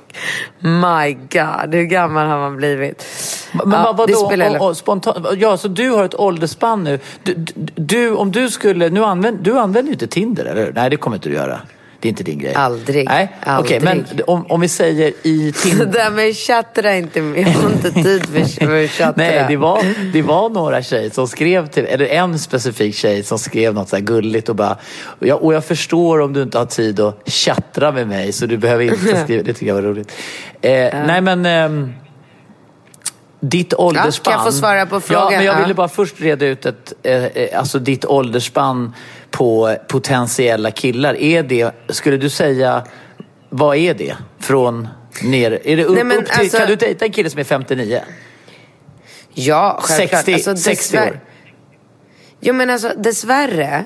my 0.59 1.13
God, 1.13 1.73
hur 1.75 1.83
gammal 1.83 2.27
har 2.27 2.37
man 2.37 2.57
blivit? 2.57 3.05
Men 3.51 3.71
Ja, 3.71 3.93
vad, 3.97 4.07
det 4.07 4.13
vadå? 4.13 4.27
spelar 4.27 4.59
Och, 4.59 4.69
och, 4.69 4.77
spontant, 4.77 5.27
ja, 5.37 5.57
så 5.57 5.67
du 5.67 5.89
har 5.89 6.03
ett 6.03 6.15
åldersspann 6.15 6.83
nu. 6.83 6.99
Du, 7.23 7.33
du, 7.75 8.11
om 8.11 8.31
du 8.31 8.49
skulle... 8.49 8.89
Nu 8.89 9.03
använder, 9.03 9.43
du 9.43 9.59
använder 9.59 9.89
ju 9.89 9.93
inte 9.93 10.07
Tinder, 10.07 10.45
eller 10.45 10.65
hur? 10.65 10.73
Nej, 10.73 10.89
det 10.89 10.97
kommer 10.97 11.17
inte 11.17 11.29
du 11.29 11.35
göra. 11.35 11.59
Det 12.05 12.09
är 12.09 12.11
inte 12.11 12.23
din 12.23 12.39
grej. 12.39 12.53
Aldrig. 12.55 13.05
Nej, 13.05 13.29
okej. 13.41 13.53
Aldrig. 13.53 13.81
men 13.83 14.05
om, 14.27 14.45
om 14.49 14.61
vi 14.61 14.67
säger 14.67 15.13
i 15.23 15.51
Det 15.51 15.51
Tinder... 15.51 15.85
där 15.85 16.11
med 16.11 16.35
chattra 16.35 16.95
inte, 16.95 17.19
jag 17.19 17.47
har 17.47 17.69
inte 17.69 17.91
tid 17.91 18.25
för, 18.25 18.87
chattra. 18.87 19.13
Nej, 19.17 19.45
det 19.47 19.57
var, 19.57 19.83
det 20.13 20.21
var 20.21 20.49
några 20.49 20.81
tjejer 20.81 21.09
som 21.09 21.27
skrev 21.27 21.67
till 21.67 21.85
eller 21.85 22.05
en 22.05 22.39
specifik 22.39 22.95
tjej 22.95 23.23
som 23.23 23.39
skrev 23.39 23.73
något 23.73 23.89
så 23.89 23.97
gulligt 23.99 24.49
och 24.49 24.55
bara, 24.55 24.77
och 25.03 25.27
jag, 25.27 25.43
och 25.43 25.53
jag 25.53 25.65
förstår 25.65 26.21
om 26.21 26.33
du 26.33 26.41
inte 26.41 26.57
har 26.57 26.65
tid 26.65 26.99
att 26.99 27.29
chattra 27.29 27.91
med 27.91 28.07
mig 28.07 28.31
så 28.31 28.45
du 28.45 28.57
behöver 28.57 28.83
inte 28.83 29.21
skriva, 29.23 29.43
det 29.43 29.53
tycker 29.53 29.67
jag 29.67 29.75
var 29.75 29.81
roligt. 29.81 30.11
Eh, 30.61 30.71
Nej 31.07 31.21
men, 31.21 31.45
ehm, 31.45 31.93
ditt 33.49 33.73
åldersspann. 33.73 34.33
kan 34.33 34.43
jag 34.43 34.53
få 34.53 34.59
svara 34.59 34.85
på 34.85 34.95
Ja, 34.95 34.99
frågan? 34.99 35.33
men 35.33 35.45
jag 35.45 35.55
ville 35.55 35.67
Ja. 35.67 35.73
bara 35.73 35.87
först 35.87 36.21
reda 36.21 36.45
ut 36.45 36.65
ett, 36.65 36.93
eh, 37.03 37.23
eh, 37.25 37.59
alltså 37.59 37.79
ditt 37.79 38.05
åldersspann 38.05 38.93
på 39.31 39.75
potentiella 39.87 40.71
killar. 40.71 41.13
Är 41.21 41.43
det, 41.43 41.71
skulle 41.89 42.17
du 42.17 42.29
säga, 42.29 42.83
vad 43.49 43.77
är 43.77 43.93
det? 43.93 44.15
Från 44.39 44.87
ner, 45.23 45.51
är 45.67 45.77
det 45.77 45.83
upp, 45.85 46.03
Nej, 46.05 46.17
upp 46.17 46.25
till, 46.25 46.39
alltså- 46.39 46.57
kan 46.57 46.67
du 46.67 46.75
dejta 46.75 47.05
en 47.05 47.11
kille 47.11 47.29
som 47.29 47.39
är 47.39 47.43
59? 47.43 48.01
Ja, 49.33 49.79
självklart. 49.81 50.25
60 50.25 50.55
60 50.57 50.97
år. 50.99 51.19
Jo 52.39 52.53
men 52.53 52.69
alltså 52.69 52.91
dessvärre 52.97 53.85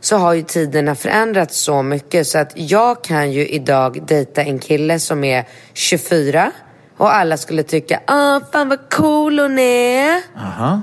så 0.00 0.16
har 0.16 0.32
ju 0.34 0.42
tiderna 0.42 0.94
förändrats 0.94 1.58
så 1.58 1.82
mycket 1.82 2.26
så 2.26 2.38
att 2.38 2.52
jag 2.54 3.04
kan 3.04 3.32
ju 3.32 3.48
idag 3.48 4.06
dejta 4.06 4.42
en 4.42 4.58
kille 4.58 4.98
som 5.00 5.24
är 5.24 5.44
24 5.74 6.52
och 6.98 7.14
alla 7.14 7.36
skulle 7.36 7.62
tycka 7.62 8.00
ah 8.06 8.40
fan 8.52 8.68
vad 8.68 8.90
cool 8.90 9.38
hon 9.38 9.58
är. 9.58 10.22
Aha. 10.36 10.82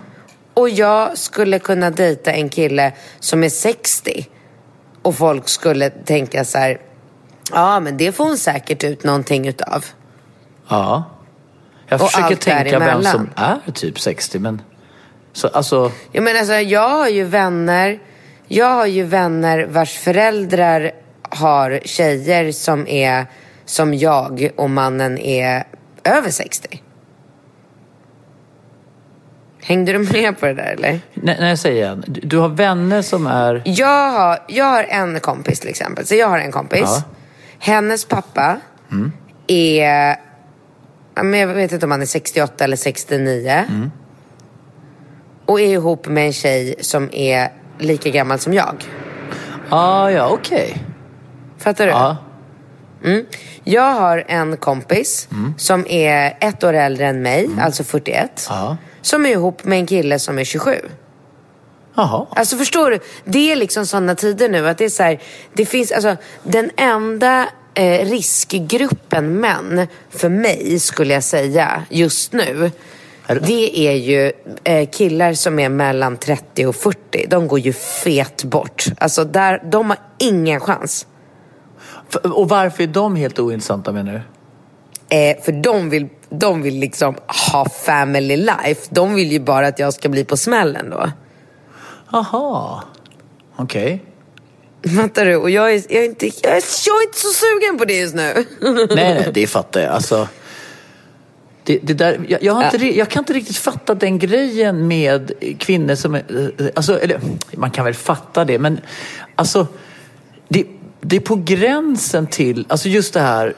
Och 0.54 0.70
jag 0.70 1.18
skulle 1.18 1.60
kunna 1.60 1.90
dejta 1.90 2.32
en 2.32 2.50
kille 2.50 2.94
som 3.20 3.44
är 3.44 3.50
60 3.50 4.28
och 5.02 5.16
folk 5.16 5.50
skulle 5.50 5.90
tänka 5.90 6.46
så 6.46 6.58
här 6.58 6.80
ja 7.52 7.80
men 7.80 7.98
det 7.98 8.12
får 8.12 8.26
hon 8.26 8.38
säkert 8.38 8.84
ut 8.84 9.04
någonting 9.04 9.48
utav. 9.48 9.86
Ja. 10.68 11.04
Jag 11.88 12.02
Och 12.02 12.12
försöker 12.12 12.36
tänka 12.36 12.80
vem 12.80 13.04
som 13.04 13.30
är 13.36 13.72
typ 13.72 14.00
60 14.00 14.40
men... 14.40 14.62
Så, 15.34 15.48
alltså, 15.48 15.92
Jag 16.12 16.24
menar 16.24 16.40
alltså, 16.40 16.54
jag 16.54 16.90
har 16.90 17.08
ju 17.08 17.24
vänner, 17.24 18.00
jag 18.48 18.74
har 18.74 18.86
ju 18.86 19.04
vänner 19.04 19.66
vars 19.70 19.98
föräldrar 19.98 20.92
har 21.30 21.80
tjejer 21.86 22.52
som 22.52 22.88
är 22.88 23.26
som 23.66 23.94
jag 23.94 24.50
och 24.56 24.70
mannen 24.70 25.18
är 25.18 25.64
över 26.06 26.30
60. 26.30 26.82
Hängde 29.62 29.94
du 29.94 30.00
med 30.00 30.40
på 30.40 30.46
det 30.46 30.54
där 30.54 30.74
eller? 30.78 31.00
när 31.14 31.50
jag 31.50 31.60
säger 31.60 31.76
igen. 31.76 32.04
Du, 32.08 32.38
har 32.38 32.50
vänner 32.50 33.02
som 33.02 33.28
är... 33.28 33.62
Jag 33.66 34.12
har, 34.12 34.40
jag 34.48 34.66
har 34.66 34.84
en 34.84 35.20
kompis 35.20 35.60
till 35.60 35.70
exempel. 35.70 36.06
Så 36.06 36.16
jag 36.16 36.28
har 36.28 36.40
en 36.40 36.52
kompis. 36.52 36.82
Ja. 36.82 37.04
Hennes 37.60 38.06
pappa 38.06 38.60
är, 39.48 40.16
ja, 41.16 41.24
men 41.24 41.40
jag 41.40 41.48
vet 41.48 41.72
inte 41.72 41.86
om 41.86 41.92
han 41.92 42.02
är 42.02 42.06
68 42.06 42.64
eller 42.64 42.76
69. 42.76 43.66
Och 45.46 45.62
är 45.62 45.68
ihop 45.68 46.08
med 46.08 46.26
en 46.26 46.34
tjej 46.34 46.76
som 46.80 47.10
är 47.14 47.50
lika 47.80 48.10
gammal 48.10 48.40
som 48.40 48.54
jag. 48.54 48.86
Ah, 49.70 50.10
ja, 50.10 50.30
okej. 50.30 50.78
Fattar 51.58 51.86
du? 51.86 51.92
Ja. 51.92 52.18
Jag 53.64 53.92
har 53.94 54.24
en 54.28 54.58
kompis 54.58 55.28
som 55.58 55.86
är 55.90 56.38
ett 56.42 56.64
år 56.64 56.74
äldre 56.74 57.08
än 57.08 57.22
mig, 57.22 57.50
alltså 57.62 57.84
41. 57.84 58.46
Ja. 58.50 58.78
Som 59.02 59.26
är 59.26 59.30
ihop 59.30 59.64
med 59.64 59.80
en 59.80 59.86
kille 59.88 60.20
som 60.20 60.40
är 60.40 60.44
27. 60.44 60.76
Jaha. 61.96 62.28
Alltså 62.30 62.58
förstår 62.58 62.92
du? 62.92 63.00
Det 63.26 63.52
är 63.52 63.56
liksom 63.56 63.86
sådana 63.86 64.16
tider 64.16 64.50
nu 64.50 64.68
att 64.70 64.78
det 64.78 64.86
är 64.86 64.90
så 64.90 65.04
här, 65.04 65.20
det 65.54 65.66
finns 65.66 65.92
alltså 65.92 66.16
den 66.44 66.72
enda 66.78 67.48
eh, 67.74 68.06
riskgruppen 68.10 69.40
män 69.40 69.88
för 70.10 70.30
mig 70.30 70.80
skulle 70.80 71.14
jag 71.14 71.24
säga 71.24 71.84
just 71.90 72.34
nu. 72.34 72.72
Är 73.28 73.36
det- 73.36 73.42
Det 73.48 73.80
är 73.88 73.92
ju 73.96 74.32
eh, 74.64 74.90
killar 74.90 75.34
som 75.34 75.60
är 75.60 75.70
mellan 75.70 76.18
30 76.18 76.66
och 76.66 76.76
40. 76.76 77.26
De 77.30 77.48
går 77.48 77.60
ju 77.60 77.74
fet 77.74 78.44
bort. 78.44 78.86
Alltså 78.98 79.24
där, 79.24 79.62
de 79.72 79.90
har 79.90 80.00
ingen 80.20 80.60
chans. 80.60 81.08
Och 82.24 82.50
varför 82.50 82.84
är 82.84 82.88
de 82.88 83.16
helt 83.16 83.40
ointressanta 83.40 83.92
menar 83.92 84.14
du? 84.14 84.22
Eh, 85.18 85.42
för 85.44 85.52
de 85.52 85.90
vill, 85.90 86.08
de 86.30 86.62
vill 86.62 86.80
liksom 86.80 87.16
ha 87.52 87.70
family 87.70 88.38
life. 88.38 88.82
De 88.90 89.16
vill 89.16 89.32
ju 89.32 89.40
bara 89.40 89.68
att 89.68 89.80
jag 89.80 89.94
ska 89.94 90.10
bli 90.10 90.24
på 90.26 90.38
smällen 90.38 90.90
då. 90.90 91.12
Jaha. 92.12 92.82
Okej. 93.56 94.04
Fattar 95.02 95.26
du? 95.26 95.36
Och 95.36 95.50
jag 95.50 95.74
är, 95.74 95.82
jag, 95.90 96.04
är 96.04 96.06
inte, 96.06 96.26
jag, 96.26 96.36
är, 96.52 96.64
jag 96.88 97.02
är 97.02 97.04
inte 97.08 97.18
så 97.20 97.28
sugen 97.28 97.78
på 97.78 97.86
det 97.86 97.94
just 98.00 98.16
nu. 98.16 98.46
Nej, 98.62 98.88
nej, 98.96 99.30
det 99.34 99.48
fattar 99.48 99.82
jag. 99.82 99.92
Alltså, 99.92 100.28
det, 101.64 101.80
det 101.84 101.94
där, 101.94 102.26
jag, 102.28 102.44
jag, 102.44 102.66
inte, 102.66 102.86
Ja. 102.88 102.94
jag 102.94 103.10
kan 103.10 103.22
inte 103.22 103.34
riktigt 103.34 103.58
fatta 103.58 103.96
den 103.96 104.20
grejen 104.20 104.88
med 104.88 105.32
kvinnor 105.60 105.96
som... 105.96 106.16
eh, 106.16 106.22
Alltså, 106.76 107.00
eller, 107.00 107.20
man 107.54 107.72
kan 107.72 107.86
väl 107.86 107.94
fatta 107.94 108.46
det, 108.46 108.60
men 108.60 108.80
alltså... 109.36 109.68
Det, 111.08 111.16
är 111.16 111.20
på 111.20 111.36
gränsen 111.36 112.28
till... 112.28 112.66
Alltså 112.70 112.90
just 112.90 113.14
det 113.14 113.20
här... 113.20 113.56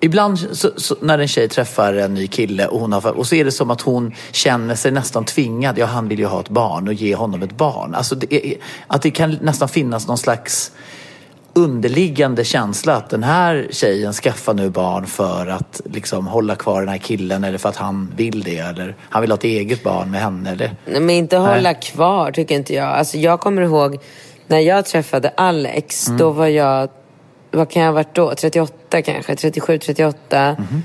Ibland 0.00 0.38
så, 0.38 0.70
så, 0.76 0.96
när 1.00 1.18
en 1.18 1.28
tjej 1.28 1.48
träffar 1.48 1.94
en 1.94 2.14
ny 2.14 2.26
kille 2.26 2.66
och, 2.66 2.80
hon 2.80 2.92
har, 2.92 3.06
och 3.06 3.26
så 3.26 3.34
är 3.34 3.44
det 3.44 3.52
som 3.52 3.70
att 3.70 3.80
hon 3.80 4.12
känner 4.32 4.74
sig 4.74 4.92
nästan 4.92 5.24
tvingad. 5.24 5.78
Ja, 5.78 5.86
han 5.86 6.08
vill 6.08 6.18
ju 6.18 6.26
ha 6.26 6.40
ett 6.40 6.48
barn 6.48 6.88
och 6.88 6.94
ge 6.94 7.14
honom 7.14 7.42
ett 7.42 7.56
barn. 7.56 7.94
Alltså 7.94 8.14
det 8.14 8.34
är, 8.34 8.56
att 8.86 9.02
det 9.02 9.10
kan 9.10 9.38
nästan 9.42 9.68
finnas 9.68 10.08
någon 10.08 10.18
slags 10.18 10.72
underliggande 11.54 12.44
känsla 12.44 12.96
att 12.96 13.10
den 13.10 13.22
här 13.22 13.68
tjejen 13.70 14.12
skaffar 14.12 14.54
nu 14.54 14.70
barn 14.70 15.06
för 15.06 15.46
att 15.46 15.80
liksom 15.84 16.26
hålla 16.26 16.56
kvar 16.56 16.80
den 16.80 16.88
här 16.88 16.98
killen 16.98 17.44
eller 17.44 17.58
för 17.58 17.68
att 17.68 17.76
han 17.76 18.12
vill 18.16 18.42
det 18.42 18.58
eller 18.58 18.96
han 19.00 19.20
vill 19.20 19.30
ha 19.30 19.38
ett 19.38 19.44
eget 19.44 19.82
barn 19.82 20.10
med 20.10 20.20
henne 20.20 20.50
eller? 20.50 20.76
Nej, 20.86 21.00
men 21.00 21.10
inte 21.10 21.36
hålla 21.36 21.72
Nej. 21.72 21.80
kvar 21.82 22.32
tycker 22.32 22.54
inte 22.54 22.74
jag. 22.74 22.88
Alltså 22.88 23.18
jag 23.18 23.40
kommer 23.40 23.62
ihåg 23.62 23.98
när 24.46 24.58
jag 24.58 24.84
träffade 24.84 25.32
Alex, 25.36 26.06
Mm. 26.06 26.18
då 26.18 26.30
var 26.30 26.46
jag, 26.46 26.88
vad 27.50 27.70
kan 27.70 27.82
jag 27.82 27.88
ha 27.88 27.94
varit 27.94 28.14
då? 28.14 28.34
38 28.34 29.02
kanske, 29.02 29.36
37, 29.36 29.78
38. 29.78 30.56
Mhm. 30.58 30.82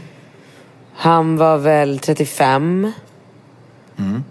Han 0.94 1.38
var 1.38 1.58
väl 1.58 2.00
35. 2.00 2.92
Mm. 4.00 4.24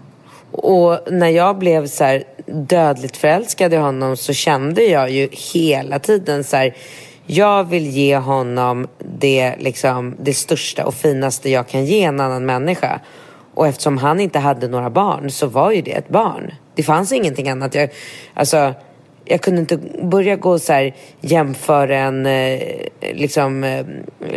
Och 0.51 0.99
när 1.11 1.29
jag 1.29 1.57
blev 1.57 1.87
så 1.87 2.03
här 2.03 2.23
dödligt 2.45 3.17
förälskad 3.17 3.73
i 3.73 3.77
honom 3.77 4.17
så 4.17 4.33
kände 4.33 4.83
jag 4.83 5.09
ju 5.11 5.29
hela 5.53 5.99
tiden 5.99 6.43
så 6.43 6.57
här, 6.57 6.75
jag 7.25 7.63
vill 7.63 7.87
ge 7.87 8.17
honom 8.17 8.87
det, 8.97 9.55
liksom, 9.59 10.15
det 10.19 10.33
största 10.33 10.85
och 10.85 10.93
finaste 10.93 11.49
jag 11.49 11.67
kan 11.67 11.85
ge 11.85 12.03
en 12.03 12.19
annan 12.19 12.45
människa. 12.45 12.99
Och 13.53 13.67
eftersom 13.67 13.97
han 13.97 14.19
inte 14.19 14.39
hade 14.39 14.67
några 14.67 14.89
barn 14.89 15.31
så 15.31 15.47
var 15.47 15.71
ju 15.71 15.81
det 15.81 15.91
ett 15.91 16.09
barn. 16.09 16.51
Det 16.75 16.83
fanns 16.83 17.11
ingenting 17.11 17.49
annat. 17.49 17.75
Jag, 17.75 17.89
alltså, 18.33 18.73
jag 19.29 19.41
kunde 19.41 19.59
inte 19.59 19.77
börja 20.03 20.35
gå 20.35 20.59
så 20.59 20.73
här, 20.73 20.95
jämföra 21.21 21.97
en 21.97 22.25
eh, 22.25 22.59
liksom, 23.13 23.63
eh, 23.63 23.85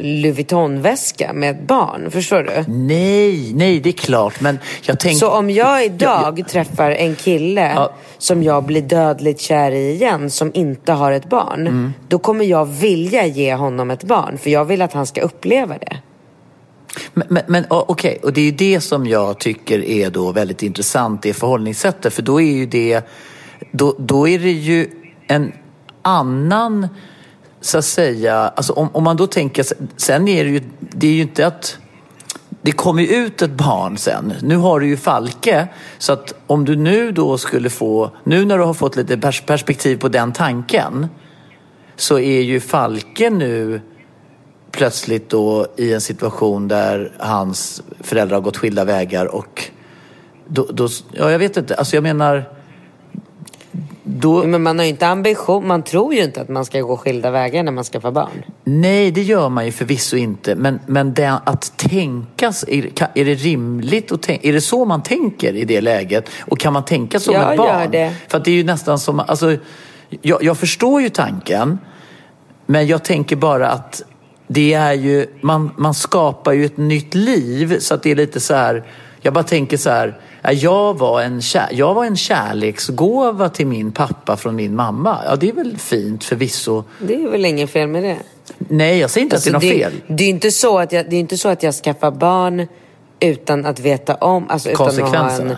Louis 0.01 0.37
Vuitton-väska 0.37 1.33
med 1.33 1.51
ett 1.51 1.67
barn. 1.67 2.11
Förstår 2.11 2.43
du? 2.43 2.73
Nej, 2.73 3.53
nej 3.55 3.81
det 3.81 3.89
är 3.89 3.93
klart 3.93 4.41
men 4.41 4.59
jag 4.83 5.01
tänker... 5.01 5.19
Så 5.19 5.31
om 5.31 5.51
jag 5.51 5.85
idag 5.85 6.39
Ja, 6.39 6.45
träffar 6.45 6.91
en 6.91 7.15
kille 7.15 7.73
Ja. 7.75 7.93
som 8.19 8.43
jag 8.43 8.65
blir 8.65 8.83
dödligt 8.83 9.41
kär 9.41 9.73
i 9.73 9.91
igen 9.93 10.31
som 10.31 10.51
inte 10.55 10.93
har 10.93 11.13
ett 11.13 11.29
barn. 11.29 11.61
Mm. 11.61 11.93
Då 12.09 12.19
kommer 12.19 12.45
jag 12.45 12.65
vilja 12.65 13.27
ge 13.27 13.55
honom 13.55 13.91
ett 13.91 14.05
barn 14.05 14.39
för 14.39 14.51
jag 14.51 14.65
vill 14.65 14.83
att 14.83 14.93
han 14.93 15.07
ska 15.07 15.21
uppleva 15.21 15.79
det. 15.79 15.97
Men, 17.15 17.27
men, 17.31 17.43
men 17.47 17.65
okej, 17.69 18.19
och 18.23 18.33
det 18.33 18.41
är 18.41 18.45
ju 18.45 18.51
det 18.51 18.81
som 18.81 19.07
jag 19.07 19.39
tycker 19.39 19.85
är 19.85 20.11
då 20.11 20.33
väldigt 20.33 20.63
intressant, 20.63 21.23
det 21.23 21.33
förhållningssättet. 21.33 22.15
För 22.15 22.23
då 22.23 22.41
är 22.41 22.53
ju 22.53 22.67
det, 22.67 23.03
då, 23.73 23.95
då 23.99 24.29
är 24.29 24.39
det 24.39 24.53
ju 24.53 24.91
en 25.27 25.53
annan, 26.03 26.89
så 27.61 27.79
att 27.79 27.85
säga, 27.85 28.35
alltså 28.35 28.73
om, 28.73 28.89
om 28.93 29.05
man 29.05 29.17
då 29.17 29.27
tänker, 29.27 29.67
sen 29.97 30.29
är 30.29 30.45
det 30.45 30.51
ju, 30.51 30.63
det 30.79 31.07
är 31.07 31.13
ju 31.13 31.23
inte 31.23 31.47
att 31.47 31.79
det 32.63 32.73
kommer 32.73 33.03
ju 33.03 33.09
ut 33.09 33.43
ett 33.43 33.51
barn 33.51 33.99
sen. 33.99 34.33
Nu 34.43 34.57
har 34.57 34.81
du 34.81 34.87
ju 34.87 34.97
Falke. 34.97 35.69
Så 35.99 36.13
att 36.13 36.35
om 36.47 36.65
du 36.65 36.77
nu 36.77 37.13
då 37.13 37.39
skulle 37.39 37.71
få, 37.71 38.11
nu 38.25 38.45
när 38.45 38.59
du 38.59 38.65
har 38.65 38.75
fått 38.75 38.97
lite 38.97 39.17
perspektiv 39.47 39.97
på 39.97 40.09
den 40.09 40.33
tanken. 40.33 41.07
Så 41.97 42.19
är 42.19 42.41
ju 42.41 42.61
Falke 42.61 43.31
nu 43.31 43.81
plötsligt 44.71 45.31
då 45.31 45.67
i 45.77 45.93
en 45.93 46.01
situation 46.01 46.69
där 46.69 47.13
hans 47.19 47.83
föräldrar 48.01 48.37
har 48.37 48.43
gått 48.43 48.57
skilda 48.57 48.85
vägar 48.85 49.27
och 49.27 49.71
då, 50.47 50.67
då 50.73 50.89
ja 51.13 51.31
jag 51.31 51.39
vet 51.39 51.57
inte, 51.57 51.75
alltså 51.75 51.97
jag 51.97 52.03
menar 52.03 52.45
då, 54.05 54.47
Men 54.47 54.63
man 54.63 54.79
har 54.79 54.85
ju 54.85 54.91
inte 54.91 55.07
ambition, 55.07 55.67
man 55.67 55.83
tror 55.83 56.15
ju 56.15 56.25
inte 56.25 56.41
att 56.41 56.49
man 56.49 56.65
ska 56.65 56.81
gå 56.81 56.97
skilda 56.97 57.31
vägar 57.31 57.63
när 57.63 57.73
man 57.73 57.85
skaffar 57.85 58.11
barn. 58.11 58.45
nej 58.65 59.11
det 59.11 59.23
gör 59.23 59.49
man 59.49 59.67
ju 59.67 59.73
förvisso 59.73 60.17
inte 60.17 60.55
men, 60.55 60.81
men 60.87 61.15
det, 61.15 61.41
att 61.45 61.77
tänkas, 61.77 62.65
är, 62.69 63.25
det 63.25 63.35
rimligt 63.35 64.13
att 64.13 64.23
tänka, 64.23 64.49
är 64.49 64.53
det 64.53 64.61
så 64.61 64.85
man 64.85 65.03
tänker 65.03 65.57
i 65.57 65.65
det 65.65 65.81
läget 65.81 66.29
och 66.41 66.59
kan 66.59 66.73
man 66.73 66.85
tänka 66.85 67.21
som 67.21 67.35
Jag 67.35 67.53
ett 67.53 67.59
barn? 67.59 67.81
gör 67.81 67.89
det. 67.89 68.15
För 68.29 68.39
det 68.39 68.51
är 68.51 68.55
ju 68.55 68.65
nästan 68.65 68.99
som, 68.99 69.21
alltså 69.21 69.57
jag, 70.23 70.43
jag 70.43 70.59
förstår 70.59 71.03
ju 71.03 71.09
tanken 71.09 71.79
men 72.67 72.87
jag 72.87 73.05
tänker 73.05 73.37
bara 73.37 73.69
att 73.69 74.03
det 74.47 74.75
är 74.75 74.93
ju, 74.93 75.27
man, 75.41 75.71
man 75.77 75.95
skapar 75.95 76.53
ju 76.53 76.65
ett 76.65 76.77
nytt 76.77 77.15
liv 77.15 77.79
så 77.79 77.95
att 77.95 78.03
det 78.03 78.11
är 78.11 78.17
lite 78.17 78.41
så 78.41 78.55
här, 78.55 78.85
jag 79.21 79.35
bara 79.35 79.45
tänker 79.45 79.77
så 79.77 79.91
här, 79.91 80.19
jag 80.51 80.99
var, 80.99 81.23
en 81.23 81.43
kär, 81.43 81.69
jag 81.73 81.95
var 81.95 82.05
en 82.05 82.17
kärleksgåva 82.17 83.49
till 83.49 83.67
min 83.67 83.93
pappa 83.93 84.37
från 84.37 84.57
min 84.57 84.77
mamma. 84.77 85.19
Ja, 85.27 85.37
det 85.37 85.49
är 85.49 85.53
väl 85.53 85.79
fint 85.79 86.25
förvisso. 86.25 86.85
Det 87.01 87.15
är 87.15 87.29
väl 87.29 87.45
inget 87.45 87.71
fel 87.71 87.89
med 87.89 88.03
det. 88.03 88.17
Nej, 88.59 88.99
jag 88.99 89.11
säger 89.11 89.25
inte 89.25 89.37
Alltså, 89.37 89.57
att 89.57 89.61
det 89.61 89.83
är 89.83 89.85
något 89.85 89.93
fel. 89.93 90.17
Det 90.17 90.25
är 90.25 90.29
inte 90.29 90.51
så 90.51 90.79
att 90.79 90.93
jag, 90.93 91.11
det 91.11 91.17
är 91.17 91.21
inte 91.21 91.39
så 91.39 91.49
att 91.49 91.63
jag 91.63 91.75
skaffar 91.75 92.11
barn 92.11 92.67
utan 93.21 93.67
att 93.67 93.81
veta 93.81 94.15
om, 94.15 94.47
alltså 94.49 94.71
utan 94.71 94.89
att 94.89 94.99
ha 94.99 95.31
en 95.31 95.57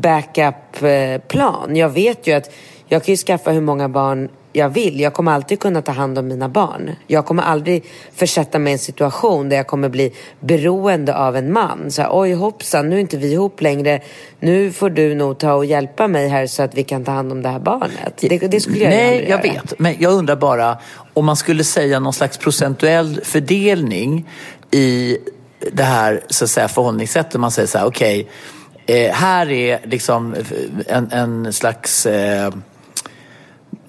backup-plan. 0.00 1.76
Jag 1.76 1.88
vet 1.88 2.26
ju 2.26 2.32
att 2.32 2.50
jag 2.86 3.04
kan 3.04 3.12
ju 3.12 3.16
skaffa 3.16 3.50
hur 3.50 3.60
många 3.60 3.88
barn 3.88 4.28
jag 4.52 4.68
vill. 4.68 5.00
Jag 5.00 5.12
kommer 5.12 5.32
alltid 5.32 5.60
kunna 5.60 5.82
ta 5.82 5.92
hand 5.92 6.18
om 6.18 6.28
mina 6.28 6.48
barn. 6.48 6.90
Jag 7.06 7.26
kommer 7.26 7.42
aldrig 7.42 7.84
försätta 8.14 8.58
mig 8.58 8.70
i 8.70 8.72
en 8.72 8.78
situation 8.78 9.48
där 9.48 9.56
jag 9.56 9.66
kommer 9.66 9.88
bli 9.88 10.12
beroende 10.40 11.16
av 11.16 11.36
en 11.36 11.52
man. 11.52 11.90
Så 11.90 12.02
här, 12.02 12.08
oj 12.12 12.32
hoppsan, 12.32 12.88
nu 12.88 12.96
är 12.96 13.00
inte 13.00 13.16
vi 13.16 13.32
ihop 13.32 13.60
längre. 13.60 14.00
Nu 14.40 14.72
får 14.72 14.90
du 14.90 15.14
nog 15.14 15.38
ta 15.38 15.54
och 15.54 15.64
hjälpa 15.64 16.08
mig 16.08 16.28
här 16.28 16.46
så 16.46 16.62
att 16.62 16.74
vi 16.74 16.84
kan 16.84 17.04
ta 17.04 17.12
hand 17.12 17.32
om 17.32 17.42
det 17.42 17.48
här 17.48 17.58
barnet. 17.58 18.16
Det, 18.20 18.38
det 18.38 18.60
skulle 18.60 18.78
jag 18.78 18.90
Nej, 18.90 19.26
jag 19.28 19.46
göra. 19.46 19.60
vet. 19.62 19.78
Men 19.78 19.96
jag 19.98 20.12
undrar 20.12 20.36
bara 20.36 20.78
om 21.14 21.24
man 21.24 21.36
skulle 21.36 21.64
säga 21.64 22.00
någon 22.00 22.12
slags 22.12 22.38
procentuell 22.38 23.20
fördelning 23.24 24.28
i 24.70 25.18
det 25.72 25.82
här 25.82 26.20
så 26.28 26.44
att 26.44 26.50
säga, 26.50 26.68
förhållningssättet. 26.68 27.40
Man 27.40 27.50
säger 27.50 27.68
så 27.68 27.78
här, 27.78 27.86
okej, 27.86 28.28
eh, 28.86 29.12
här 29.12 29.50
är 29.50 29.80
liksom 29.84 30.34
en, 30.86 31.12
en 31.12 31.52
slags 31.52 32.06
eh, 32.06 32.50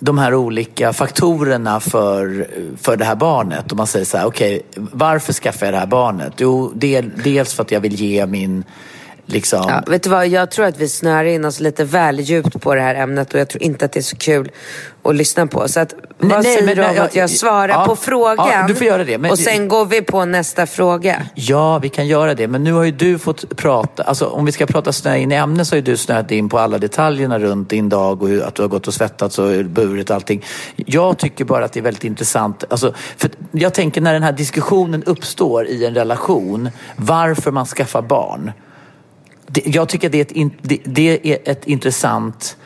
de 0.03 0.17
här 0.17 0.33
olika 0.35 0.93
faktorerna 0.93 1.79
för, 1.79 2.47
för 2.77 2.97
det 2.97 3.05
här 3.05 3.15
barnet. 3.15 3.71
Och 3.71 3.77
man 3.77 3.87
säger 3.87 4.05
så 4.05 4.17
här, 4.17 4.25
okej, 4.25 4.61
varför 4.75 5.33
skaffar 5.33 5.65
jag 5.65 5.73
det 5.73 5.79
här 5.79 5.87
barnet? 5.87 6.33
Jo, 6.37 6.71
del, 6.75 7.11
dels 7.23 7.53
för 7.53 7.63
att 7.63 7.71
jag 7.71 7.79
vill 7.79 7.93
ge 7.93 8.25
min, 8.25 8.63
liksom, 9.25 9.65
Ja, 9.67 9.83
vet 9.87 10.03
du 10.03 10.09
vad, 10.09 10.27
jag 10.27 10.51
tror 10.51 10.65
att 10.65 10.77
vi 10.77 10.89
snöar 10.89 11.23
in 11.25 11.45
oss 11.45 11.59
lite 11.59 11.83
väl 11.83 12.19
djupt 12.19 12.61
på 12.61 12.75
det 12.75 12.81
här 12.81 12.95
ämnet 12.95 13.33
och 13.33 13.39
jag 13.39 13.49
tror 13.49 13.63
inte 13.63 13.85
att 13.85 13.91
det 13.91 13.99
är 13.99 14.01
så 14.01 14.15
kul 14.17 14.51
att 15.03 15.15
lyssna 15.15 15.47
på. 15.47 15.67
Så 15.67 15.79
att, 15.79 15.93
vad 16.19 16.29
nej, 16.31 16.43
säger 16.43 16.65
men- 16.65 16.75
du 16.75 16.81
om 16.81 16.87
nej, 16.87 16.95
jag- 16.97 17.05
att 17.05 17.15
jag 17.15 17.29
svarar 17.29 17.69
ja, 17.69 17.85
på 17.85 17.95
frågan? 17.95 18.47
ja, 18.51 18.65
du 18.67 18.75
får 18.75 18.87
göra 18.87 19.03
det, 19.03 19.17
men- 19.17 19.31
och 19.31 19.39
sen 19.39 19.67
går 19.67 19.85
vi 19.85 20.01
på 20.01 20.25
nästa 20.25 20.65
fråga. 20.65 21.21
Ja, 21.35 21.79
vi 21.79 21.89
kan 21.89 22.07
göra 22.07 22.33
det. 22.33 22.47
Men 22.47 22.63
nu 22.63 22.73
har 22.73 22.83
ju 22.83 22.91
du 22.91 23.17
fått 23.19 23.57
prata, 23.57 24.03
alltså 24.03 24.25
om 24.25 24.45
vi 24.45 24.51
ska 24.51 24.65
prata 24.65 24.91
snö 24.91 25.15
in 25.17 25.31
i 25.31 25.35
ämnet 25.35 25.67
så 25.67 25.73
har 25.73 25.77
ju 25.77 25.81
du 25.81 25.97
snöat 25.97 26.31
in 26.31 26.49
på 26.49 26.59
alla 26.59 26.77
detaljerna 26.77 27.39
runt 27.39 27.69
din 27.69 27.89
dag 27.89 28.21
och 28.23 28.27
hur, 28.29 28.43
att 28.43 28.55
du 28.55 28.61
har 28.61 28.69
gått 28.69 28.87
och 28.87 28.93
svettats 28.93 29.39
och 29.39 29.65
burit 29.65 30.09
och 30.09 30.15
allting. 30.15 30.43
Jag 30.75 31.17
tycker 31.17 31.45
bara 31.45 31.65
att 31.65 31.73
det 31.73 31.79
är 31.79 31.83
väldigt 31.83 32.03
intressant. 32.03 32.63
Alltså, 32.69 32.93
för 33.17 33.29
jag 33.51 33.73
tänker 33.73 34.01
när 34.01 34.13
den 34.13 34.23
här 34.23 34.31
diskussionen 34.31 35.03
uppstår 35.03 35.67
i 35.67 35.85
en 35.85 35.93
relation, 35.93 36.69
varför 36.95 37.51
man 37.51 37.65
skaffar 37.65 38.01
barn. 38.01 38.51
Jag 39.65 39.89
tycker 39.89 40.09
det 40.09 40.17
är, 40.17 40.21
ett, 40.21 40.31
in, 40.31 40.51
det, 40.61 40.79
det 40.85 41.19
är 41.23 41.51
ett 41.51 41.67
intressant 41.67 42.57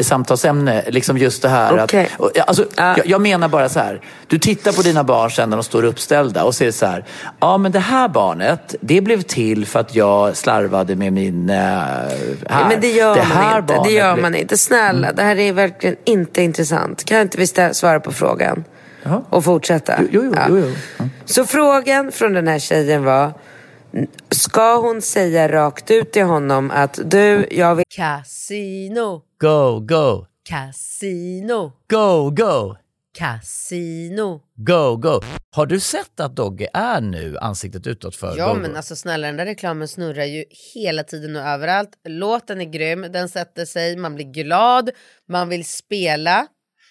samtalsämne. 0.00 0.84
Liksom 0.88 1.18
just 1.18 1.42
det 1.42 1.48
här 1.48 1.84
Okej. 1.84 2.08
att... 2.18 2.48
Alltså, 2.48 2.64
Ja. 2.76 2.94
jag, 2.96 3.06
jag 3.06 3.20
menar 3.20 3.48
bara 3.48 3.68
så 3.68 3.78
här. 3.78 4.00
Du 4.26 4.38
tittar 4.38 4.72
på 4.72 4.82
dina 4.82 5.04
barn 5.04 5.30
sen 5.30 5.50
när 5.50 5.56
de 5.56 5.62
står 5.62 5.84
uppställda 5.84 6.44
och 6.44 6.54
ser 6.54 6.70
så 6.70 6.86
här. 6.86 7.04
Ja, 7.40 7.58
men 7.58 7.72
det 7.72 7.78
här 7.78 8.08
barnet, 8.08 8.74
det 8.80 9.00
blev 9.00 9.22
till 9.22 9.66
för 9.66 9.80
att 9.80 9.94
jag 9.94 10.36
slarvade 10.36 10.96
med 10.96 11.12
min... 11.12 11.50
Uh, 11.50 11.56
här. 11.56 12.68
Men 12.68 12.80
det 12.80 12.90
gör 12.90 13.14
det 13.14 13.26
man 13.34 13.58
inte. 13.60 13.80
Det 13.84 13.92
gör 13.92 14.16
man 14.16 14.34
inte. 14.34 14.56
Snälla, 14.56 15.12
det 15.12 15.22
här 15.22 15.36
är 15.38 15.52
verkligen 15.52 15.96
inte 16.04 16.42
intressant. 16.42 17.04
Kan 17.04 17.20
inte 17.20 17.38
vi 17.38 17.46
svara 17.74 18.00
på 18.00 18.12
frågan? 18.12 18.64
Jaha. 19.02 19.22
Och 19.30 19.44
fortsätta? 19.44 19.94
Jo, 20.00 20.08
jo, 20.24 20.32
Ja. 20.36 20.42
jo, 20.48 20.58
jo. 20.58 20.72
Ja. 20.98 21.04
Så 21.24 21.44
frågan 21.44 22.12
från 22.12 22.32
den 22.32 22.48
här 22.48 22.58
tjejen 22.58 23.04
var, 23.04 23.32
ska 24.30 24.76
hon 24.76 25.02
säga 25.02 25.48
rakt 25.52 25.90
ut 25.90 26.12
till 26.12 26.24
honom 26.24 26.70
att 26.70 26.98
du, 27.04 27.48
jag 27.50 27.74
vill 27.74 27.84
Casino, 27.96 29.22
Go, 29.40 29.80
go, 29.80 30.26
casino, 30.48 31.72
go, 31.90 32.30
go, 32.30 32.76
casino. 33.18 34.40
go, 34.56 34.96
go. 34.96 35.20
Har 35.50 35.66
du 35.66 35.80
sett 35.80 36.20
att 36.20 36.36
Dogge 36.36 36.68
är 36.74 37.00
nu 37.00 37.38
ansiktet 37.38 37.86
utåt 37.86 38.16
för 38.16 38.34
Ja 38.38 38.52
Go, 38.52 38.58
men 38.60 38.70
Go? 38.70 38.76
alltså 38.76 38.96
snälla 38.96 39.26
den 39.26 39.36
där 39.36 39.44
reklamen 39.46 39.88
snurrar 39.88 40.24
ju 40.24 40.44
hela 40.74 41.02
tiden 41.02 41.36
och 41.36 41.42
överallt. 41.42 41.90
Låten 42.08 42.60
är 42.60 42.64
grym, 42.64 43.06
den 43.12 43.28
sätter 43.28 43.64
sig, 43.64 43.96
man 43.96 44.14
blir 44.14 44.32
glad, 44.32 44.90
man 45.28 45.48
vill 45.48 45.64
spela 45.64 46.46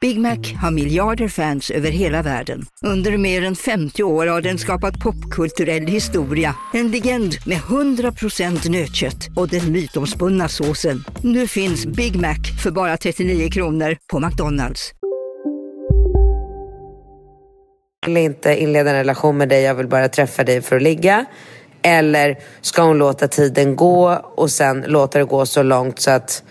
Big 0.00 0.20
Mac 0.20 0.38
har 0.62 0.70
miljarder 0.70 1.28
fans 1.28 1.70
över 1.70 1.90
hela 1.90 2.22
världen. 2.22 2.66
Under 2.84 3.18
mer 3.18 3.44
än 3.44 3.56
50 3.56 4.02
år 4.02 4.26
har 4.26 4.40
den 4.40 4.58
skapat 4.58 4.98
popkulturell 4.98 5.86
historia. 5.86 6.54
En 6.74 6.90
legend 6.90 7.34
med 7.46 7.58
100% 7.58 8.70
nötkött 8.70 9.28
och 9.36 9.48
den 9.48 9.72
mytomspunna 9.72 10.48
såsen. 10.48 11.04
Nu 11.22 11.46
finns 11.46 11.86
Big 11.86 12.20
Mac 12.20 12.36
för 12.62 12.70
bara 12.70 12.96
39 12.96 13.50
kronor 13.50 13.96
på 14.12 14.20
McDonalds. 14.20 14.92
vill 18.06 18.16
inte 18.16 18.62
inleda 18.62 18.90
en 18.90 18.96
relation 18.96 19.36
med 19.36 19.48
dig, 19.48 19.62
jag 19.62 19.74
vill 19.74 19.88
bara 19.88 20.08
träffa 20.08 20.44
dig 20.44 20.62
för 20.62 20.76
att 20.76 20.82
ligga. 20.82 21.24
Eller 21.82 22.38
ska 22.60 22.82
hon 22.82 22.98
låta 22.98 23.28
tiden 23.28 23.76
gå 23.76 24.20
och 24.36 24.50
sen 24.50 24.84
låta 24.86 25.18
det 25.18 25.24
gå 25.24 25.46
så 25.46 25.62
långt 25.62 26.00
så 26.00 26.10
att 26.10 26.42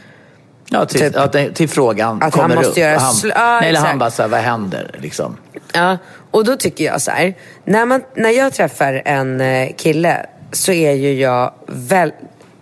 Ja, 0.71 0.85
till, 0.85 0.99
Typ- 0.99 1.13
ja, 1.15 1.27
till, 1.27 1.53
till 1.53 1.69
frågan 1.69 2.15
Att 2.15 2.21
han 2.21 2.31
kommer 2.31 2.55
måste 2.55 2.71
upp. 2.71 2.77
göra 2.77 2.99
han, 2.99 3.13
sl- 3.13 3.31
ja, 3.35 3.59
nej, 3.59 3.69
eller 3.69 3.79
han 3.79 3.99
bara 3.99 4.11
så 4.11 4.21
här, 4.21 4.29
vad 4.29 4.39
händer 4.39 4.95
liksom? 5.01 5.37
Ja, 5.73 5.97
och 6.31 6.45
då 6.45 6.55
tycker 6.55 6.83
jag 6.85 7.01
så 7.01 7.11
här. 7.11 7.33
När, 7.65 7.85
man, 7.85 8.01
när 8.15 8.29
jag 8.29 8.53
träffar 8.53 9.01
en 9.05 9.41
eh, 9.41 9.69
kille 9.77 10.25
så 10.51 10.71
är 10.71 10.91
ju 10.91 11.13
jag 11.13 11.53
väl, 11.67 12.11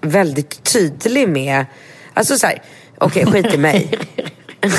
väldigt 0.01 0.63
tydlig 0.73 1.29
med... 1.29 1.65
Alltså 2.13 2.37
så 2.37 2.47
här, 2.47 2.61
okej 2.97 3.25
skit 3.25 3.53
i 3.53 3.57
mig. 3.57 3.91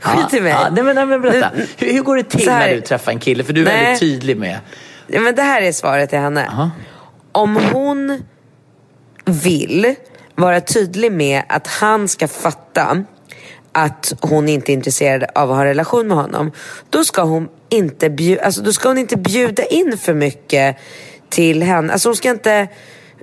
skit 0.00 0.34
i 0.34 0.40
mig. 0.40 0.52
Ja, 0.52 0.68
nej, 0.72 0.84
men, 0.84 0.94
nej, 0.96 1.06
men 1.06 1.20
berätta. 1.20 1.50
Hur, 1.76 1.92
hur 1.92 2.02
går 2.02 2.16
det 2.16 2.22
till 2.22 2.50
här- 2.50 2.58
när 2.68 2.74
du 2.74 2.80
träffar 2.80 3.12
en 3.12 3.18
kille? 3.20 3.44
För 3.44 3.52
du 3.52 3.60
är 3.60 3.64
Nej. 3.64 3.82
väldigt 3.84 4.00
tydlig 4.00 4.36
med... 4.36 4.58
Ja, 5.06 5.20
men 5.20 5.34
det 5.34 5.42
här 5.42 5.62
är 5.62 5.72
svaret 5.72 6.10
till 6.10 6.18
henne. 6.18 6.70
Om 7.32 7.56
hon 7.72 8.22
vill 9.24 9.94
vara 10.38 10.60
tydlig 10.60 11.12
med 11.12 11.42
att 11.48 11.66
han 11.66 12.08
ska 12.08 12.28
fatta 12.28 13.04
att 13.72 14.12
hon 14.20 14.48
inte 14.48 14.72
är 14.72 14.74
intresserad 14.74 15.24
av 15.34 15.50
att 15.50 15.56
ha 15.56 15.62
en 15.62 15.68
relation 15.68 16.08
med 16.08 16.16
honom. 16.16 16.52
Då 16.90 17.04
ska 17.04 17.22
hon 17.22 17.48
inte, 17.68 18.10
bjuda, 18.10 18.44
alltså, 18.44 18.62
då 18.62 18.72
ska 18.72 18.88
hon 18.88 18.98
inte 18.98 19.16
bjuda 19.16 19.64
in 19.64 19.98
för 19.98 20.14
mycket 20.14 20.76
till 21.28 21.62
henne. 21.62 21.92
Alltså 21.92 22.08
hon 22.08 22.16
ska 22.16 22.30
inte 22.30 22.68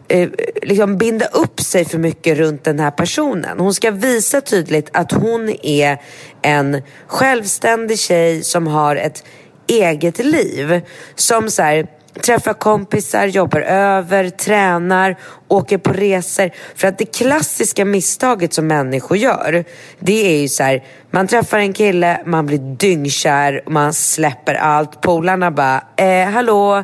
eh, 0.08 0.30
liksom 0.62 0.98
binda 0.98 1.26
upp 1.26 1.60
sig 1.60 1.86
för 1.86 1.98
mycket 1.98 2.38
runt 2.38 2.64
den 2.64 2.80
här 2.80 2.92
personen. 2.92 3.60
Hon 3.60 3.74
ska 3.74 3.92
visa 3.92 4.42
tydligt 4.42 4.90
att 4.94 5.12
hon 5.12 5.56
är 5.64 6.02
en 6.42 6.82
självständig 7.08 8.00
tjej 8.00 8.44
som 8.44 8.68
har 8.68 8.96
ett 8.96 9.24
eget 9.68 10.26
liv. 10.26 10.82
Som 11.16 11.50
så 11.52 11.62
här, 11.62 11.88
träffar 12.22 12.54
kompisar, 12.54 13.28
jobbar 13.28 13.62
över, 13.62 14.30
tränar, 14.30 15.16
åker 15.48 15.78
på 15.78 15.94
resor. 15.94 16.52
För 16.76 16.88
att 16.88 16.98
det 16.98 17.06
klassiska 17.06 17.86
misstaget 17.86 18.54
som 18.54 18.68
människor 18.68 19.18
gör, 19.18 19.66
det 20.00 20.36
är 20.36 20.42
ju 20.42 20.48
så 20.48 20.64
här, 20.64 20.84
man 21.12 21.28
träffar 21.28 21.60
en 21.60 21.74
kille, 21.74 22.22
man 22.26 22.46
blir 22.46 22.58
dyngkär, 22.58 23.64
man 23.68 23.94
släpper 23.94 24.56
allt. 24.56 25.02
Polarna 25.02 25.52
bara, 25.52 25.84
eh, 25.96 26.30
hallå? 26.30 26.84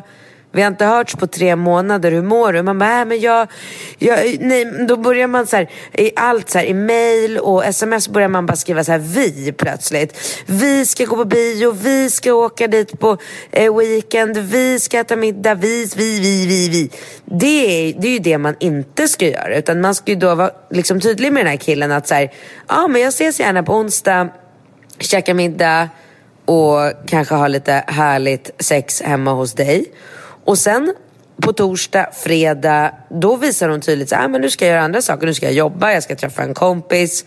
Vi 0.52 0.62
har 0.62 0.68
inte 0.68 0.84
hörts 0.84 1.14
på 1.14 1.26
tre 1.26 1.56
månader, 1.56 2.12
hur 2.12 2.22
mår 2.22 2.52
du? 2.52 2.62
Man 2.62 2.78
bara, 2.78 3.00
äh, 3.00 3.04
men 3.06 3.20
jag, 3.20 3.48
jag, 3.98 4.36
nej, 4.40 4.86
då 4.88 4.96
börjar 4.96 5.26
man 5.26 5.46
så 5.46 5.56
här, 5.56 5.70
i 5.92 6.10
allt 6.16 6.50
så 6.50 6.58
här, 6.58 6.64
i 6.64 6.74
mail 6.74 7.38
och 7.38 7.64
sms 7.64 8.08
börjar 8.08 8.28
man 8.28 8.46
bara 8.46 8.56
skriva 8.56 8.84
så 8.84 8.92
här, 8.92 8.98
vi 8.98 9.52
plötsligt. 9.52 10.42
Vi 10.46 10.86
ska 10.86 11.04
gå 11.04 11.16
på 11.16 11.24
bio, 11.24 11.70
vi 11.70 12.10
ska 12.10 12.32
åka 12.32 12.66
dit 12.66 13.00
på 13.00 13.16
eh, 13.50 13.76
weekend, 13.76 14.38
vi 14.38 14.80
ska 14.80 14.98
äta 14.98 15.16
middag, 15.16 15.54
vi, 15.54 15.88
vi, 15.96 16.20
vi, 16.20 16.46
vi, 16.46 16.68
vi. 16.68 16.90
Det 17.24 17.88
är, 17.88 18.00
det 18.00 18.08
är 18.08 18.12
ju 18.12 18.18
det 18.18 18.38
man 18.38 18.56
inte 18.60 19.08
ska 19.08 19.28
göra, 19.28 19.56
utan 19.56 19.80
man 19.80 19.94
ska 19.94 20.12
ju 20.12 20.18
då 20.18 20.34
vara 20.34 20.50
liksom, 20.70 21.00
tydlig 21.00 21.32
med 21.32 21.44
den 21.44 21.50
här 21.50 21.58
killen 21.58 21.92
att 21.92 22.08
så 22.08 22.14
här, 22.14 22.32
ja 22.68 22.88
men 22.88 23.02
jag 23.02 23.08
ses 23.08 23.40
gärna 23.40 23.62
på 23.62 23.74
onsdag, 23.74 24.28
käka 24.98 25.34
middag 25.34 25.88
och 26.44 26.92
kanske 27.06 27.34
ha 27.34 27.48
lite 27.48 27.84
härligt 27.86 28.50
sex 28.58 29.02
hemma 29.02 29.32
hos 29.32 29.52
dig. 29.52 29.86
Och 30.44 30.58
sen 30.58 30.94
på 31.42 31.52
torsdag, 31.52 32.06
fredag, 32.12 32.90
då 33.08 33.36
visar 33.36 33.68
hon 33.68 33.80
tydligt 33.80 34.08
så 34.08 34.14
här, 34.14 34.24
"Ah, 34.24 34.28
men 34.28 34.40
nu 34.40 34.50
ska 34.50 34.64
jag 34.66 34.72
göra 34.72 34.84
andra 34.84 35.02
saker. 35.02 35.26
Nu 35.26 35.34
ska 35.34 35.46
jag 35.46 35.54
jobba, 35.54 35.92
jag 35.92 36.02
ska 36.02 36.16
träffa 36.16 36.42
en 36.42 36.54
kompis. 36.54 37.24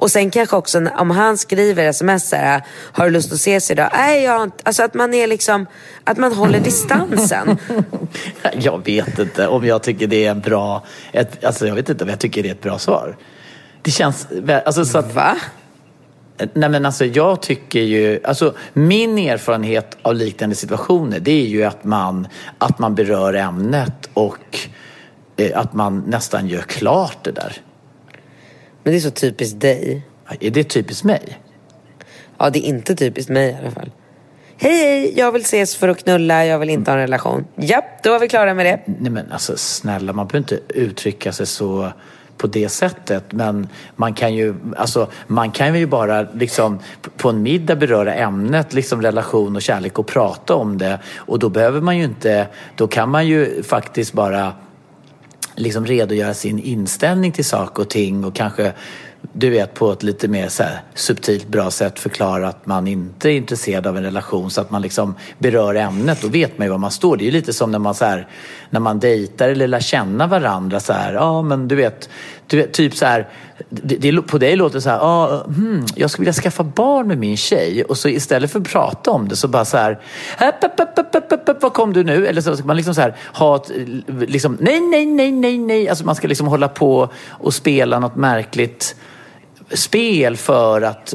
Och 0.00 0.10
sen 0.10 0.30
kanske 0.30 0.56
också 0.56 0.88
om 0.96 1.10
han 1.10 1.38
skriver 1.38 1.86
sms 1.86 2.28
så 2.28 2.36
här, 2.36 2.62
har 2.92 3.04
du 3.04 3.10
lust 3.10 3.32
att 3.32 3.38
ses 3.38 3.70
idag? 3.70 3.90
Nej, 3.92 4.22
jag 4.22 4.32
har 4.32 4.42
inte. 4.44 4.56
Alltså 4.62 4.82
att 4.82 4.94
man 4.94 5.14
är 5.14 5.26
liksom, 5.26 5.66
att 6.04 6.18
man 6.18 6.32
håller 6.32 6.60
distansen. 6.60 7.58
Jag 8.54 8.84
vet 8.84 9.18
inte 9.18 9.46
om 9.46 9.66
jag 9.66 9.82
tycker 9.82 10.06
det 10.06 10.26
är 10.26 10.30
en 10.30 10.40
bra... 10.40 10.84
Ett, 11.12 11.44
alltså 11.44 11.66
jag 11.66 11.74
vet 11.74 11.88
inte 11.88 12.04
om 12.04 12.10
jag 12.10 12.18
tycker 12.18 12.42
det 12.42 12.48
är 12.48 12.52
ett 12.52 12.62
bra 12.62 12.78
svar. 12.78 13.16
Det 13.82 13.90
känns... 13.90 14.26
Alltså, 14.64 14.84
så 14.84 14.98
att, 14.98 15.14
Va? 15.14 15.36
Nej 16.52 16.68
men 16.68 16.86
alltså 16.86 17.04
jag 17.04 17.42
tycker 17.42 17.80
ju, 17.80 18.20
alltså 18.24 18.54
min 18.72 19.18
erfarenhet 19.18 19.96
av 20.02 20.14
liknande 20.14 20.56
situationer 20.56 21.20
det 21.20 21.32
är 21.32 21.46
ju 21.46 21.64
att 21.64 21.84
man, 21.84 22.28
att 22.58 22.78
man 22.78 22.94
berör 22.94 23.34
ämnet 23.34 24.10
och 24.14 24.58
eh, 25.36 25.58
att 25.58 25.72
man 25.72 26.04
nästan 26.06 26.48
gör 26.48 26.62
klart 26.62 27.18
det 27.22 27.32
där. 27.32 27.56
Men 28.82 28.92
det 28.92 28.98
är 28.98 29.00
så 29.00 29.10
typiskt 29.10 29.60
dig. 29.60 30.02
Är 30.40 30.50
det 30.50 30.64
typiskt 30.64 31.04
mig? 31.04 31.40
Ja, 32.38 32.50
det 32.50 32.58
är 32.58 32.68
inte 32.68 32.94
typiskt 32.94 33.30
mig 33.30 33.50
i 33.50 33.56
alla 33.62 33.70
fall. 33.70 33.90
Hej, 34.56 34.72
hej, 34.72 35.12
jag 35.16 35.32
vill 35.32 35.42
ses 35.42 35.76
för 35.76 35.88
att 35.88 36.04
knulla, 36.04 36.46
jag 36.46 36.58
vill 36.58 36.70
inte 36.70 36.90
ha 36.90 36.96
en 36.96 37.02
relation. 37.02 37.46
Japp, 37.56 38.02
då 38.02 38.10
var 38.10 38.18
vi 38.18 38.28
klara 38.28 38.54
med 38.54 38.66
det. 38.66 38.80
Nej 38.86 39.10
men 39.10 39.32
alltså 39.32 39.56
snälla, 39.56 40.12
man 40.12 40.26
behöver 40.26 40.38
inte 40.38 40.60
uttrycka 40.74 41.32
sig 41.32 41.46
så 41.46 41.92
på 42.40 42.46
det 42.46 42.68
sättet. 42.68 43.32
Men 43.32 43.68
man 43.96 44.14
kan 44.14 44.34
ju, 44.34 44.54
alltså, 44.76 45.08
man 45.26 45.50
kan 45.50 45.78
ju 45.78 45.86
bara 45.86 46.22
liksom 46.22 46.78
på 47.16 47.28
en 47.28 47.42
middag 47.42 47.76
beröra 47.76 48.14
ämnet, 48.14 48.74
liksom 48.74 49.02
relation 49.02 49.56
och 49.56 49.62
kärlek 49.62 49.98
och 49.98 50.06
prata 50.06 50.54
om 50.54 50.78
det. 50.78 50.98
Och 51.16 51.38
då 51.38 51.48
behöver 51.48 51.80
man 51.80 51.98
ju 51.98 52.04
inte, 52.04 52.46
då 52.76 52.88
kan 52.88 53.10
man 53.10 53.26
ju 53.26 53.62
faktiskt 53.62 54.12
bara 54.12 54.52
liksom 55.54 55.86
redogöra 55.86 56.34
sin 56.34 56.58
inställning 56.58 57.32
till 57.32 57.44
saker 57.44 57.82
och 57.82 57.88
ting 57.88 58.24
och 58.24 58.34
kanske 58.34 58.72
du 59.32 59.50
vet 59.50 59.74
på 59.74 59.92
ett 59.92 60.02
lite 60.02 60.28
mer 60.28 60.48
så 60.48 60.62
här 60.62 60.82
subtilt 60.94 61.48
bra 61.48 61.70
sätt 61.70 61.98
förklara 61.98 62.48
att 62.48 62.66
man 62.66 62.86
inte 62.86 63.30
är 63.30 63.32
intresserad 63.32 63.86
av 63.86 63.96
en 63.96 64.02
relation 64.02 64.50
så 64.50 64.60
att 64.60 64.70
man 64.70 64.82
liksom 64.82 65.14
berör 65.38 65.74
ämnet. 65.74 66.22
Då 66.22 66.28
vet 66.28 66.58
man 66.58 66.66
ju 66.66 66.70
var 66.70 66.78
man 66.78 66.90
står. 66.90 67.16
Det 67.16 67.22
är 67.24 67.26
ju 67.26 67.32
lite 67.32 67.52
som 67.52 67.70
när 67.70 67.78
man 67.78 67.94
så 67.94 68.04
här, 68.04 68.28
när 68.70 68.80
man 68.80 69.00
dejtar 69.00 69.48
eller 69.48 69.68
lär 69.68 69.80
känna 69.80 70.26
varandra 70.26 70.80
så 70.80 70.92
här. 70.92 71.12
Ja 71.12 71.42
men 71.42 71.68
du 71.68 71.74
vet, 71.74 72.08
vet 72.56 72.72
typ 72.72 72.96
så 72.96 73.06
här. 73.06 73.28
Det, 73.68 73.96
det, 73.96 74.22
på 74.22 74.38
dig 74.38 74.56
låter 74.56 74.74
det 74.74 74.80
så 74.80 74.90
här. 74.90 74.98
ah, 75.02 75.44
hmm, 75.44 75.86
jag 75.94 76.10
skulle 76.10 76.24
vilja 76.24 76.42
skaffa 76.42 76.64
barn 76.64 77.08
med 77.08 77.18
min 77.18 77.36
tjej 77.36 77.84
och 77.84 77.98
så 77.98 78.08
istället 78.08 78.52
för 78.52 78.60
att 78.60 78.68
prata 78.68 79.10
om 79.10 79.28
det 79.28 79.36
så 79.36 79.48
bara 79.48 79.64
så 79.64 79.76
här. 79.76 80.00
Upp, 80.62 80.80
upp, 80.96 81.32
upp, 81.32 81.48
upp, 81.48 81.62
vad 81.62 81.72
kom 81.72 81.92
du 81.92 82.04
nu? 82.04 82.26
Eller 82.26 82.40
så 82.40 82.56
ska 82.56 82.66
man 82.66 82.76
liksom 82.76 82.94
så 82.94 83.00
här 83.00 83.16
ha 83.32 83.56
ett, 83.56 83.70
liksom 84.28 84.56
nej, 84.60 84.80
nej, 84.80 85.06
nej, 85.06 85.32
nej, 85.32 85.58
nej. 85.58 85.88
Alltså 85.88 86.04
man 86.04 86.14
ska 86.14 86.28
liksom 86.28 86.46
hålla 86.46 86.68
på 86.68 87.08
och 87.28 87.54
spela 87.54 87.98
något 87.98 88.16
märkligt 88.16 88.96
spel 89.72 90.36
för 90.36 90.82
att 90.82 91.14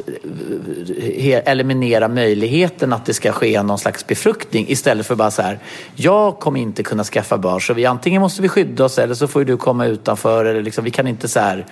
eh, 1.18 1.42
eliminera 1.46 2.08
möjligheten 2.08 2.94
att 2.94 3.06
det 3.06 3.14
ska 3.14 3.32
ske 3.32 3.64
någon 3.64 3.80
slags 3.80 4.08
befruktning 4.08 4.66
istället 4.70 5.06
för 5.06 5.16
bara 5.16 5.32
så 5.32 5.42
här, 5.42 5.60
jag 5.96 6.40
kommer 6.40 6.60
inte 6.60 6.84
kunna 6.84 7.04
skaffa 7.04 7.38
barn 7.38 7.62
så 7.62 7.74
vi 7.74 7.86
antingen 7.86 8.22
måste 8.22 8.42
vi 8.42 8.50
skydda 8.50 8.86
oss 8.86 9.00
eller 9.00 9.14
så 9.16 9.28
får 9.28 9.44
du 9.44 9.58
komma 9.58 9.86
utanför 9.86 10.46
eller 10.46 10.62
liksom, 10.62 10.84
vi 10.84 10.92
kan 10.92 11.08
inte 11.08 11.28
så 11.28 11.40
här 11.40 11.66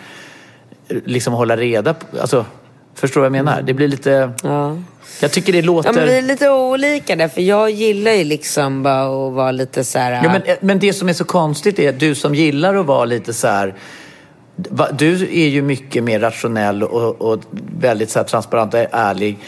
liksom 0.87 1.33
hålla 1.33 1.57
reda 1.57 1.93
på. 1.93 2.19
Alltså, 2.21 2.45
förstår 2.95 3.21
vad 3.21 3.25
jag 3.25 3.31
menar? 3.31 3.61
Det 3.61 3.73
blir 3.73 3.87
lite... 3.87 4.31
Ja. 4.43 4.77
Jag 5.21 5.31
tycker 5.31 5.53
det 5.53 5.61
låter... 5.61 5.89
Ja, 5.89 5.95
men 5.95 6.05
vi 6.05 6.17
är 6.17 6.21
lite 6.21 6.49
olika 6.49 7.15
där, 7.15 7.27
för 7.27 7.41
jag 7.41 7.69
gillar 7.69 8.11
ju 8.11 8.23
liksom 8.23 8.83
bara 8.83 9.27
att 9.27 9.33
vara 9.33 9.51
lite 9.51 9.83
så 9.83 9.99
här... 9.99 10.11
Ja, 10.11 10.39
men, 10.45 10.57
men 10.61 10.79
det 10.79 10.93
som 10.93 11.09
är 11.09 11.13
så 11.13 11.23
konstigt 11.23 11.79
är 11.79 11.89
att 11.89 11.99
du 11.99 12.15
som 12.15 12.35
gillar 12.35 12.75
att 12.75 12.85
vara 12.85 13.05
lite 13.05 13.33
så 13.33 13.47
här... 13.47 13.75
Du 14.91 15.13
är 15.23 15.47
ju 15.47 15.61
mycket 15.61 16.03
mer 16.03 16.19
rationell 16.19 16.83
och, 16.83 17.21
och 17.21 17.39
väldigt 17.77 18.09
så 18.09 18.19
här 18.19 18.25
transparent 18.25 18.73
och 18.73 18.79
ärlig. 18.91 19.39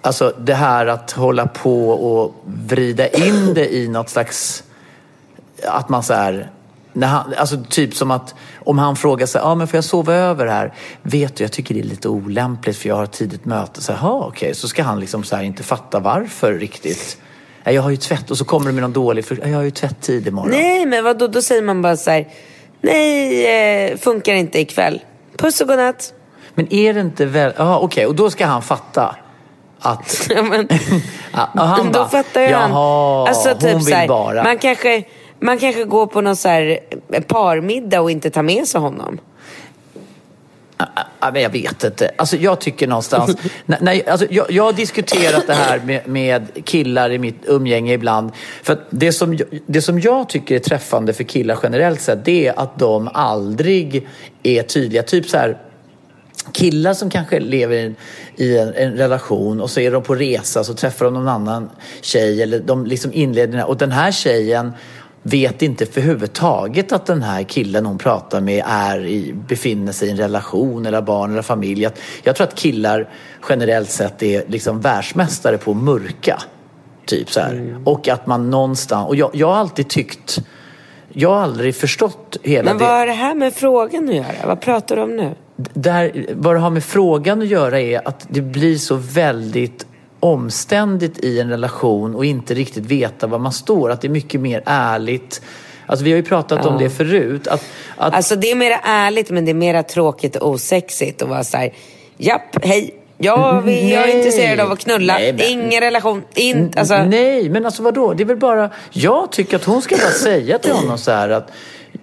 Alltså 0.00 0.34
det 0.40 0.54
här 0.54 0.86
att 0.86 1.10
hålla 1.10 1.46
på 1.46 1.90
och 1.90 2.34
vrida 2.44 3.08
in 3.08 3.54
det 3.54 3.74
i 3.74 3.88
något 3.88 4.10
slags... 4.10 4.64
Att 5.66 5.88
man 5.88 6.02
så 6.02 6.14
här... 6.14 6.50
När 6.92 7.06
han, 7.06 7.34
alltså 7.36 7.56
typ 7.70 7.94
som 7.94 8.10
att 8.10 8.34
om 8.56 8.78
han 8.78 8.96
frågar 8.96 9.26
sig, 9.26 9.40
ah, 9.44 9.54
men 9.54 9.68
får 9.68 9.76
jag 9.76 9.84
sova 9.84 10.14
över 10.14 10.46
här? 10.46 10.74
Vet 11.02 11.36
du, 11.36 11.44
jag 11.44 11.52
tycker 11.52 11.74
det 11.74 11.80
är 11.80 11.84
lite 11.84 12.08
olämpligt 12.08 12.76
för 12.76 12.88
jag 12.88 12.96
har 12.96 13.04
ett 13.04 13.12
tidigt 13.12 13.44
möte. 13.44 13.80
Så 13.82 13.92
här, 13.92 13.98
"Jaha, 13.98 14.26
okej. 14.26 14.54
Så 14.54 14.68
ska 14.68 14.82
han 14.82 15.00
liksom 15.00 15.24
så 15.24 15.36
här 15.36 15.42
inte 15.42 15.62
fatta 15.62 16.00
varför 16.00 16.52
riktigt. 16.52 17.18
Jag 17.64 17.82
har 17.82 17.90
ju 17.90 17.96
tvätt 17.96 18.30
och 18.30 18.38
så 18.38 18.44
kommer 18.44 18.66
det 18.66 18.72
med 18.72 18.82
någon 18.82 18.92
dålig, 18.92 19.24
för 19.24 19.48
jag 19.48 19.56
har 19.56 19.62
ju 19.62 19.70
tvätt-tid 19.70 20.28
imorgon. 20.28 20.50
Nej, 20.50 20.86
men 20.86 21.04
vadå? 21.04 21.26
Då 21.26 21.42
säger 21.42 21.62
man 21.62 21.82
bara 21.82 21.96
så 21.96 22.10
här... 22.10 22.28
Nej, 22.84 23.90
eh, 23.90 23.96
funkar 23.96 24.34
inte 24.34 24.60
ikväll. 24.60 25.00
Puss 25.36 25.60
och 25.60 25.68
godnatt. 25.68 26.14
Men 26.54 26.72
är 26.72 26.94
det 26.94 27.00
inte 27.00 27.26
väl... 27.26 27.52
Ja, 27.56 27.78
okej. 27.78 28.06
Och 28.06 28.14
då 28.14 28.30
ska 28.30 28.46
han 28.46 28.62
fatta 28.62 29.16
att... 29.80 30.26
Ja, 30.30 30.42
men, 30.42 30.68
och 31.52 31.60
han 31.60 31.86
då 31.86 31.92
bara, 31.92 32.08
fattar 32.08 32.40
ju 32.40 32.54
han. 32.54 32.72
Alltså, 32.72 33.48
hon 33.48 33.58
typ 33.58 33.74
vill 33.74 33.84
så 33.84 33.94
här, 33.94 34.08
bara... 34.08 34.42
Man 34.44 34.58
kanske, 34.58 35.04
man 35.40 35.58
kanske 35.58 35.84
går 35.84 36.06
på 36.06 36.20
någon 36.20 36.36
så 36.36 36.48
här 36.48 36.78
parmiddag 37.26 38.00
och 38.00 38.10
inte 38.10 38.30
tar 38.30 38.42
med 38.42 38.68
sig 38.68 38.80
honom. 38.80 39.18
Jag 41.20 41.50
vet 41.52 41.84
inte. 41.84 42.10
Alltså, 42.16 42.36
jag 42.36 42.60
tycker 42.60 42.86
någonstans... 42.86 43.36
när, 43.66 44.08
alltså, 44.08 44.26
jag, 44.30 44.50
jag 44.50 44.64
har 44.64 44.72
diskuterat 44.72 45.46
det 45.46 45.54
här 45.54 45.80
med, 45.84 46.08
med 46.08 46.64
killar 46.64 47.10
i 47.10 47.18
mitt 47.18 47.40
umgänge 47.46 47.92
ibland. 47.92 48.32
För 48.62 48.78
det, 48.90 49.12
som, 49.12 49.38
det 49.66 49.82
som 49.82 50.00
jag 50.00 50.28
tycker 50.28 50.54
är 50.54 50.58
träffande 50.58 51.12
för 51.12 51.24
killar 51.24 51.58
generellt 51.62 52.00
sett, 52.00 52.24
det 52.24 52.46
är 52.46 52.58
att 52.58 52.78
de 52.78 53.08
aldrig 53.14 54.08
är 54.42 54.62
tydliga. 54.62 55.02
Typ 55.02 55.28
så 55.28 55.36
här... 55.36 55.58
Killar 56.52 56.94
som 56.94 57.10
kanske 57.10 57.40
lever 57.40 57.76
i 57.76 57.84
en, 57.84 57.96
i 58.36 58.58
en, 58.58 58.74
en 58.74 58.92
relation 58.92 59.60
och 59.60 59.70
så 59.70 59.80
är 59.80 59.90
de 59.90 60.02
på 60.02 60.14
resa 60.14 60.64
så 60.64 60.74
träffar 60.74 61.04
de 61.04 61.14
någon 61.14 61.28
annan 61.28 61.70
tjej 62.02 62.42
eller 62.42 62.58
de 62.58 62.86
liksom 62.86 63.12
inleder 63.12 63.66
och 63.66 63.76
den 63.76 63.92
här 63.92 64.12
tjejen 64.12 64.72
vet 65.26 65.62
inte 65.62 65.86
för 65.86 66.00
huvudtaget 66.00 66.92
att 66.92 67.06
den 67.06 67.22
här 67.22 67.42
killen 67.42 67.86
hon 67.86 67.98
pratar 67.98 68.40
med 68.40 68.64
är 68.66 69.06
i, 69.06 69.34
befinner 69.48 69.92
sig 69.92 70.08
i 70.08 70.10
en 70.10 70.16
relation 70.16 70.86
eller 70.86 71.02
barn 71.02 71.32
eller 71.32 71.42
familj. 71.42 71.88
Jag 72.22 72.36
tror 72.36 72.46
att 72.46 72.54
killar 72.54 73.08
generellt 73.48 73.90
sett 73.90 74.22
är 74.22 74.44
liksom 74.46 74.80
världsmästare 74.80 75.58
på 75.58 75.70
att 75.70 75.76
mörka. 75.76 76.42
Typ 77.06 77.30
så 77.30 77.40
här. 77.40 77.76
Och 77.84 78.08
att 78.08 78.26
man 78.26 78.50
någonstans, 78.50 79.08
och 79.08 79.16
jag, 79.16 79.30
jag 79.32 79.46
har 79.46 79.56
alltid 79.56 79.88
tyckt, 79.88 80.40
jag 81.12 81.30
har 81.30 81.40
aldrig 81.40 81.74
förstått 81.74 82.36
hela 82.42 82.70
Men 82.70 82.78
vad 82.78 82.88
har 82.88 83.06
det 83.06 83.12
här 83.12 83.34
med 83.34 83.54
frågan 83.54 84.08
att 84.08 84.14
göra? 84.14 84.46
Vad 84.46 84.60
pratar 84.60 84.96
du 84.96 85.02
om 85.02 85.16
nu? 85.16 85.34
där, 85.56 86.26
vad 86.34 86.54
det 86.54 86.58
har 86.58 86.70
med 86.70 86.84
frågan 86.84 87.42
att 87.42 87.48
göra 87.48 87.80
är 87.80 88.08
att 88.08 88.26
det 88.28 88.40
blir 88.40 88.76
så 88.76 88.94
väldigt 88.94 89.86
omständigt 90.24 91.24
i 91.24 91.40
en 91.40 91.50
relation 91.50 92.14
och 92.14 92.24
inte 92.24 92.54
riktigt 92.54 92.84
veta 92.86 93.26
var 93.26 93.38
man 93.38 93.52
står. 93.52 93.90
Att 93.90 94.00
det 94.00 94.06
är 94.06 94.10
mycket 94.10 94.40
mer 94.40 94.62
ärligt. 94.66 95.42
Alltså 95.86 96.04
vi 96.04 96.10
har 96.10 96.16
ju 96.16 96.22
pratat 96.22 96.66
om 96.66 96.78
det 96.78 96.90
förut. 96.90 97.46
Att, 97.46 97.64
att, 97.96 98.14
Alltså 98.14 98.36
det 98.36 98.50
är 98.50 98.54
mera 98.54 98.78
ärligt 98.84 99.30
men 99.30 99.44
det 99.44 99.50
är 99.50 99.54
mera 99.54 99.82
tråkigt 99.82 100.36
och 100.36 100.50
osexigt 100.50 101.22
att 101.22 101.28
vara 101.28 101.44
så 101.44 101.56
här. 101.56 101.72
Japp, 102.16 102.64
hej. 102.64 102.94
Jag, 103.18 103.62
vill, 103.62 103.90
jag 103.90 104.02
är 104.02 104.06
Nej. 104.06 104.16
intresserad 104.16 104.60
av 104.60 104.72
att 104.72 104.78
knulla. 104.78 105.14
Nej, 105.14 105.32
men- 105.32 105.46
Ingen 105.50 105.80
relation. 105.80 106.22
In, 106.34 106.72
alltså, 106.76 107.04
Nej, 107.04 107.48
men 107.48 107.66
alltså 107.66 107.82
vadå? 107.82 108.14
Det 108.14 108.22
är 108.22 108.24
väl 108.26 108.36
bara... 108.36 108.70
Jag 108.90 109.32
tycker 109.32 109.56
att 109.56 109.64
hon 109.64 109.82
ska 109.82 109.96
bara 109.96 110.10
säga 110.10 110.58
till 110.58 110.72
honom 110.72 110.98
så 110.98 111.10
här 111.10 111.28
att 111.28 111.50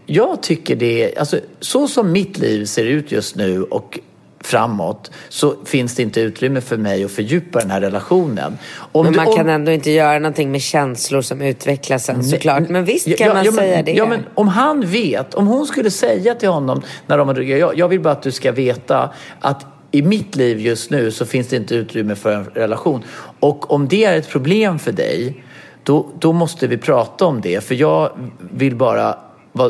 jag 0.05 0.43
tycker 0.43 0.75
det. 0.75 1.17
Alltså, 1.17 1.39
så 1.59 1.87
som 1.87 2.11
mitt 2.11 2.37
liv 2.37 2.65
ser 2.65 2.85
ut 2.85 3.11
just 3.11 3.35
nu 3.35 3.63
och 3.63 3.99
framåt 4.43 5.11
så 5.29 5.55
finns 5.65 5.95
det 5.95 6.03
inte 6.03 6.21
utrymme 6.21 6.61
för 6.61 6.77
mig 6.77 7.03
att 7.03 7.11
fördjupa 7.11 7.59
den 7.59 7.71
här 7.71 7.81
relationen. 7.81 8.57
Om 8.77 9.03
men 9.05 9.13
du- 9.13 9.19
man 9.19 9.27
om- 9.27 9.35
kan 9.35 9.49
ändå 9.49 9.71
inte 9.71 9.91
göra 9.91 10.19
någonting 10.19 10.51
med 10.51 10.61
känslor 10.61 11.21
som 11.21 11.41
utvecklas 11.41 12.05
sen 12.05 12.23
såklart. 12.23 12.69
Men 12.69 12.85
visst 12.85 13.17
kan 13.17 13.33
man 13.33 13.45
ja, 13.45 13.51
säga 13.51 13.75
men, 13.75 13.85
det. 13.85 13.91
Ja, 13.91 14.05
men 14.05 14.25
om 14.35 14.47
han 14.47 14.81
vet, 14.81 15.33
om 15.33 15.47
hon 15.47 15.65
skulle 15.65 15.91
säga 15.91 16.35
till 16.35 16.49
honom 16.49 16.81
när 17.07 17.17
de 17.17 17.27
har 17.27 17.39
jag, 17.41 17.77
jag 17.77 17.87
vill 17.87 17.99
bara 17.99 18.13
att 18.13 18.23
du 18.23 18.31
ska 18.31 18.51
veta 18.51 19.09
att 19.39 19.65
i 19.91 20.01
mitt 20.01 20.35
liv 20.35 20.59
just 20.59 20.91
nu 20.91 21.11
så 21.11 21.25
finns 21.25 21.47
det 21.47 21.55
inte 21.55 21.75
utrymme 21.75 22.15
för 22.15 22.31
en 22.31 22.45
relation. 22.45 23.03
Och 23.39 23.71
om 23.71 23.87
det 23.87 24.05
är 24.05 24.17
ett 24.17 24.29
problem 24.29 24.79
för 24.79 24.91
dig, 24.91 25.43
då, 25.83 26.09
då 26.19 26.33
måste 26.33 26.67
vi 26.67 26.77
prata 26.77 27.25
om 27.25 27.41
det. 27.41 27.63
För 27.63 27.75
jag 27.75 28.11
vill 28.51 28.75
bara 28.75 29.17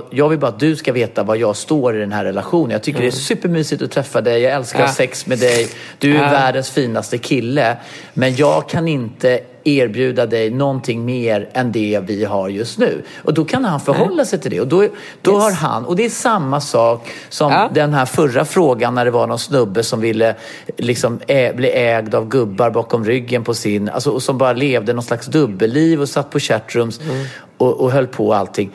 jag 0.10 0.30
vill 0.30 0.40
bara 0.40 0.48
att 0.48 0.60
du 0.60 0.76
ska 0.76 0.92
veta 0.94 1.24
var 1.24 1.36
jag 1.36 1.56
står 1.56 1.96
i 1.96 2.00
den 2.00 2.12
här 2.12 2.24
relationen. 2.26 2.72
Jag 2.72 2.84
tycker 2.84 3.02
det 3.02 3.08
är 3.08 3.12
supermysigt 3.12 3.82
att 3.82 3.92
träffa 3.92 4.22
dig. 4.22 4.42
Jag 4.42 4.54
älskar 4.54 4.80
att 4.80 4.86
ha 4.86 4.92
Ja. 4.92 4.96
sex 4.96 5.28
med 5.28 5.40
dig. 5.40 5.68
Du 6.00 6.12
är 6.18 6.24
Ja. 6.24 6.30
världens 6.32 6.70
finaste 6.70 7.18
kille. 7.18 7.78
Men 8.14 8.36
jag 8.36 8.70
kan 8.70 8.88
inte 8.88 9.40
erbjuda 9.64 10.26
dig 10.26 10.50
någonting 10.50 11.06
mer 11.06 11.50
än 11.54 11.72
det 11.72 12.00
vi 12.06 12.26
har 12.26 12.50
just 12.50 12.78
nu. 12.78 13.04
Och 13.24 13.34
då 13.34 13.46
kan 13.46 13.66
han 13.66 13.80
förhålla 13.80 14.26
sig 14.26 14.40
till 14.40 14.52
det. 14.52 14.62
Och 14.62 14.68
då, 14.68 14.88
då 15.22 15.38
har 15.40 15.52
han, 15.52 15.86
och 15.86 15.96
det 15.96 16.06
är 16.06 16.10
samma 16.10 16.62
sak 16.62 17.10
som 17.30 17.52
Ja. 17.52 17.70
den 17.74 17.94
här 17.94 18.06
förra 18.06 18.46
frågan 18.46 18.96
när 18.96 19.06
det 19.06 19.12
var 19.12 19.28
någon 19.28 19.40
snubbe 19.40 19.84
som 19.84 20.02
ville 20.02 20.36
liksom 20.78 21.20
ä, 21.28 21.54
bli 21.56 21.70
ägd 21.72 22.16
av 22.16 22.28
gubbar 22.28 22.70
bakom 22.70 23.06
ryggen 23.06 23.44
på 23.44 23.54
sin, 23.54 23.90
alltså 23.90 24.10
och 24.12 24.24
som 24.24 24.38
bara 24.38 24.54
levde 24.54 24.94
någon 24.94 25.04
slags 25.04 25.28
dubbelliv 25.28 26.02
och 26.02 26.10
satt 26.10 26.30
på 26.30 26.40
chatrooms 26.40 27.00
Mm. 27.00 27.26
och, 27.58 27.82
och 27.82 27.92
höll 27.92 28.08
på 28.08 28.34
allting. 28.34 28.72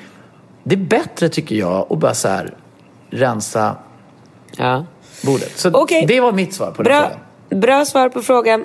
Det 0.69 0.75
är 0.75 0.77
bättre 0.77 1.29
tycker 1.29 1.57
jag 1.57 1.87
att 1.93 1.99
bara 1.99 2.15
så 2.15 2.29
här 2.29 2.55
rensa 3.11 3.77
Ja. 4.57 4.85
bordet. 5.25 5.59
Så 5.59 5.71
Okej. 5.73 6.05
det 6.09 6.21
var 6.21 6.33
mitt 6.33 6.55
svar 6.55 6.71
på 6.71 6.83
den 6.83 6.85
Bra, 6.93 7.03
frågan. 7.49 7.61
bra 7.61 7.85
svar 7.85 8.09
på 8.09 8.23
frågan. 8.23 8.63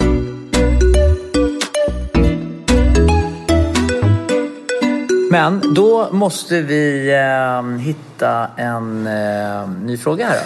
Men 5.31 5.73
då 5.73 6.09
måste 6.11 6.61
vi 6.61 7.13
eh, 7.13 7.79
hitta 7.79 8.47
en 8.57 9.07
eh, 9.07 9.69
ny 9.69 9.97
fråga 9.97 10.27
här 10.27 10.35
då. 10.35 10.41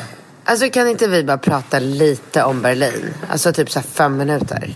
Alltså 0.52 0.70
kan 0.70 0.88
inte 0.88 1.08
vi 1.08 1.24
bara 1.24 1.38
prata 1.38 1.80
lite 1.80 2.44
om 2.44 2.62
Berlin? 2.62 3.14
Alltså 3.30 3.54
typ 3.54 3.72
så 3.72 3.80
här 3.80 3.88
fem 3.88 4.18
minuter. 4.18 4.74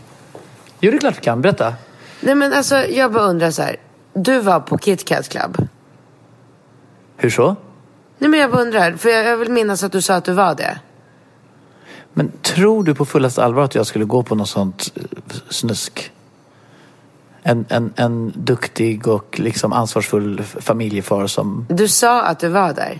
Jo, 0.79 0.91
det 0.91 0.97
är 0.97 0.99
klart 0.99 1.17
vi 1.17 1.21
kan. 1.21 1.41
Berätta. 1.41 1.73
Nej 2.21 2.35
men 2.35 2.53
alltså 2.53 2.75
jag 2.77 3.11
bara 3.11 3.23
undrar 3.23 3.51
så 3.51 3.61
här. 3.61 3.75
Du 4.13 4.39
var 4.39 4.59
på 4.59 4.77
Kit 4.77 5.05
Kat 5.05 5.29
Club. 5.29 5.57
Hur 7.21 7.29
så? 7.29 7.55
Nej 8.17 8.29
men 8.29 8.39
jag 8.39 8.51
bara 8.51 8.61
undrar, 8.61 8.93
för 8.93 9.09
jag, 9.09 9.25
jag 9.25 9.37
vill 9.37 9.51
minnas 9.51 9.83
att 9.83 9.91
du 9.91 10.01
sa 10.01 10.15
att 10.15 10.25
du 10.25 10.33
var 10.33 10.55
det. 10.55 10.79
Men 12.13 12.31
tror 12.41 12.83
du 12.83 12.95
på 12.95 13.05
fullaste 13.05 13.43
allvar 13.43 13.63
att 13.63 13.75
jag 13.75 13.85
skulle 13.85 14.05
gå 14.05 14.23
på 14.23 14.35
något 14.35 14.49
sånt 14.49 14.91
eh, 14.95 15.03
snusk? 15.49 16.11
En, 17.43 17.65
en, 17.69 17.93
en 17.95 18.33
duktig 18.35 19.07
och 19.07 19.39
liksom 19.39 19.73
ansvarsfull 19.73 20.43
familjefar 20.43 21.27
som... 21.27 21.65
Du 21.69 21.87
sa 21.87 22.21
att 22.21 22.39
du 22.39 22.47
var 22.47 22.73
där. 22.73 22.99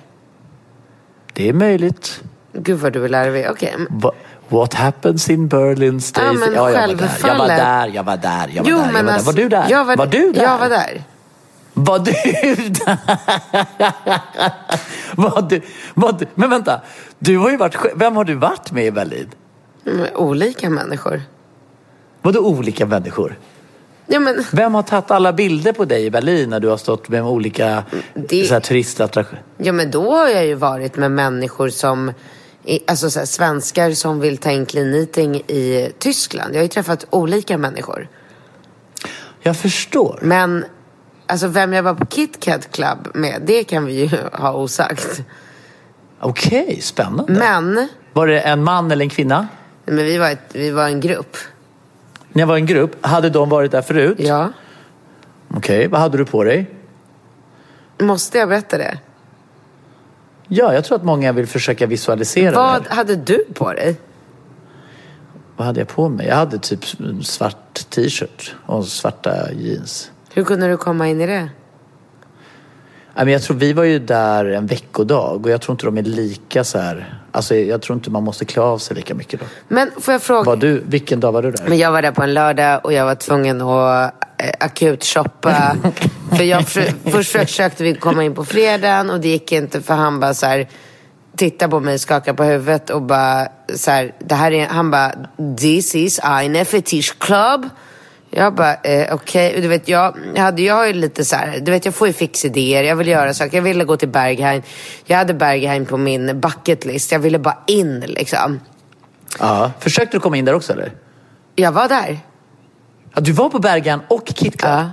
Det 1.33 1.49
är 1.49 1.53
möjligt. 1.53 2.23
Gud 2.53 2.79
vad 2.79 2.93
du 2.93 3.05
är 3.05 3.09
larvig. 3.09 3.47
Okej. 3.49 3.75
Va, 3.89 4.11
what 4.47 4.73
happens 4.73 5.29
in 5.29 5.47
Berlin 5.47 6.01
stays... 6.01 6.25
Ja, 6.25 6.33
men 6.33 6.53
jag 6.53 6.61
var 6.61 6.71
där. 6.71 7.09
Jag 7.27 7.37
var 7.37 7.47
där, 7.47 7.87
jag 7.87 8.03
var 8.03 8.17
där, 8.17 8.49
jag 8.53 8.63
var 8.63 8.69
Jo 8.69 8.77
där. 8.77 8.85
Jag 8.85 8.93
var, 8.93 9.03
där. 9.03 9.13
alltså, 9.13 9.25
var 9.25 9.33
du 9.33 9.49
där? 9.49 9.65
Jag 9.69 9.85
var, 9.85 9.95
var 9.95 10.07
du 10.07 10.31
där? 10.31 10.43
Jag 10.43 10.57
var 10.57 10.69
där. 10.69 11.03
Var 11.85 11.99
du 11.99 12.11
där? 12.69 12.97
var 15.15 15.41
du, 15.41 15.61
var 15.93 16.11
du, 16.11 16.25
men 16.35 16.49
vänta, 16.49 16.81
du 17.19 17.37
har 17.37 17.49
ju 17.51 17.57
varit 17.57 17.75
Vem 17.95 18.15
har 18.15 18.23
du 18.23 18.35
varit 18.35 18.71
med 18.71 18.85
i 18.85 18.91
Berlin? 18.91 19.29
Men 19.83 20.15
olika 20.15 20.69
människor. 20.69 21.21
Vadå 22.21 22.39
olika 22.39 22.85
människor? 22.85 23.39
Ja 24.07 24.19
men 24.19 24.43
Vem 24.51 24.73
har 24.73 24.83
tagit 24.83 25.11
alla 25.11 25.33
bilder 25.33 25.73
på 25.73 25.85
dig 25.85 26.05
i 26.05 26.11
Berlin 26.11 26.49
när 26.49 26.59
du 26.59 26.67
har 26.67 26.77
stått 26.77 27.09
med 27.09 27.23
olika 27.23 27.83
Det- 28.13 28.45
så 28.47 28.53
här, 28.53 28.61
turistattraktioner? 28.61 29.43
Ja 29.57 29.71
men 29.71 29.91
då 29.91 30.11
har 30.11 30.27
jag 30.27 30.45
ju 30.45 30.53
varit 30.55 30.95
med 30.97 31.11
människor 31.11 31.69
som, 31.69 32.13
alltså 32.87 33.09
så 33.09 33.19
här, 33.19 33.25
svenskar 33.25 33.91
som 33.91 34.19
vill 34.19 34.37
ta 34.37 34.51
in 34.51 34.65
clean 34.65 34.93
eating 34.93 35.35
i 35.35 35.91
Tyskland. 35.99 36.53
Jag 36.53 36.59
har 36.59 36.63
ju 36.63 36.67
träffat 36.67 37.05
olika 37.09 37.57
människor. 37.57 38.07
Jag 39.41 39.57
förstår. 39.57 40.19
Men 40.21 40.65
alltså 41.29 41.47
vem 41.47 41.73
jag 41.73 41.83
var 41.83 41.93
på 41.93 42.05
Kit 42.05 42.39
Kat 42.39 42.71
Club 42.71 43.07
med, 43.13 43.41
det 43.45 43.63
kan 43.63 43.85
vi 43.85 43.93
ju 44.05 44.09
ha 44.33 44.53
osagt. 44.53 45.21
Okej, 46.19 46.81
spännande. 46.81 47.33
Men, 47.33 47.87
Var 48.13 48.27
det 48.27 48.39
en 48.41 48.63
man 48.63 48.91
eller 48.91 49.05
en 49.05 49.09
kvinna? 49.09 49.47
men 49.85 49.97
vi, 49.97 50.17
var 50.17 50.29
ett, 50.29 50.49
vi 50.53 50.71
var 50.71 50.87
en 50.87 50.99
grupp. 50.99 51.37
Jag 52.33 52.47
var 52.47 52.55
en 52.55 52.65
grupp, 52.65 53.05
hade 53.05 53.29
de 53.29 53.49
varit 53.49 53.71
där 53.71 53.81
förut? 53.81 54.17
Ja. 54.19 54.51
Okej, 55.53 55.87
vad 55.87 56.01
hade 56.01 56.17
du 56.17 56.25
på 56.25 56.43
dig? 56.43 56.69
Måste 57.99 58.37
jag 58.37 58.49
berätta 58.49 58.77
det? 58.77 58.99
Ja, 60.47 60.73
jag 60.73 60.85
tror 60.85 60.97
att 60.97 61.03
många 61.03 61.31
vill 61.31 61.47
försöka 61.47 61.85
visualisera 61.87 62.51
det 62.51 62.57
Vad 62.57 62.87
hade 62.87 63.15
du 63.15 63.45
på 63.53 63.73
dig? 63.73 63.99
Vad 65.57 65.67
hade 65.67 65.79
jag 65.79 65.87
på 65.87 66.09
mig? 66.09 66.27
Jag 66.27 66.35
hade 66.35 66.59
typ 66.59 66.85
svart 67.23 67.73
t-shirt 67.89 68.55
och 68.65 68.85
svarta 68.85 69.51
jeans. 69.51 70.11
Hur 70.33 70.43
kunde 70.43 70.67
du 70.67 70.77
komma 70.77 71.07
in 71.07 71.21
i 71.21 71.27
det? 71.27 71.49
Jag 73.15 73.41
tror 73.41 73.57
vi 73.57 73.73
var 73.73 73.83
ju 73.83 73.99
där 73.99 74.45
en 74.45 74.67
veckodag 74.67 75.45
och 75.45 75.51
jag 75.51 75.61
tror 75.61 75.73
inte 75.73 75.85
de 75.85 75.97
är 75.97 76.01
lika 76.01 76.63
så 76.63 76.79
här. 76.79 77.19
Alltså 77.31 77.55
jag 77.55 77.81
tror 77.81 77.97
inte 77.97 78.09
man 78.11 78.23
måste 78.23 78.45
klä 78.45 78.61
av 78.61 78.77
sig 78.77 78.95
lika 78.95 79.13
mycket 79.13 79.39
då. 79.39 79.45
Men 79.67 79.91
får 79.97 80.11
jag 80.11 80.21
fråga? 80.21 80.43
Var 80.43 80.55
du, 80.55 80.83
vilken 80.85 81.19
dag 81.19 81.31
var 81.31 81.41
du 81.41 81.51
där? 81.51 81.65
Men 81.67 81.77
jag 81.77 81.91
var 81.91 82.01
där 82.01 82.11
på 82.11 82.23
en 82.23 82.33
lördag 82.33 82.79
och 82.83 82.93
jag 82.93 83.05
var 83.05 83.15
tvungen 83.15 83.61
att 83.61 84.13
eh, 84.37 84.49
akut 84.59 85.03
shoppa. 85.03 85.75
för 86.37 86.43
jag, 86.43 86.67
för, 86.67 87.09
först 87.11 87.31
försökte 87.31 87.83
vi 87.83 87.95
komma 87.95 88.23
in 88.23 88.35
på 88.35 88.45
fredagen 88.45 89.09
och 89.09 89.19
det 89.19 89.27
gick 89.27 89.51
inte 89.51 89.81
för 89.81 89.93
han 89.93 90.19
bara 90.19 90.33
så 90.33 90.45
här 90.45 90.67
titta 91.35 91.69
på 91.69 91.79
mig, 91.79 91.99
skaka 91.99 92.33
på 92.33 92.43
huvudet 92.43 92.89
och 92.89 93.01
bara 93.01 93.47
så 93.75 93.91
här, 93.91 94.15
det 94.19 94.35
här 94.35 94.51
är, 94.51 94.67
han 94.67 94.91
bara 94.91 95.11
this 95.57 95.95
is 95.95 96.19
eine 96.23 96.65
fetish 96.65 97.17
club. 97.19 97.69
Jag 98.31 98.55
bara, 98.55 98.73
eh, 98.75 99.13
okej. 99.13 99.55
Och 99.55 99.61
Du 99.61 99.67
vet, 99.67 99.87
jag, 99.87 100.15
hade, 100.37 100.61
jag 100.61 100.75
har 100.75 100.85
ju 100.85 100.93
lite 100.93 101.25
så 101.25 101.35
här, 101.35 101.59
du 101.59 101.71
vet 101.71 101.85
jag 101.85 101.95
får 101.95 102.07
ju 102.07 102.13
fixidéer, 102.13 102.83
jag 102.83 102.95
vill 102.95 103.07
göra 103.07 103.33
saker. 103.33 103.57
Jag 103.57 103.61
ville 103.61 103.83
gå 103.83 103.97
till 103.97 104.09
Berghain. 104.09 104.63
Jag 105.05 105.17
hade 105.17 105.33
Berghain 105.33 105.85
på 105.85 105.97
min 105.97 106.39
bucket 106.39 106.85
list. 106.85 107.11
Jag 107.11 107.19
ville 107.19 107.39
bara 107.39 107.57
in 107.67 107.99
liksom. 107.99 108.59
Ja. 109.39 109.71
Försökte 109.79 110.17
du 110.17 110.21
komma 110.21 110.37
in 110.37 110.45
där 110.45 110.53
också 110.53 110.73
eller? 110.73 110.91
Jag 111.55 111.71
var 111.71 111.87
där. 111.87 112.19
Ja, 113.13 113.21
du 113.21 113.31
var 113.31 113.49
på 113.49 113.59
Bergan 113.59 114.01
och 114.07 114.27
Kit 114.27 114.57
Club? 114.57 114.71
Ja. 114.71 114.91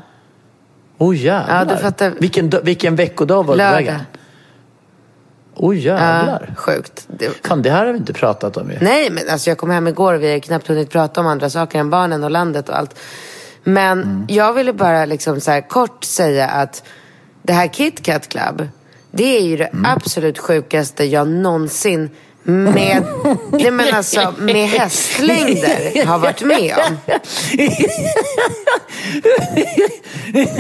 Oh 0.99 1.17
jävlar. 1.17 1.59
Ja, 1.59 1.65
du 1.65 1.77
fattar. 1.77 2.13
Vilken, 2.19 2.53
vilken 2.63 2.97
veckodag 2.97 3.37
var 3.37 3.43
du 3.43 3.47
på 3.47 3.55
Lördag. 3.55 4.01
Bergan? 5.57 5.71
Oh 5.71 5.77
jävlar. 5.77 6.47
Ja, 6.49 6.55
sjukt. 6.55 7.07
Det, 7.09 7.47
Fan, 7.47 7.63
det 7.63 7.71
här 7.71 7.87
har 7.87 7.93
vi 7.93 7.99
inte 7.99 8.13
pratat 8.13 8.57
om 8.57 8.71
ju. 8.71 8.79
Nej, 8.81 9.11
men 9.11 9.29
alltså 9.31 9.51
jag 9.51 9.59
kom 9.59 9.71
hem 9.71 9.89
igår 9.89 10.15
och 10.15 10.23
vi 10.23 10.33
har 10.33 10.39
knappt 10.39 10.69
hunnit 10.69 10.91
prata 10.91 11.21
om 11.21 11.27
andra 11.27 11.51
saker 11.51 11.79
än 11.79 11.91
barnen 11.91 12.25
och 12.25 12.31
landet 12.31 12.69
och 12.69 12.79
allt. 12.79 12.99
Men 13.65 14.27
jag 14.29 14.53
ville 14.53 14.73
bara 14.73 15.05
liksom 15.05 15.41
så 15.41 15.63
kort 15.69 16.05
säga 16.05 16.49
att 16.49 16.83
det 17.43 17.53
här 17.53 17.67
Kit 17.67 18.03
Kat 18.03 18.29
Club, 18.29 18.69
det 19.11 19.39
är 19.39 19.43
ju 19.43 19.57
det 19.57 19.71
absolut 19.85 20.39
sjukaste 20.39 21.05
jag 21.05 21.29
någonsin 21.29 22.11
med, 22.47 23.03
nej 23.51 23.71
men 23.71 23.95
alltså, 23.95 24.35
med 24.39 24.69
hästlängder 24.69 26.07
har 26.07 26.19
varit 26.19 26.43
med 26.43 26.75
om. 26.89 26.97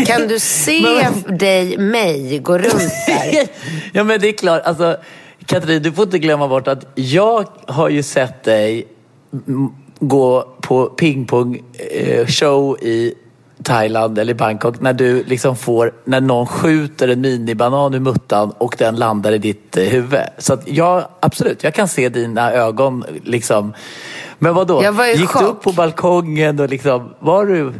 Kan 0.06 0.28
du 0.28 0.38
se 0.38 1.08
dig, 1.28 1.78
mig, 1.78 2.38
gå 2.38 2.58
runt 2.58 2.92
där? 3.06 3.48
ja 3.92 4.04
men 4.04 4.20
det 4.20 4.28
är 4.28 4.32
klart, 4.32 4.62
alltså 4.64 4.96
Katrin 5.46 5.82
du 5.82 5.92
får 5.92 6.04
inte 6.04 6.18
glömma 6.18 6.48
bort 6.48 6.68
att 6.68 6.86
jag 6.94 7.46
har 7.66 7.88
ju 7.88 8.02
sett 8.02 8.44
dig 8.44 8.86
gå 10.00 10.56
på 10.60 10.86
pingpong 10.86 11.62
eh, 11.90 12.26
show 12.26 12.78
i 12.82 13.14
Thailand 13.66 14.18
eller 14.18 14.34
Bangkok 14.34 14.80
när 14.80 14.92
du 14.92 15.24
liksom 15.24 15.56
får, 15.56 15.92
när 16.04 16.20
någon 16.20 16.46
skjuter 16.46 17.08
en 17.08 17.20
minibanan 17.20 17.94
ur 17.94 18.00
muttan 18.00 18.50
och 18.58 18.74
den 18.78 18.96
landar 18.96 19.32
i 19.32 19.38
ditt 19.38 19.76
eh, 19.76 19.84
huvud. 19.84 20.20
Så 20.38 20.52
att 20.52 20.68
jag, 20.68 21.08
absolut, 21.20 21.64
jag 21.64 21.74
kan 21.74 21.88
se 21.88 22.08
dina 22.08 22.52
ögon 22.52 23.04
liksom. 23.24 23.74
Men 24.38 24.54
vad 24.54 24.66
då? 24.66 24.82
Jag 24.82 24.92
var 24.92 25.04
i 25.04 25.16
Gick 25.16 25.28
chock. 25.28 25.42
du 25.42 25.48
upp 25.48 25.62
på 25.62 25.72
balkongen 25.72 26.60
och 26.60 26.68
liksom, 26.68 27.14
var 27.18 27.46
du, 27.46 27.72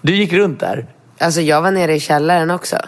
du 0.00 0.16
gick 0.16 0.32
runt 0.32 0.60
där? 0.60 0.86
Alltså 1.18 1.40
jag 1.40 1.62
var 1.62 1.70
nere 1.70 1.94
i 1.94 2.00
källaren 2.00 2.50
också. 2.50 2.76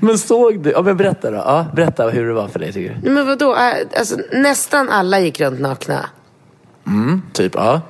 Men 0.00 0.18
såg 0.18 0.62
du, 0.62 0.70
ja 0.70 0.82
men 0.82 0.96
berätta 0.96 1.30
då, 1.30 1.36
ja, 1.36 1.66
berätta 1.74 2.08
hur 2.08 2.26
det 2.26 2.32
var 2.34 2.48
för 2.48 2.58
dig 2.58 2.72
tycker 2.72 2.98
du. 3.02 3.10
Men 3.10 3.26
vadå? 3.26 3.56
Alltså, 3.96 4.16
nästan 4.32 4.88
alla 4.88 5.20
gick 5.20 5.40
runt 5.40 5.60
nakna. 5.60 6.06
Typ, 7.32 7.54
ja. 7.54 7.80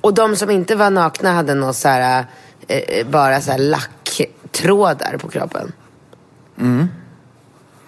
Och 0.00 0.14
de 0.14 0.36
som 0.36 0.50
inte 0.50 0.74
var 0.74 0.90
nakna 0.90 1.32
hade 1.32 1.54
någon 1.54 1.74
så 1.74 1.88
här, 1.88 2.24
eh, 2.68 3.06
bara 3.06 3.40
så 3.40 3.50
här 3.50 3.58
lacktrådar 3.58 5.16
på 5.18 5.28
kroppen. 5.28 5.72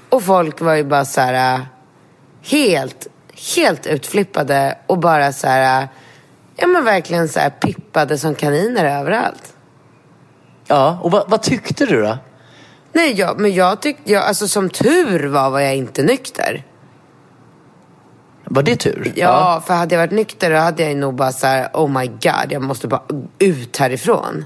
Och 0.08 0.22
folk 0.22 0.60
var 0.60 0.74
ju 0.74 0.84
bara 0.84 1.04
så 1.04 1.20
här 1.20 1.54
eh, 1.54 1.60
helt, 2.42 3.06
helt 3.56 3.86
utflippade 3.86 4.78
och 4.86 4.98
bara 4.98 5.32
så 5.32 5.46
här, 5.46 5.82
eh, 5.82 5.88
ja 6.56 6.66
men 6.66 6.84
verkligen 6.84 7.28
så 7.28 7.40
här 7.40 7.50
pippade 7.50 8.18
som 8.18 8.34
kaniner 8.34 9.00
överallt. 9.00 9.54
Ja, 10.66 10.98
och 11.02 11.10
vad, 11.10 11.30
vad 11.30 11.42
tyckte 11.42 11.86
du 11.86 12.02
då? 12.02 12.18
Nej, 12.92 13.12
jag, 13.12 13.40
men 13.40 13.54
jag 13.54 13.82
tyckte, 13.82 14.12
jag, 14.12 14.24
alltså 14.24 14.48
som 14.48 14.70
tur 14.70 15.28
var 15.28 15.50
var 15.50 15.60
jag 15.60 15.76
inte 15.76 16.02
nykter. 16.02 16.64
Var 18.50 18.62
det 18.62 18.76
tur? 18.76 19.12
Ja, 19.14 19.62
för 19.66 19.74
hade 19.74 19.94
jag 19.94 20.02
varit 20.02 20.12
nykter 20.12 20.50
då 20.50 20.56
hade 20.56 20.82
jag 20.82 20.96
nog 20.96 21.14
bara 21.14 21.32
så 21.32 21.46
här, 21.46 21.68
oh 21.74 21.90
my 22.00 22.06
god, 22.06 22.50
jag 22.50 22.62
måste 22.62 22.88
bara 22.88 23.02
ut 23.38 23.76
härifrån. 23.76 24.44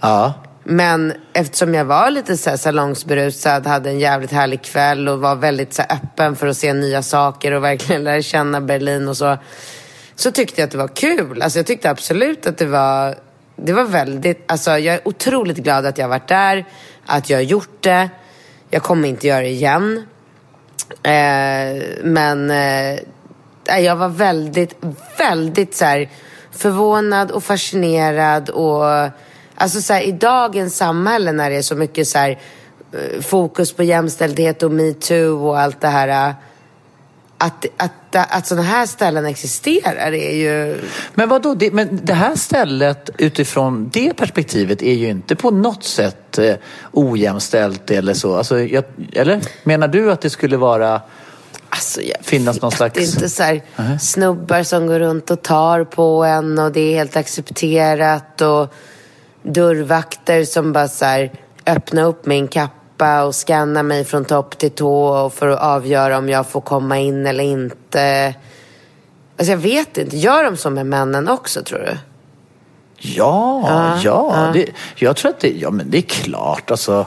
Ja. 0.00 0.34
Men 0.64 1.12
eftersom 1.32 1.74
jag 1.74 1.84
var 1.84 2.10
lite 2.10 2.36
så 2.36 2.50
här 2.50 2.56
salongsberusad, 2.56 3.66
hade 3.66 3.90
en 3.90 3.98
jävligt 3.98 4.32
härlig 4.32 4.62
kväll 4.62 5.08
och 5.08 5.20
var 5.20 5.36
väldigt 5.36 5.74
så 5.74 5.82
öppen 5.82 6.36
för 6.36 6.46
att 6.46 6.56
se 6.56 6.72
nya 6.72 7.02
saker 7.02 7.52
och 7.52 7.64
verkligen 7.64 8.04
lära 8.04 8.22
känna 8.22 8.60
Berlin 8.60 9.08
och 9.08 9.16
så. 9.16 9.36
Så 10.14 10.30
tyckte 10.30 10.60
jag 10.60 10.66
att 10.66 10.72
det 10.72 10.78
var 10.78 10.88
kul. 10.88 11.42
Alltså 11.42 11.58
jag 11.58 11.66
tyckte 11.66 11.90
absolut 11.90 12.46
att 12.46 12.58
det 12.58 12.66
var, 12.66 13.14
det 13.56 13.72
var 13.72 13.84
väldigt, 13.84 14.52
alltså 14.52 14.70
jag 14.70 14.94
är 14.94 15.08
otroligt 15.08 15.58
glad 15.58 15.86
att 15.86 15.98
jag 15.98 16.04
har 16.04 16.10
varit 16.10 16.28
där, 16.28 16.64
att 17.06 17.30
jag 17.30 17.38
har 17.38 17.42
gjort 17.42 17.82
det. 17.82 18.08
Jag 18.70 18.82
kommer 18.82 19.08
inte 19.08 19.26
göra 19.26 19.40
det 19.40 19.48
igen. 19.48 20.06
Eh, 21.02 21.82
men 22.02 22.50
eh, 22.50 23.00
jag 23.78 23.96
var 23.96 24.08
väldigt, 24.08 24.84
väldigt 25.18 25.74
så 25.74 25.84
här, 25.84 26.10
förvånad 26.52 27.30
och 27.30 27.44
fascinerad. 27.44 28.50
Och, 28.50 28.84
alltså 29.54 29.80
så 29.80 29.92
här, 29.92 30.00
I 30.02 30.12
dagens 30.12 30.76
samhälle 30.76 31.32
när 31.32 31.50
det 31.50 31.56
är 31.56 31.62
så 31.62 31.74
mycket 31.76 32.08
så 32.08 32.18
här, 32.18 32.30
eh, 32.92 33.20
fokus 33.20 33.72
på 33.72 33.82
jämställdhet 33.82 34.62
och 34.62 34.70
metoo 34.70 35.48
och 35.48 35.60
allt 35.60 35.80
det 35.80 35.88
här. 35.88 36.28
Eh, 36.28 36.34
att, 37.42 37.66
att, 37.76 37.92
att 38.30 38.46
sådana 38.46 38.66
här 38.66 38.86
ställen 38.86 39.26
existerar 39.26 40.12
är 40.12 40.34
ju... 40.34 40.80
Men 41.14 41.28
vadå, 41.28 41.54
det, 41.54 41.70
men 41.70 42.00
det 42.02 42.12
här 42.12 42.36
stället 42.36 43.10
utifrån 43.18 43.90
det 43.92 44.14
perspektivet 44.14 44.82
är 44.82 44.94
ju 44.94 45.08
inte 45.08 45.36
på 45.36 45.50
något 45.50 45.84
sätt 45.84 46.38
eh, 46.38 46.54
ojämställt 46.92 47.90
eller 47.90 48.14
så. 48.14 48.36
Alltså, 48.36 48.60
jag, 48.60 48.84
eller? 49.12 49.40
Menar 49.62 49.88
du 49.88 50.12
att 50.12 50.20
det 50.20 50.30
skulle 50.30 50.56
vara... 50.56 51.00
Alltså, 51.68 52.00
jag 52.02 52.16
Finnas 52.20 52.60
någon 52.60 52.72
slags- 52.72 53.14
inte 53.14 53.28
så 53.28 53.42
här, 53.42 53.62
snubbar 53.98 54.62
som 54.62 54.86
går 54.86 54.98
runt 54.98 55.30
och 55.30 55.42
tar 55.42 55.84
på 55.84 56.24
en 56.24 56.58
och 56.58 56.72
det 56.72 56.80
är 56.80 56.94
helt 56.94 57.16
accepterat 57.16 58.40
och 58.40 58.74
dörrvakter 59.42 60.44
som 60.44 60.72
bara 60.72 60.88
så 60.88 61.04
här, 61.04 61.32
öppnar 61.66 62.04
upp 62.04 62.26
min 62.26 62.48
kappa 62.48 62.79
och 63.00 63.34
scannar 63.34 63.82
mig 63.82 64.04
från 64.04 64.24
topp 64.24 64.58
till 64.58 64.70
tå 64.70 65.30
för 65.30 65.48
att 65.48 65.60
avgöra 65.60 66.18
om 66.18 66.28
jag 66.28 66.46
får 66.46 66.60
komma 66.60 66.98
in 66.98 67.26
eller 67.26 67.44
inte. 67.44 68.34
Alltså 69.36 69.50
jag 69.50 69.58
vet 69.58 69.98
inte, 69.98 70.16
gör 70.16 70.44
de 70.44 70.56
så 70.56 70.70
med 70.70 70.86
männen 70.86 71.28
också 71.28 71.62
tror 71.62 71.78
du? 71.78 71.96
Ja, 72.96 73.98
ja. 74.04 74.50
Det, 74.54 74.66
jag 74.96 75.16
tror 75.16 75.30
att 75.30 75.40
det, 75.40 75.52
ja 75.52 75.70
men 75.70 75.90
det 75.90 75.98
är 75.98 76.02
klart 76.02 76.70
alltså. 76.70 77.06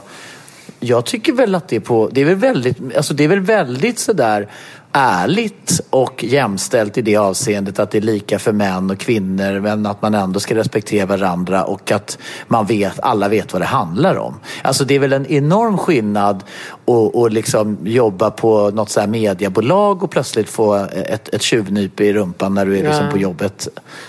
Jag 0.80 1.04
tycker 1.04 1.32
väl 1.32 1.54
att 1.54 1.68
det 1.68 1.76
är 1.76 1.80
på, 1.80 2.08
det 2.12 2.20
är 2.20 2.24
väl 2.24 2.34
väldigt, 2.34 2.96
alltså 2.96 3.14
det 3.14 3.24
är 3.24 3.28
väl 3.28 3.40
väldigt 3.40 3.98
sådär 3.98 4.48
ärligt 4.96 5.80
och 5.90 6.24
jämställt 6.24 6.98
i 6.98 7.02
det 7.02 7.16
avseendet 7.16 7.78
att 7.78 7.90
det 7.90 7.98
är 7.98 8.02
lika 8.02 8.38
för 8.38 8.52
män 8.52 8.90
och 8.90 8.98
kvinnor 8.98 9.60
men 9.60 9.86
att 9.86 10.02
man 10.02 10.14
ändå 10.14 10.40
ska 10.40 10.54
respektera 10.54 11.06
varandra 11.06 11.64
och 11.64 11.90
att 11.90 12.18
man 12.48 12.66
vet, 12.66 13.00
alla 13.00 13.28
vet 13.28 13.52
vad 13.52 13.62
det 13.62 13.66
handlar 13.66 14.16
om. 14.16 14.40
Alltså 14.62 14.84
det 14.84 14.94
är 14.94 14.98
väl 14.98 15.12
en 15.12 15.26
enorm 15.26 15.78
skillnad 15.78 16.44
att 16.86 17.16
att 17.16 17.32
liksom 17.32 17.78
jobba 17.82 18.30
på 18.30 18.70
något 18.70 18.90
så 18.90 19.00
här 19.00 19.06
mediebolag 19.06 20.02
och 20.02 20.10
plötsligt 20.10 20.48
få 20.48 20.74
ett, 20.74 21.28
ett 21.28 21.42
tjuvnyp 21.42 22.00
i 22.00 22.12
rumpan 22.12 22.54
när 22.54 22.66
du 22.66 22.78
är 22.78 22.82
liksom 22.82 23.04
Ja. 23.04 23.10
på 23.10 23.18
jobbet. 23.18 23.68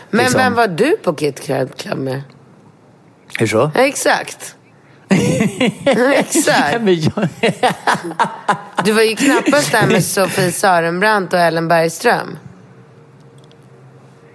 Men 0.10 0.20
liksom. 0.20 0.40
vem 0.40 0.54
var 0.54 0.68
du 0.68 0.98
på 1.04 1.14
Kit 1.14 1.40
Club 1.40 1.98
med? 1.98 2.22
Hur 3.40 3.48
så? 3.48 3.72
Ja, 3.76 3.82
exakt. 3.82 4.55
exakt. 6.14 6.82
Men 6.82 7.00
jag, 7.02 7.28
Du 8.84 8.92
var 8.92 9.02
ju 9.02 9.16
knappast 9.16 9.72
där 9.72 9.88
med 9.88 10.04
Sofie 10.04 10.52
Sarenbrant 10.52 11.34
och 11.34 11.40
Ellen 11.40 11.68
Bergström. 11.68 12.38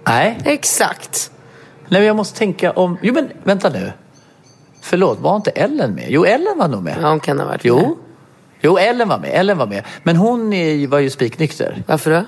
nej, 0.07 0.37
Exakt. 0.45 1.31
nej, 1.87 1.99
men 2.01 2.07
jag 2.07 2.15
måste 2.15 2.37
tänka 2.39 2.71
om... 2.71 2.97
Jo, 3.01 3.13
men 3.13 3.29
vänta 3.43 3.69
nu. 3.69 3.91
Förlåt, 4.81 5.19
var 5.19 5.35
inte 5.35 5.51
Ellen 5.51 5.93
med? 5.95 6.05
Jo, 6.09 6.25
Ellen 6.25 6.57
var 6.57 6.67
nog 6.67 6.83
med. 6.83 6.97
Ja, 7.01 7.09
hon 7.09 7.19
kan 7.19 7.39
ha 7.39 7.45
varit 7.45 7.63
med. 7.63 7.69
Jo, 7.69 7.97
jo 8.61 8.77
Ellen 8.77 9.07
var 9.07 9.19
med. 9.19 9.29
Ellen 9.33 9.57
var 9.57 9.67
med. 9.67 9.83
Men 10.03 10.15
hon 10.15 10.53
är, 10.53 10.87
var 10.87 10.99
ju 10.99 11.09
spiknykter. 11.09 11.83
Varför 11.87 12.11
då? 12.11 12.25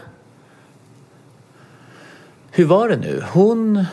Hur 2.51 2.65
var 2.65 2.89
det 2.89 2.95
nu? 2.97 3.23
Hon... 3.31 3.85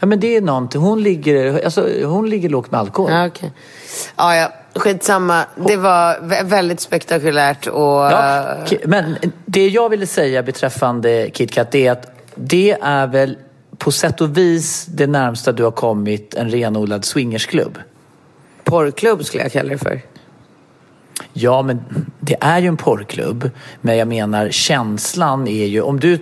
Ja, 0.00 0.06
men 0.06 0.20
det 0.20 0.36
är 0.36 0.40
någonting. 0.40 0.80
Hon 0.80 1.02
ligger, 1.02 1.64
alltså, 1.64 1.88
hon 2.04 2.30
ligger 2.30 2.48
lågt 2.48 2.70
med 2.70 2.80
alkohol. 2.80 3.12
Ja, 3.12 3.26
okej. 3.26 3.52
Ja, 4.16 4.36
ja. 4.36 4.52
Skitsamma. 4.74 5.44
Det 5.68 5.76
var 5.76 6.14
vä- 6.14 6.44
väldigt 6.44 6.80
spektakulärt 6.80 7.66
och... 7.66 7.82
Ja, 7.82 8.56
men 8.84 9.16
det 9.46 9.68
jag 9.68 9.88
ville 9.88 10.06
säga 10.06 10.42
beträffande 10.42 11.30
KitKat 11.32 11.74
är 11.74 11.92
att 11.92 12.12
det 12.34 12.76
är 12.82 13.06
väl 13.06 13.38
på 13.78 13.92
sätt 13.92 14.20
och 14.20 14.36
vis 14.38 14.86
det 14.86 15.06
närmsta 15.06 15.52
du 15.52 15.64
har 15.64 15.70
kommit 15.70 16.34
en 16.34 16.50
renodlad 16.50 17.04
swingersklubb. 17.04 17.78
Porrklubb 18.64 19.24
skulle 19.24 19.42
jag 19.42 19.52
kalla 19.52 19.68
det 19.68 19.78
för. 19.78 20.00
Ja, 21.32 21.62
men 21.62 21.80
det 22.20 22.36
är 22.40 22.58
ju 22.58 22.68
en 22.68 22.76
porrklubb. 22.76 23.50
Men 23.80 23.96
jag 23.96 24.08
menar 24.08 24.50
känslan 24.50 25.48
är 25.48 25.66
ju... 25.66 25.80
Om 25.80 26.00
du, 26.00 26.18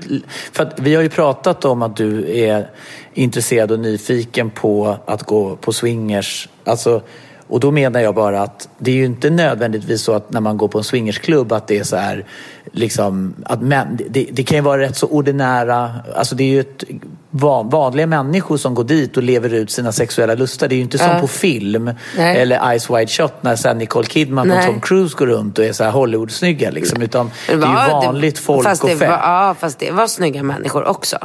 för 0.52 0.62
att 0.62 0.80
vi 0.80 0.94
har 0.94 1.02
ju 1.02 1.08
pratat 1.08 1.64
om 1.64 1.82
att 1.82 1.96
du 1.96 2.38
är 2.38 2.70
intresserad 3.14 3.72
och 3.72 3.80
nyfiken 3.80 4.50
på 4.50 4.96
att 5.06 5.22
gå 5.22 5.56
på 5.56 5.72
swingers. 5.72 6.48
Alltså, 6.64 7.02
och 7.48 7.60
då 7.60 7.70
menar 7.70 8.00
jag 8.00 8.14
bara 8.14 8.42
att 8.42 8.68
det 8.78 8.90
är 8.90 8.94
ju 8.94 9.04
inte 9.04 9.30
nödvändigtvis 9.30 10.02
så 10.02 10.12
att 10.12 10.30
när 10.32 10.40
man 10.40 10.56
går 10.56 10.68
på 10.68 10.78
en 10.78 10.84
swingersklubb 10.84 11.52
att 11.52 11.66
det 11.66 11.78
är 11.78 11.84
så 11.84 11.96
här 11.96 12.24
liksom 12.72 13.34
att 13.44 13.62
män, 13.62 13.98
det, 14.10 14.26
det 14.32 14.42
kan 14.42 14.58
ju 14.58 14.62
vara 14.62 14.80
rätt 14.80 14.96
så 14.96 15.06
ordinära, 15.06 15.90
alltså 16.16 16.34
det 16.34 16.44
är 16.44 16.48
ju 16.48 16.60
ett 16.60 16.84
van, 17.30 17.68
vanliga 17.68 18.06
människor 18.06 18.56
som 18.56 18.74
går 18.74 18.84
dit 18.84 19.16
och 19.16 19.22
lever 19.22 19.54
ut 19.54 19.70
sina 19.70 19.92
sexuella 19.92 20.34
lustar. 20.34 20.68
Det 20.68 20.74
är 20.74 20.76
ju 20.76 20.82
inte 20.82 20.98
som 20.98 21.08
Ja. 21.10 21.20
på 21.20 21.26
film 21.28 21.90
Nej. 22.16 22.36
eller 22.40 22.78
Ice 22.78 22.90
Wide 22.90 23.06
Shot 23.06 23.32
när 23.40 23.56
så 23.56 23.74
Nicole 23.74 24.06
Kidman 24.06 24.50
och 24.50 24.56
Nej. 24.56 24.66
Tom 24.66 24.80
Cruise 24.80 25.16
går 25.18 25.26
runt 25.26 25.58
och 25.58 25.64
är 25.64 25.72
så 25.72 25.84
här 25.84 25.90
Hollywood-snygga 25.90 26.70
liksom. 26.70 27.02
Utan 27.02 27.30
det, 27.48 27.56
var- 27.56 27.68
är 27.68 27.86
ju 27.86 27.90
vanligt 27.90 28.38
folk 28.38 28.64
fast 28.68 28.82
och 28.82 28.88
det 28.88 28.94
var, 28.94 29.06
Ja, 29.06 29.56
fast 29.58 29.78
det 29.78 29.90
var 29.90 30.06
snygga 30.06 30.42
människor 30.42 30.84
också. 30.88 31.18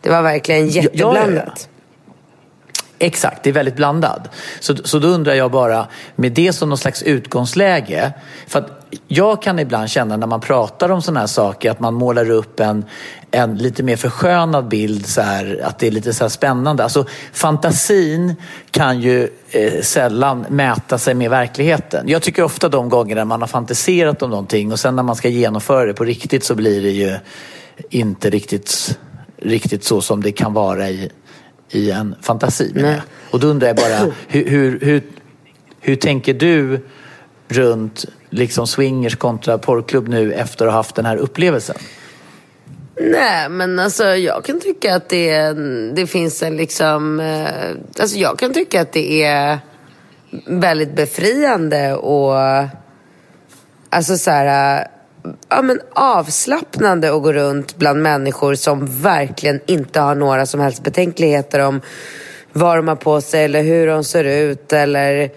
Det 0.00 0.10
var 0.10 0.22
verkligen 0.22 0.66
ja, 0.70 0.72
ja. 0.76 0.82
jätteblandat. 0.82 1.68
Exakt, 2.98 3.42
det 3.42 3.50
är 3.50 3.54
väldigt 3.54 3.76
blandat. 3.76 4.30
Så, 4.60 4.76
så 4.76 4.98
då 4.98 5.08
undrar 5.08 5.34
jag 5.34 5.50
bara, 5.50 5.86
med 6.16 6.32
det 6.32 6.52
som 6.52 6.68
någon 6.68 6.78
slags 6.78 7.02
utgångsläge. 7.02 8.12
För 8.46 8.58
att 8.58 8.76
jag 9.08 9.42
kan 9.42 9.58
ibland 9.58 9.90
känna 9.90 10.16
när 10.16 10.26
man 10.26 10.40
pratar 10.40 10.88
om 10.88 11.02
sådana 11.02 11.20
här 11.20 11.26
saker 11.26 11.70
att 11.70 11.80
man 11.80 11.94
målar 11.94 12.30
upp 12.30 12.60
en, 12.60 12.84
en 13.30 13.56
lite 13.56 13.82
mer 13.82 13.96
förskönad 13.96 14.68
bild. 14.68 15.06
Så 15.06 15.20
här, 15.20 15.60
att 15.64 15.78
det 15.78 15.86
är 15.86 15.90
lite 15.90 16.14
så 16.14 16.24
här 16.24 16.28
spännande. 16.28 16.82
Alltså, 16.82 17.04
fantasin 17.32 18.36
kan 18.70 19.00
ju 19.00 19.28
eh, 19.50 19.82
sällan 19.82 20.46
mäta 20.48 20.98
sig 20.98 21.14
med 21.14 21.30
verkligheten. 21.30 22.08
Jag 22.08 22.22
tycker 22.22 22.42
ofta 22.42 22.68
de 22.68 22.88
gångerna 22.88 23.24
man 23.24 23.40
har 23.40 23.48
fantiserat 23.48 24.22
om 24.22 24.30
någonting 24.30 24.72
och 24.72 24.80
sen 24.80 24.96
när 24.96 25.02
man 25.02 25.16
ska 25.16 25.28
genomföra 25.28 25.84
det 25.84 25.94
på 25.94 26.04
riktigt 26.04 26.44
så 26.44 26.54
blir 26.54 26.82
det 26.82 26.90
ju 26.90 27.16
inte 27.90 28.30
riktigt, 28.30 28.98
riktigt 29.42 29.84
så 29.84 30.00
som 30.00 30.22
det 30.22 30.32
kan 30.32 30.52
vara 30.52 30.90
i, 30.90 31.10
i 31.70 31.90
en 31.90 32.14
fantasi. 32.22 32.72
jag. 32.74 33.00
Och 33.30 33.40
då 33.40 33.46
undrar 33.46 33.66
jag 33.66 33.76
bara, 33.76 34.12
hur, 34.28 34.44
hur, 34.44 34.80
hur, 34.80 35.02
hur 35.80 35.96
tänker 35.96 36.34
du 36.34 36.80
runt 37.48 38.04
liksom 38.30 38.66
swingers 38.66 39.16
kontra 39.16 39.58
porrklubb 39.58 40.08
nu 40.08 40.32
efter 40.32 40.66
att 40.66 40.72
ha 40.72 40.78
haft 40.78 40.94
den 40.94 41.06
här 41.06 41.16
upplevelsen? 41.16 41.76
Nej, 43.00 43.48
men 43.48 43.78
alltså 43.78 44.04
jag 44.04 44.44
kan 44.44 44.60
tycka 44.60 44.94
att 44.94 45.08
det, 45.08 45.52
det 45.94 46.06
finns 46.06 46.42
en 46.42 46.56
liksom... 46.56 47.20
Eh, 47.20 48.00
alltså 48.00 48.18
jag 48.18 48.38
kan 48.38 48.52
tycka 48.52 48.80
att 48.80 48.92
det 48.92 49.24
är 49.24 49.58
väldigt 50.46 50.96
befriande 50.96 51.94
och... 51.94 52.34
Alltså 53.90 54.18
så 54.18 54.30
här... 54.30 54.86
Ja, 55.48 55.62
men 55.62 55.80
avslappnande 55.92 57.14
att 57.14 57.22
gå 57.22 57.32
runt 57.32 57.76
bland 57.76 58.02
människor 58.02 58.54
som 58.54 58.86
verkligen 59.02 59.60
inte 59.66 60.00
har 60.00 60.14
några 60.14 60.46
som 60.46 60.60
helst 60.60 60.82
betänkligheter 60.82 61.60
om 61.60 61.80
vad 62.52 62.78
de 62.78 62.88
har 62.88 62.96
på 62.96 63.20
sig 63.20 63.44
eller 63.44 63.62
hur 63.62 63.86
de 63.86 64.04
ser 64.04 64.24
ut 64.24 64.72
eller 64.72 65.30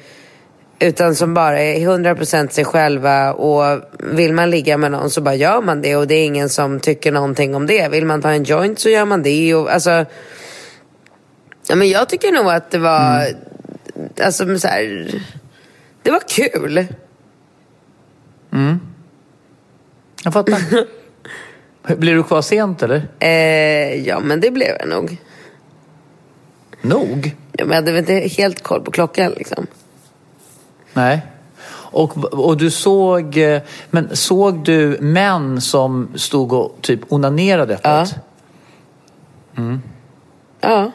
utan 0.80 1.16
som 1.16 1.34
bara 1.34 1.60
är 1.60 1.80
100% 1.80 2.50
sig 2.50 2.66
själva 2.66 3.34
och 3.34 3.82
vill 4.00 4.34
man 4.34 4.50
ligga 4.50 4.78
med 4.78 4.92
någon 4.92 5.10
så 5.10 5.22
bara 5.22 5.36
gör 5.36 5.62
man 5.62 5.82
det 5.82 5.96
och 5.96 6.08
det 6.08 6.16
är 6.16 6.26
ingen 6.26 6.50
som 6.50 6.80
tycker 6.80 7.12
någonting 7.12 7.56
om 7.56 7.68
det. 7.68 7.88
Vill 7.88 8.06
man 8.06 8.22
ta 8.22 8.32
en 8.32 8.44
joint 8.44 8.80
så 8.80 8.90
gör 8.90 9.06
man 9.06 9.24
det 9.24 9.56
och 9.56 9.74
alltså 9.74 10.06
ja, 11.68 11.76
men 11.76 11.90
jag 11.90 12.10
tycker 12.10 12.32
nog 12.32 12.52
att 12.52 12.72
det 12.72 12.78
var 12.78 13.28
alltså 14.24 14.60
så 14.60 14.68
här, 14.68 15.12
det 16.04 16.12
var 16.12 16.22
kul. 16.28 16.86
Mm. 18.54 18.80
Jag 20.24 20.34
fattar. 20.34 20.86
Blir 21.96 22.16
du 22.16 22.24
kvar 22.24 22.42
sent 22.42 22.84
eller? 22.84 23.08
Eh, 23.20 24.08
ja 24.08 24.20
men 24.20 24.40
det 24.40 24.52
blev 24.52 24.76
jag 24.80 24.90
nog. 24.90 25.18
Nog? 26.82 27.36
Ja, 27.52 27.66
men 27.66 27.70
jag 27.70 27.76
hade 27.76 27.92
väl 27.92 28.00
inte 28.00 28.14
helt 28.14 28.64
koll 28.64 28.82
på 28.82 28.92
klockan 28.92 29.32
liksom. 29.32 29.68
Nej. 30.94 31.22
Och, 31.92 32.18
och 32.18 32.58
du 32.58 32.72
såg, 32.72 33.38
eh, 33.38 33.62
men 33.90 34.16
såg 34.16 34.64
du 34.64 34.98
män 35.02 35.62
som 35.62 36.10
stod 36.16 36.54
och 36.54 36.78
typ 36.82 37.00
onanerade 37.10 37.74
öppet? 37.74 38.16
Ja. 40.62 40.92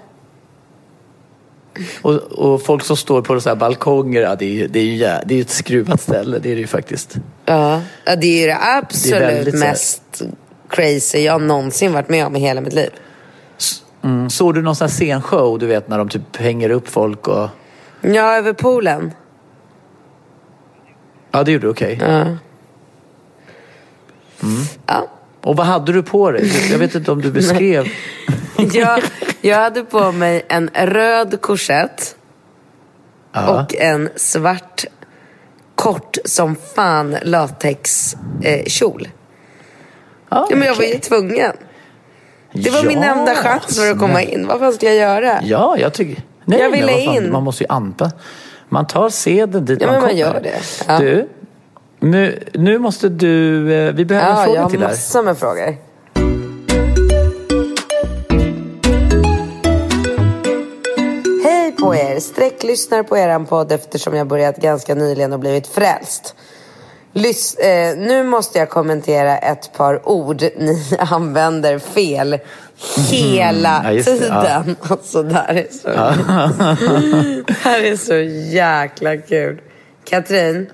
Och, 2.03 2.15
och 2.15 2.63
folk 2.63 2.85
som 2.85 2.97
står 2.97 3.23
på 3.23 3.41
så 3.41 3.49
här 3.49 3.57
balkonger, 3.57 4.23
ja, 4.23 4.35
det 4.35 4.45
är 4.45 4.51
ju 4.53 4.67
det 4.69 4.79
är 4.79 4.85
ju 4.85 4.99
det 5.25 5.35
är 5.35 5.41
ett 5.41 5.51
skruvat 5.51 6.01
ställe, 6.01 6.39
det 6.39 6.51
är 6.51 6.55
det 6.55 6.61
ju 6.61 6.67
faktiskt. 6.67 7.17
Ja, 7.45 7.81
det 8.05 8.27
är 8.27 8.41
ju 8.41 8.47
det 8.47 8.59
absolut 8.61 9.21
väldigt 9.21 9.55
här- 9.55 9.61
mest 9.71 10.23
crazy 10.69 11.19
jag 11.19 11.43
någonsin 11.43 11.93
varit 11.93 12.09
med 12.09 12.27
om 12.27 12.37
i 12.37 12.41
hela 12.41 12.61
mitt 12.61 12.73
liv. 12.73 12.91
Mm. 14.03 14.31
Såg 14.31 14.55
du 14.55 14.63
någon 14.63 14.77
sån 14.77 14.89
här 14.89 14.93
scenshow, 14.95 15.59
du 15.59 15.67
vet 15.67 15.89
när 15.89 15.99
de 15.99 16.09
typ 16.09 16.37
hänger 16.37 16.71
upp 16.71 16.89
folk 16.89 17.29
och... 17.29 17.49
Ja, 18.01 18.37
över 18.37 18.53
poolen. 18.53 19.13
Ja, 21.31 21.43
det 21.43 21.53
gjorde 21.53 21.67
du, 21.67 21.71
okej. 21.71 21.99
Ja. 22.01 22.37
Ja. 24.87 25.09
Och 25.45 25.57
vad 25.57 25.67
hade 25.67 25.93
du 25.93 26.03
på 26.03 26.31
dig? 26.31 26.53
Jag 26.71 26.79
vet 26.79 26.95
inte 26.95 27.13
om 27.13 27.23
du 27.23 27.31
beskrev. 27.41 27.87
Jag, 28.73 29.03
jag 29.41 29.57
hade 29.57 29.85
på 29.85 30.13
mig 30.13 30.45
en 30.49 30.71
röd 30.75 31.41
korsett 31.41 32.17
Ja. 33.33 33.63
och 33.63 33.75
en 33.75 34.09
svart 34.17 34.85
kort 35.75 36.17
som 36.25 36.57
fan 36.75 37.17
latex 37.23 38.17
eh. 38.43 38.63
Ja, 38.81 38.93
Ja, 40.29 40.47
men 40.51 40.63
jag 40.63 40.75
var 40.75 40.85
ju 40.85 40.99
tvungen. 40.99 41.53
Det 42.53 42.71
var 42.71 42.83
min 42.85 42.99
Ja, 43.03 43.05
enda 43.15 43.35
chans 43.35 43.79
för 43.79 43.91
att 43.91 43.99
komma 43.99 44.23
in. 44.23 44.47
Vad 44.47 44.59
fan 44.59 44.73
ska 44.73 44.87
jag 44.87 44.97
göra? 44.97 45.41
Ja, 45.43 45.77
jag 45.79 45.93
tycker... 45.93 46.23
Nej, 46.45 46.61
Jag 46.61 46.71
ville 46.71 46.99
in. 47.01 47.33
Man 47.33 47.43
måste 47.43 47.65
ju 47.65 47.69
anpassa. 47.69 48.17
Man 48.69 48.87
tar 48.87 49.09
seden 49.09 49.65
dit 49.65 49.79
Ja, 49.81 49.87
man 49.87 49.95
men 49.95 50.01
man 50.03 50.11
kommer. 50.11 50.21
gör 50.21 50.41
det. 50.41 50.61
Ja. 50.89 50.99
Du, 50.99 51.29
nu, 52.05 52.39
nu 52.53 52.79
måste 52.79 53.09
du... 53.09 53.73
eh, 53.75 53.93
Vi 53.95 54.05
behöver 54.05 54.31
en 54.31 54.37
Ja, 54.37 54.45
fråga 54.45 54.55
jag 54.57 54.63
har 54.63 54.71
till 54.71 54.81
här. 54.81 54.89
massor 54.89 55.23
med 55.23 55.39
frågor. 55.39 55.77
Hej 61.45 61.73
på 61.73 61.95
er! 61.95 62.21
Sträcklyssnar 62.21 63.03
på 63.03 63.17
eran 63.19 63.47
podd 63.47 63.73
eftersom 63.73 64.15
jag 64.17 64.27
börjat 64.27 64.57
ganska 64.57 64.95
nyligen 64.95 65.33
och 65.33 65.39
blivit 65.41 65.67
frälst. 65.67 66.35
Lys- 67.13 67.59
eh, 67.61 67.97
nu 67.97 68.23
måste 68.25 68.59
jag 68.59 68.69
kommentera 68.71 69.39
ett 69.39 69.73
par 69.77 70.09
ord 70.09 70.43
ni 70.43 70.97
använder 70.99 71.79
fel 71.79 72.39
hela 73.11 73.81
Ja, 73.85 73.91
det, 73.91 73.97
ja. 73.97 74.03
tiden. 74.05 74.77
Alltså, 74.89 75.23
det 75.23 75.35
här 75.35 75.55
är 75.55 75.67
så... 75.71 75.89
det 77.47 77.57
här 77.63 77.83
är 77.83 77.97
så 77.97 78.15
jäkla 78.55 79.17
kul. 79.17 79.61
Katrin, 80.05 80.71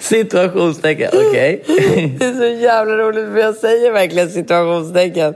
Situationstecken, 0.00 1.10
okej. 1.12 1.64
Det 2.18 2.24
är 2.24 2.34
så 2.34 2.62
jävla 2.62 2.96
roligt 2.96 3.32
för 3.32 3.38
jag 3.38 3.54
säger 3.54 3.92
verkligen 3.92 4.30
situationstecken. 4.30 5.34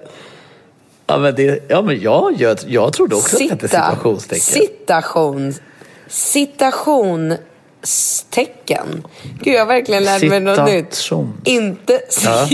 Ja, 1.08 1.18
men, 1.18 1.34
det, 1.34 1.64
ja, 1.68 1.82
men 1.82 2.00
jag, 2.00 2.34
jag, 2.40 2.58
jag 2.66 2.92
trodde 2.92 3.16
också 3.16 3.36
att 3.36 3.42
det 3.42 3.48
hette 3.50 3.68
situationstecken. 3.68 4.40
Citation. 4.40 5.54
Citationstecken. 6.08 9.06
Gud, 9.42 9.54
jag 9.54 9.58
har 9.60 9.66
verkligen 9.66 10.04
lärt 10.04 10.22
mig 10.22 10.40
något 10.40 10.66
nytt. 10.66 10.94
Citation. 10.94 11.40
Inte 11.44 12.00
Ja. 12.24 12.48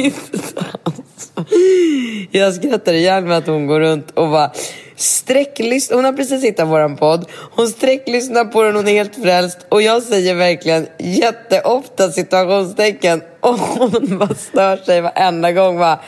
Jag 2.31 2.55
skrattar 2.55 2.93
ihjäl 2.93 3.25
med 3.25 3.39
att 3.39 3.47
hon 3.47 3.67
går 3.67 3.81
runt 3.81 4.11
och 4.11 4.29
bara 4.31 4.51
sträcklyssnar. 4.97 5.97
Hon 5.97 6.05
har 6.05 6.13
precis 6.13 6.45
hittat 6.45 6.69
våran 6.69 6.97
podd. 6.97 7.27
Hon 7.51 7.69
sträcklyssnar 7.69 8.45
på 8.45 8.63
den, 8.63 8.77
hon 8.77 8.89
är 8.89 8.93
helt 8.93 9.15
frälst. 9.15 9.59
Och 9.69 9.83
jag 9.83 10.03
säger 10.03 10.35
verkligen 10.35 10.87
jätteofta 10.99 12.11
situationstecken. 12.13 13.23
Och 13.41 13.59
hon 13.59 14.19
bara 14.19 14.35
stör 14.35 14.77
sig 14.77 15.01
varenda 15.01 15.53
gång. 15.53 15.79
Bara, 15.79 15.99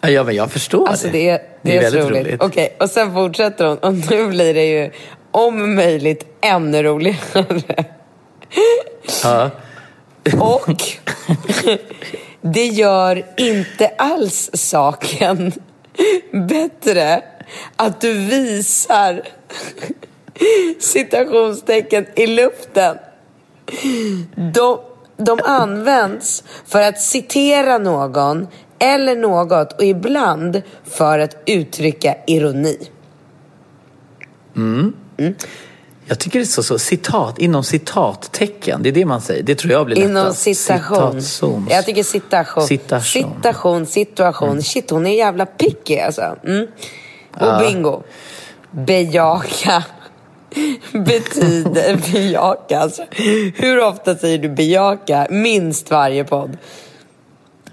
Ja, 0.00 0.24
men 0.24 0.34
jag 0.34 0.52
förstår 0.52 0.88
Alltså 0.88 1.06
det. 1.06 1.12
det 1.12 1.28
är, 1.28 1.40
det 1.64 1.76
är, 1.76 1.82
väldigt 1.82 2.04
roligt. 2.04 2.42
Okej, 2.42 2.76
och 2.80 2.90
sen 2.90 3.14
fortsätter 3.14 3.64
hon. 3.64 3.78
Och 3.78 3.94
nu 3.94 4.28
blir 4.28 4.54
det 4.54 4.66
ju 4.66 4.90
om 5.30 5.74
möjligt 5.74 6.26
ännu 6.40 6.82
roligare. 6.82 7.84
Ja. 9.22 9.50
Och 10.40 10.82
det 12.40 12.66
gör 12.66 13.26
inte 13.36 13.88
alls 13.98 14.50
saken 14.54 15.52
bättre 16.32 17.22
att 17.76 18.00
du 18.00 18.12
visar 18.12 19.22
citationstecken 20.80 22.06
i 22.16 22.26
luften. 22.26 22.96
De, 24.54 24.80
de 25.16 25.38
används 25.44 26.44
för 26.66 26.82
att 26.82 27.00
citera 27.00 27.78
någon 27.78 28.48
eller 28.84 29.16
något 29.16 29.72
och 29.72 29.84
ibland 29.84 30.62
för 30.84 31.18
att 31.18 31.36
uttrycka 31.46 32.16
ironi. 32.26 32.78
Jag 36.06 36.18
tycker 36.18 36.38
det 36.38 36.42
är 36.42 36.46
så, 36.46 36.62
så 36.62 36.78
citat, 36.78 37.38
inom 37.38 37.64
citattecken. 37.64 38.82
Det 38.82 38.88
är 38.88 38.92
det 38.92 39.04
man 39.04 39.20
säger. 39.20 39.42
Det 39.42 39.54
tror 39.54 39.72
jag 39.72 39.86
blir 39.86 39.98
Inom 39.98 40.14
lättast. 40.14 40.42
citation. 40.42 41.22
Citations. 41.22 41.70
Jag 41.70 41.86
tycker 41.86 42.02
citation. 42.02 42.66
Citation. 42.66 43.02
Citation, 43.02 43.86
situation. 43.86 44.62
Shit, 44.62 44.90
hon 44.90 45.06
är 45.06 45.16
jävla 45.16 45.46
picky 45.46 45.98
alltså. 45.98 46.36
Mm. 46.46 46.66
Och 47.40 47.58
bingo. 47.60 48.02
Bejaka 48.70 49.84
betyder 50.92 52.12
bejaka. 52.12 52.78
Alltså. 52.78 53.02
Hur 53.54 53.84
ofta 53.84 54.14
säger 54.16 54.38
du 54.38 54.48
bejaka? 54.48 55.26
Minst 55.30 55.90
varje 55.90 56.24
podd. 56.24 56.56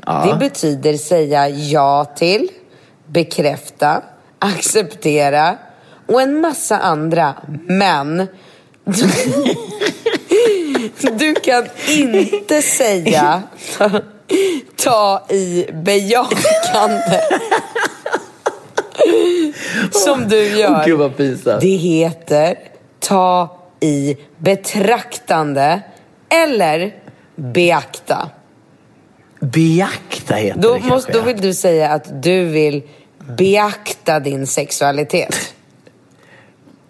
Det 0.06 0.36
betyder 0.40 0.98
säga 0.98 1.50
ja 1.50 2.06
till, 2.06 2.50
bekräfta, 3.08 4.02
acceptera 4.40 5.58
och 6.08 6.22
en 6.22 6.42
massa 6.42 6.78
andra 6.78 7.36
men. 7.68 8.28
Du 11.20 11.36
kan 11.36 11.66
inte 11.88 12.62
säga 12.62 13.44
ta 14.76 15.26
i 15.30 15.66
bejakande. 15.74 17.22
Som 19.92 20.28
du 20.28 20.60
gör. 20.60 20.86
Gud 20.86 21.00
vad 21.00 21.18
pinsamt. 21.18 21.62
Det 21.62 21.76
heter 21.76 22.58
ta 23.00 23.60
i 23.80 24.18
betraktande 24.38 25.82
eller 26.30 26.96
beakta. 27.36 28.30
Beakta 29.42 30.36
heter 30.36 30.62
Då, 30.62 30.74
det 30.74 30.80
måste, 30.80 31.12
då 31.12 31.22
vill 31.22 31.42
du 31.42 31.54
säga 31.54 31.90
att 31.90 32.24
du 32.24 32.46
vill 32.46 32.84
beakta 33.38 34.20
din 34.20 34.48
sexualitet. 34.48 35.54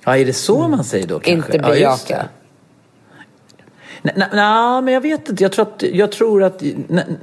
Ja, 0.04 0.18
är 0.18 0.26
det 0.26 0.34
så 0.34 0.68
man 0.68 0.84
säger 0.84 1.08
då 1.08 1.20
kanske? 1.20 1.56
Inte 1.56 1.68
Ja, 1.68 1.74
bejaka. 1.74 2.28
Nej, 4.02 4.14
nej, 4.34 4.82
men 4.82 4.93
jag 4.93 5.02
vet 5.02 5.30
inte. 5.30 5.43
Jag 5.43 5.52
tror 5.52 5.68
att... 5.68 5.84
Jag 5.84 6.12
tror 6.12 6.43
att 6.43 6.64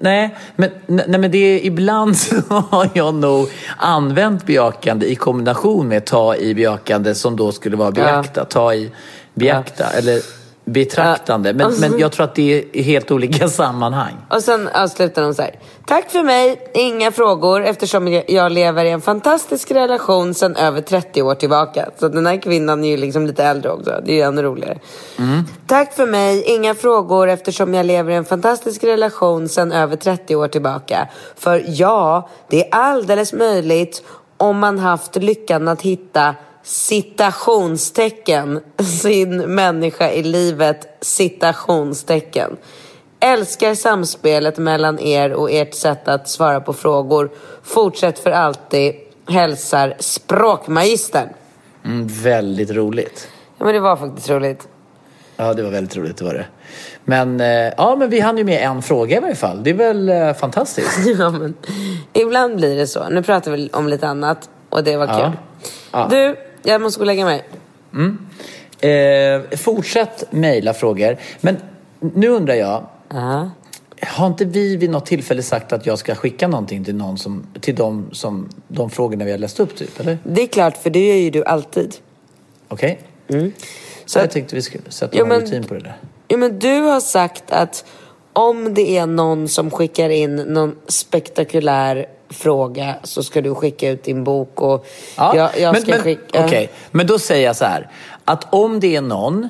nej, 0.01 0.37
men, 0.57 0.71
nej, 0.87 1.21
men 1.21 1.31
det 1.31 1.39
är, 1.39 1.65
ibland 1.65 2.17
så 2.19 2.37
har 2.51 2.91
jag 2.95 3.15
nog 3.15 3.49
använt 3.77 4.47
bejakande 4.47 5.07
i 5.07 5.15
kombination 5.15 5.89
med 5.89 6.05
ta 6.05 6.37
i 6.37 6.55
bejakande 6.55 7.15
som 7.15 7.37
då 7.37 7.53
skulle 7.53 7.77
vara 7.77 7.91
beakta. 7.91 8.45
Ta 8.45 8.75
i 8.75 8.91
beakta 9.35 9.91
eller 9.91 10.38
betraktande. 10.73 11.55
Men, 11.55 11.73
men 11.81 11.99
jag 11.99 12.13
tror 12.13 12.25
att 12.25 12.35
det 12.35 12.65
är 12.73 12.83
helt 12.83 13.11
olika 13.11 13.49
sammanhang. 13.63 14.15
Och 14.31 14.43
sen 14.43 14.69
avslutar 14.69 15.23
de 15.23 15.35
så 15.35 15.43
här. 15.43 15.59
Tack 15.87 16.11
för 16.11 16.23
mig, 16.23 16.71
inga 16.75 17.13
frågor 17.13 17.63
eftersom 17.65 18.09
jag- 18.09 18.53
lever 18.53 18.85
i 18.85 18.91
en 18.91 19.01
fantastisk 19.01 19.71
relation 19.71 20.35
sedan 20.35 20.57
över 20.57 20.81
30 20.81 21.23
år 21.23 21.35
tillbaka. 21.35 21.89
Så 21.99 22.09
den 22.09 22.27
här 22.27 22.43
kvinnan 22.43 22.85
är 22.85 22.89
ju 22.89 22.97
liksom 22.97 23.27
lite 23.27 23.45
äldre 23.45 23.71
också. 23.73 24.01
Det 24.05 24.13
är 24.13 24.17
ju 24.17 24.23
ännu 24.23 24.43
roligare. 24.43 24.79
Tack 25.67 25.93
för 25.95 26.07
mig, 26.07 26.43
inga 26.43 26.75
frågor 26.75 27.29
eftersom 27.29 27.75
jag 27.75 27.87
lever 27.87 28.13
i 28.13 28.15
en 28.15 28.25
fantastisk 28.25 28.85
relation 28.85 29.49
sedan 29.49 29.73
över 29.73 29.97
30 29.97 30.37
år 30.37 30.49
tillbaka. 30.49 31.09
För 31.37 31.65
ja, 31.67 32.29
det 32.49 32.65
är 32.65 32.69
alldeles 32.75 33.33
möjligt 33.33 34.03
om 34.37 34.59
man 34.59 34.79
haft 34.79 35.17
lyckan 35.17 35.69
att 35.69 35.83
hitta 35.83 36.35
citationstecken 36.69 38.61
sin 38.79 39.37
människa 39.55 40.11
i 40.11 40.23
livet 40.23 40.87
citationstecken. 41.01 42.57
Älskar 43.21 43.75
samspelet 43.75 44.59
mellan 44.59 44.99
er 44.99 45.33
och 45.33 45.51
ert 45.51 45.75
sätt 45.75 46.09
att 46.09 46.29
svara 46.29 46.61
på 46.61 46.73
frågor. 46.73 47.31
Fortsätt 47.63 48.19
för 48.19 48.31
alltid. 48.31 48.95
Hälsar 49.29 49.95
språkmagistern. 49.99 51.29
Mm, 51.85 52.07
väldigt 52.07 52.71
roligt. 52.71 53.29
Ja, 53.59 53.65
men 53.65 53.75
det 53.75 53.81
var 53.81 53.97
faktiskt 53.97 54.31
roligt. 54.31 54.69
Ja, 55.37 55.55
det 55.55 55.63
var 55.63 55.71
väldigt 55.71 55.97
roligt, 55.97 56.17
det 56.17 56.25
var 56.25 56.35
det. 56.35 56.47
Men, 57.05 57.41
eh, 57.41 57.73
ja, 57.77 57.97
men 57.99 58.11
vi 58.11 58.21
hann 58.21 58.39
ju 58.39 58.45
med 58.45 58.63
en 58.63 58.83
fråga 58.83 59.17
i 59.17 59.21
varje 59.21 59.35
fall. 59.35 59.65
Det 59.65 59.71
är 59.71 59.75
väl 59.75 60.09
eh, 60.09 60.33
fantastiskt? 60.35 60.99
Ja, 61.19 61.31
men, 61.31 61.55
ibland 62.13 62.57
blir 62.57 62.77
det 62.77 62.87
så. 62.87 63.09
Nu 63.09 63.23
pratar 63.23 63.51
vi 63.51 63.71
om 63.73 63.89
lite 63.89 64.09
annat 64.09 64.49
och 64.71 64.85
det 64.85 64.97
var 64.97 65.07
Ja. 65.07 65.19
kul. 65.21 65.31
Ja. 65.93 66.07
Du, 66.11 66.37
jag 66.63 66.81
måste 66.81 66.99
gå 66.99 67.03
och 67.03 67.07
lägga 67.07 67.25
mig. 67.25 67.45
Eh, 68.81 69.57
fortsätt 69.59 70.33
mejla 70.33 70.75
frågor. 70.75 71.17
Men 71.41 71.57
nu 72.01 72.29
undrar 72.29 72.55
jag, 72.55 72.87
Ja. 73.11 73.51
har 74.07 74.27
inte 74.27 74.45
vi 74.45 74.77
vid 74.77 74.91
något 74.91 75.07
tillfälle 75.07 75.43
sagt 75.43 75.73
att 75.73 75.87
jag 75.87 75.99
ska 75.99 76.15
skicka 76.15 76.49
någonting 76.49 76.85
till 76.85 76.95
någon 76.95 77.19
som, 77.19 77.47
till 77.61 77.75
de, 77.75 78.09
som, 78.13 78.49
de 78.69 78.91
frågorna 78.91 79.25
vi 79.25 79.31
har 79.31 79.39
läst 79.39 79.61
upp 79.61 79.77
typ, 79.77 80.01
eller? 80.01 80.19
Det 80.25 80.43
är 80.43 80.47
klart, 80.47 80.77
för 80.77 80.91
det 80.91 81.09
gör 81.09 81.15
ju 81.17 81.31
du 81.31 81.45
alltid. 81.45 81.95
Okej? 82.69 83.01
Så 84.07 84.19
jag 84.19 84.31
tänkte 84.31 84.55
vi 84.57 84.63
skulle 84.63 84.91
sätta 84.91 85.19
någon 85.19 85.29
men- 85.29 85.41
rutin 85.41 85.65
på 85.65 85.75
det 85.75 85.81
där. 85.81 85.97
Ja, 86.29 86.37
men 86.37 86.59
du 86.59 86.81
har 86.81 87.01
sagt 87.01 87.45
att 87.51 87.85
om 88.33 88.75
det 88.75 88.97
är 88.99 89.07
någon 89.07 89.49
som 89.49 89.71
skickar 89.71 90.11
in 90.11 90.37
någon 90.37 90.77
spektakulär 90.89 92.07
fråga 92.31 92.95
så 93.03 93.23
ska 93.23 93.41
du 93.41 93.55
skicka 93.55 93.91
ut 93.91 94.05
din 94.05 94.25
bok 94.25 94.61
och 94.61 94.87
jag, 95.17 95.51
jag 95.59 95.73
men, 95.73 95.83
ska 95.83 95.91
men, 95.91 96.01
skicka... 96.03 96.45
okej. 96.45 96.71
men 96.91 97.07
då 97.07 97.19
säger 97.19 97.47
jag 97.47 97.57
så 97.57 97.65
här. 97.65 97.89
Att 98.25 98.55
om 98.55 98.81
det 98.81 98.97
är 98.97 99.01
någon 99.01 99.49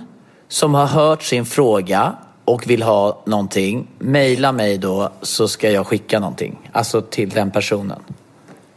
som 0.48 0.74
har 0.74 0.86
hört 0.86 1.22
sin 1.22 1.44
fråga 1.44 2.16
och 2.44 2.70
vill 2.70 2.82
ha 2.82 3.22
någonting, 3.26 3.86
mejla 3.98 4.52
mig 4.52 4.78
då 4.78 5.12
så 5.22 5.48
ska 5.48 5.70
jag 5.70 5.86
skicka 5.86 6.20
någonting. 6.20 6.70
Alltså 6.72 7.00
till 7.00 7.28
den 7.28 7.50
personen 7.50 8.02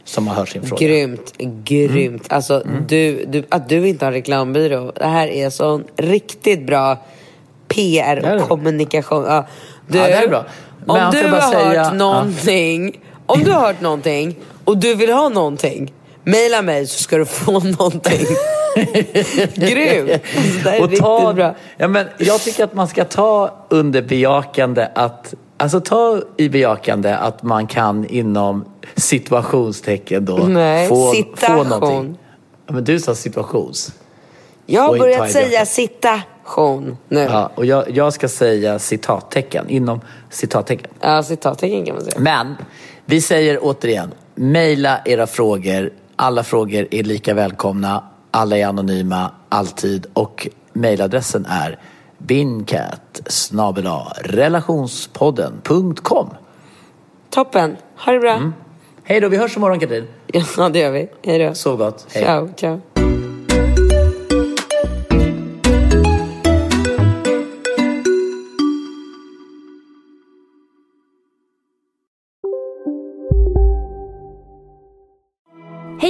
som 0.04 0.28
har 0.28 0.34
hört 0.34 0.48
sin 0.48 0.62
fråga. 0.62 0.86
Grymt, 0.86 1.32
grymt. 1.64 2.32
Alltså, 2.32 2.62
Du, 2.88 3.24
du, 3.24 3.44
att 3.48 3.68
du 3.68 3.88
inte 3.88 4.04
har 4.04 4.12
reklambyrå. 4.12 4.92
Det 4.96 5.06
här 5.06 5.26
är 5.28 5.50
sån 5.50 5.84
riktigt 5.96 6.66
bra 6.66 6.96
PR 7.68 8.36
och 8.42 8.48
kommunikation. 8.48 9.24
Ja, 9.24 9.46
du, 9.88 9.98
Ja, 9.98 10.06
det 10.06 10.12
är 10.12 10.28
bra. 10.28 10.44
Men 10.84 11.06
om 11.06 11.12
du 11.12 11.28
har 11.28 11.40
säga- 11.40 11.84
hört 11.84 11.94
någonting, 11.94 13.00
om 13.32 13.44
du 13.44 13.50
har 13.52 13.60
hört 13.60 13.80
någonting 13.80 14.36
och 14.64 14.78
du 14.78 14.94
vill 14.94 15.12
ha 15.12 15.28
någonting, 15.28 15.92
mejla 16.24 16.62
mig 16.62 16.86
så 16.86 17.02
ska 17.02 17.16
du 17.16 17.24
få 17.26 17.52
någonting. 17.78 18.26
Grymt! 19.54 20.10
Alltså, 20.66 20.82
Och 20.84 20.96
ta, 20.96 21.32
bra. 21.32 21.54
Ja, 21.76 21.88
men 21.88 22.06
jag 22.18 22.40
tycker 22.40 22.64
att 22.64 22.74
man 22.74 22.88
ska 22.88 23.04
ta 23.04 23.66
under 23.70 24.02
bejakande 24.02 24.88
att 24.94 25.34
Alltså 25.56 25.80
ta 25.80 26.20
i 26.36 26.48
bejakande 26.48 27.12
att 27.14 27.42
man 27.42 27.66
kan 27.66 28.06
inom 28.06 28.64
situationstecken 28.96 30.24
då 30.24 30.36
Nej, 30.36 30.88
få, 30.88 31.12
citation. 31.12 31.56
få 31.56 31.64
någonting. 31.64 32.18
Ja, 32.66 32.72
men 32.72 32.84
du 32.84 33.00
sa 33.00 33.14
situations. 33.14 33.92
Jag 34.66 34.82
har 34.82 34.98
börjat 34.98 35.30
säga 35.30 35.66
citation 35.66 36.96
nu. 37.08 37.20
Ja, 37.20 37.26
Ja, 37.30 37.50
och 37.54 37.66
jag, 37.66 37.90
jag 37.90 38.12
ska 38.12 38.28
säga 38.28 38.78
citattecken 38.78 39.68
inom 39.68 40.00
citattecken. 40.30 40.90
citattecken 41.24 41.84
kan 41.86 41.94
man 41.94 42.04
säga. 42.04 42.16
Men 42.18 42.56
vi 43.06 43.20
säger 43.20 43.58
återigen, 43.62 44.14
mejla 44.34 45.00
era 45.04 45.26
frågor. 45.26 45.92
Alla 46.16 46.44
frågor 46.44 46.86
är 46.90 47.02
lika 47.02 47.34
välkomna. 47.34 48.04
Alla 48.30 48.56
är 48.56 48.66
anonyma, 48.66 49.30
alltid. 49.48 50.06
Och 50.12 50.48
mejladressen 50.72 51.46
är 51.46 51.78
bincat 52.18 53.20
relationspodden.com. 54.24 56.30
Toppen. 57.30 57.76
Ha 57.96 58.12
det 58.12 58.18
bra. 58.18 58.34
Mm. 58.34 58.54
Hej 59.04 59.20
då, 59.20 59.28
vi 59.28 59.36
hörs 59.36 59.56
imorgon 59.56 59.80
Katrin. 59.80 60.08
Ja, 60.56 60.68
det 60.68 60.78
gör 60.78 60.90
vi. 60.90 61.08
Hej 61.24 61.38
då. 61.38 61.54
Sov 61.54 61.78
gott. 61.78 62.06
Hej. 62.10 62.24
Ciao, 62.24 62.48
ciao. 62.56 62.80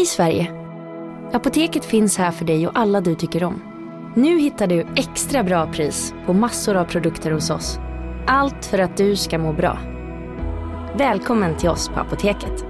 Hej 0.02 0.06
Sverige! 0.06 0.52
Apoteket 1.32 1.84
finns 1.84 2.18
här 2.18 2.30
för 2.30 2.44
dig 2.44 2.66
och 2.66 2.78
alla 2.78 3.00
du 3.00 3.14
tycker 3.14 3.44
om. 3.44 3.62
Nu 4.16 4.38
hittar 4.38 4.66
du 4.66 4.86
extra 4.96 5.42
bra 5.42 5.72
pris 5.72 6.14
på 6.26 6.32
massor 6.32 6.76
av 6.76 6.84
produkter 6.84 7.30
hos 7.30 7.50
oss. 7.50 7.78
Allt 8.26 8.66
för 8.66 8.78
att 8.78 8.96
du 8.96 9.16
ska 9.16 9.38
må 9.38 9.52
bra. 9.52 9.78
Välkommen 10.98 11.56
till 11.56 11.68
oss 11.68 11.88
på 11.88 12.00
Apoteket. 12.00 12.64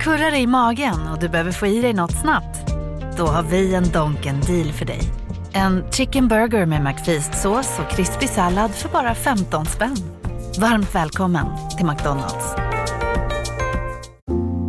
Kurrar 0.00 0.34
i 0.34 0.46
magen 0.46 1.08
och 1.12 1.20
du 1.20 1.28
behöver 1.28 1.52
få 1.52 1.66
i 1.66 1.82
dig 1.82 1.92
något 1.92 2.20
snabbt? 2.20 2.72
Då 3.16 3.26
har 3.26 3.42
vi 3.42 3.74
en 3.74 3.92
Donken 3.92 4.40
deal 4.40 4.72
för 4.72 4.84
dig. 4.84 5.00
En 5.52 5.84
chicken 5.92 6.28
burger 6.28 6.66
med 6.66 6.82
McFeast-sås 6.82 7.78
och 7.78 7.90
krispig 7.90 8.28
sallad 8.28 8.70
för 8.70 8.88
bara 8.88 9.14
15 9.14 9.66
spänn. 9.66 9.96
Varmt 10.60 10.94
välkommen 10.94 11.46
till 11.76 11.86
McDonalds. 11.86 12.73